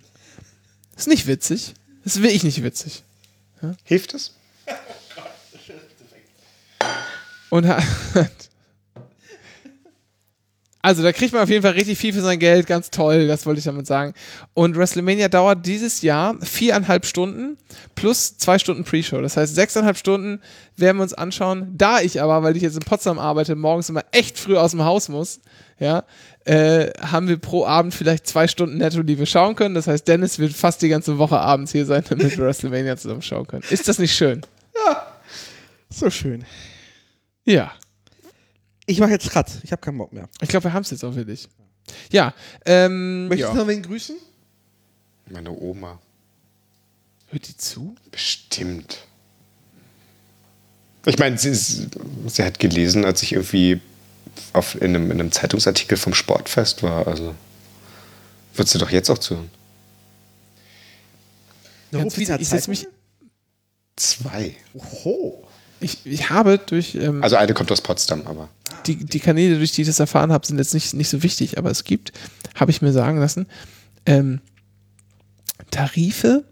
[0.97, 1.75] Ist nicht witzig.
[2.05, 3.03] Das will ich nicht witzig.
[3.85, 4.35] Hilft es?
[7.51, 7.83] Und hat.
[10.83, 12.69] Also, da kriegt man auf jeden Fall richtig viel für sein Geld.
[12.69, 14.15] Ganz toll, das wollte ich damit sagen.
[14.55, 17.59] Und WrestleMania dauert dieses Jahr viereinhalb Stunden
[17.97, 19.21] plus zwei Stunden Pre-Show.
[19.21, 20.41] Das heißt, sechseinhalb Stunden
[20.77, 21.75] werden wir uns anschauen.
[21.77, 24.85] Da ich aber, weil ich jetzt in Potsdam arbeite, morgens immer echt früh aus dem
[24.85, 25.41] Haus muss,
[25.79, 26.05] ja,
[26.45, 29.75] äh, haben wir pro Abend vielleicht zwei Stunden netto, die wir schauen können.
[29.75, 33.23] Das heißt, Dennis wird fast die ganze Woche abends hier sein, damit wir WrestleMania zusammen
[33.23, 33.65] schauen können.
[33.71, 34.43] Ist das nicht schön?
[35.91, 36.45] So schön.
[37.45, 37.73] Ja.
[38.87, 39.51] Ich mache jetzt Cut.
[39.63, 40.29] Ich habe keinen Bock mehr.
[40.43, 41.49] Ich glaube, wir haben es jetzt auch wirklich.
[42.11, 42.35] Ja,
[42.65, 43.55] ähm, Möchtest ja.
[43.55, 44.17] du noch wen grüßen?
[45.31, 46.01] Meine Oma.
[47.29, 47.97] Hört die zu?
[48.11, 49.07] Bestimmt.
[51.07, 53.81] Ich meine, sie, sie hat gelesen, als ich irgendwie
[54.53, 57.07] auf, in, einem, in einem Zeitungsartikel vom Sportfest war.
[57.07, 57.35] Also
[58.55, 59.51] wird sie doch jetzt auch zuhören.
[61.95, 62.87] Rufina witzig, ich setz mich-?
[63.97, 64.55] Zwei.
[64.75, 65.43] Oho.
[65.81, 68.49] Ich, ich habe durch ähm, Also eine kommt aus Potsdam, aber.
[68.87, 71.59] die, die Kanäle, durch die ich das erfahren habe, sind jetzt nicht, nicht so wichtig,
[71.59, 72.13] aber es gibt,
[72.55, 73.47] habe ich mir sagen lassen,
[74.07, 74.41] ähm,
[75.71, 76.45] Tarife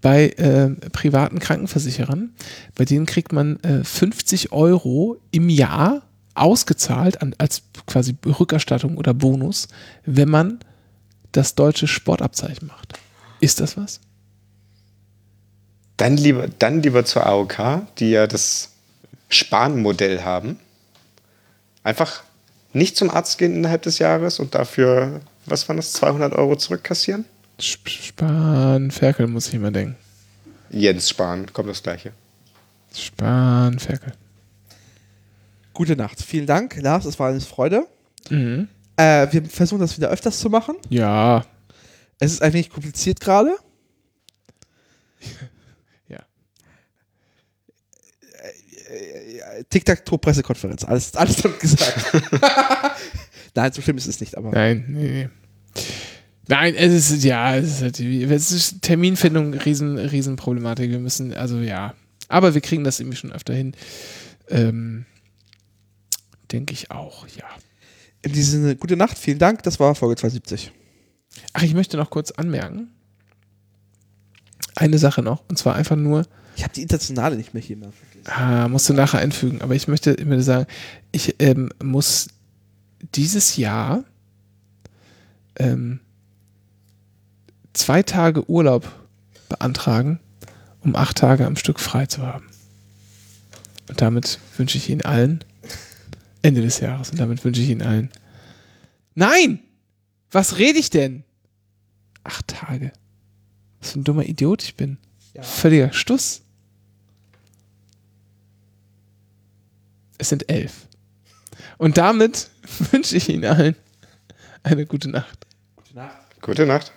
[0.00, 2.32] bei ähm, privaten Krankenversicherern,
[2.74, 6.02] bei denen kriegt man äh, 50 Euro im Jahr
[6.40, 9.68] ausgezahlt an, als quasi Rückerstattung oder Bonus,
[10.04, 10.60] wenn man
[11.32, 12.98] das deutsche Sportabzeichen macht.
[13.40, 14.00] Ist das was?
[15.96, 18.70] Dann lieber, dann lieber zur AOK, die ja das
[19.28, 20.58] Spahn-Modell haben.
[21.84, 22.22] Einfach
[22.72, 27.24] nicht zum Arzt gehen innerhalb des Jahres und dafür, was waren das, 200 Euro zurückkassieren?
[27.60, 29.96] Sp Spahn, Ferkel muss ich immer denken.
[30.70, 32.12] Jens Spahn, kommt das gleiche.
[32.94, 34.12] Spahn, Ferkel.
[35.80, 36.20] Gute Nacht.
[36.22, 37.06] Vielen Dank, Lars.
[37.06, 37.86] Es war eine Freude.
[38.28, 38.68] Mhm.
[38.98, 40.76] Äh, wir versuchen das wieder öfters zu machen.
[40.90, 41.46] Ja.
[42.18, 43.56] Es ist ein wenig kompliziert gerade.
[46.06, 46.18] Ja.
[49.70, 50.84] Tic-Tac-Toe-Pressekonferenz.
[50.84, 52.12] Alles, alles damit gesagt.
[53.54, 54.50] Nein, so schlimm ist es nicht, aber.
[54.50, 55.28] Nein, nee, nee.
[56.46, 60.90] Nein, es ist, ja, es ist, halt, es ist Terminfindung, riesen, riesen Problematik.
[60.90, 61.94] Wir müssen, also ja.
[62.28, 63.72] Aber wir kriegen das irgendwie schon öfter hin.
[64.50, 65.06] Ähm,
[66.52, 67.44] Denke ich auch, ja.
[68.22, 69.62] In diesem Sinne, gute Nacht, vielen Dank.
[69.62, 70.72] Das war Folge 270.
[71.52, 72.90] Ach, ich möchte noch kurz anmerken.
[74.76, 77.92] Eine Sache noch, und zwar einfach nur, Ich habe die Internationale nicht mehr hier mehr.
[78.26, 79.62] Ah, musst du nachher einfügen.
[79.62, 80.66] Aber ich möchte immer sagen,
[81.12, 82.28] ich ähm, muss
[83.14, 84.04] dieses Jahr
[85.56, 86.00] ähm,
[87.72, 88.92] zwei Tage Urlaub
[89.48, 90.20] beantragen,
[90.80, 92.46] um acht Tage am Stück frei zu haben.
[93.88, 95.44] Und damit wünsche ich Ihnen allen
[96.42, 97.10] Ende des Jahres.
[97.10, 98.10] Und damit wünsche ich Ihnen allen.
[99.14, 99.60] Nein!
[100.30, 101.24] Was rede ich denn?
[102.22, 102.92] Acht Tage.
[103.80, 104.98] Was für ein dummer Idiot ich bin.
[105.42, 106.42] Völliger Stuss.
[110.18, 110.86] Es sind elf.
[111.78, 112.50] Und damit
[112.92, 113.76] wünsche ich Ihnen allen
[114.62, 115.46] eine gute Nacht.
[116.40, 116.92] Gute Nacht.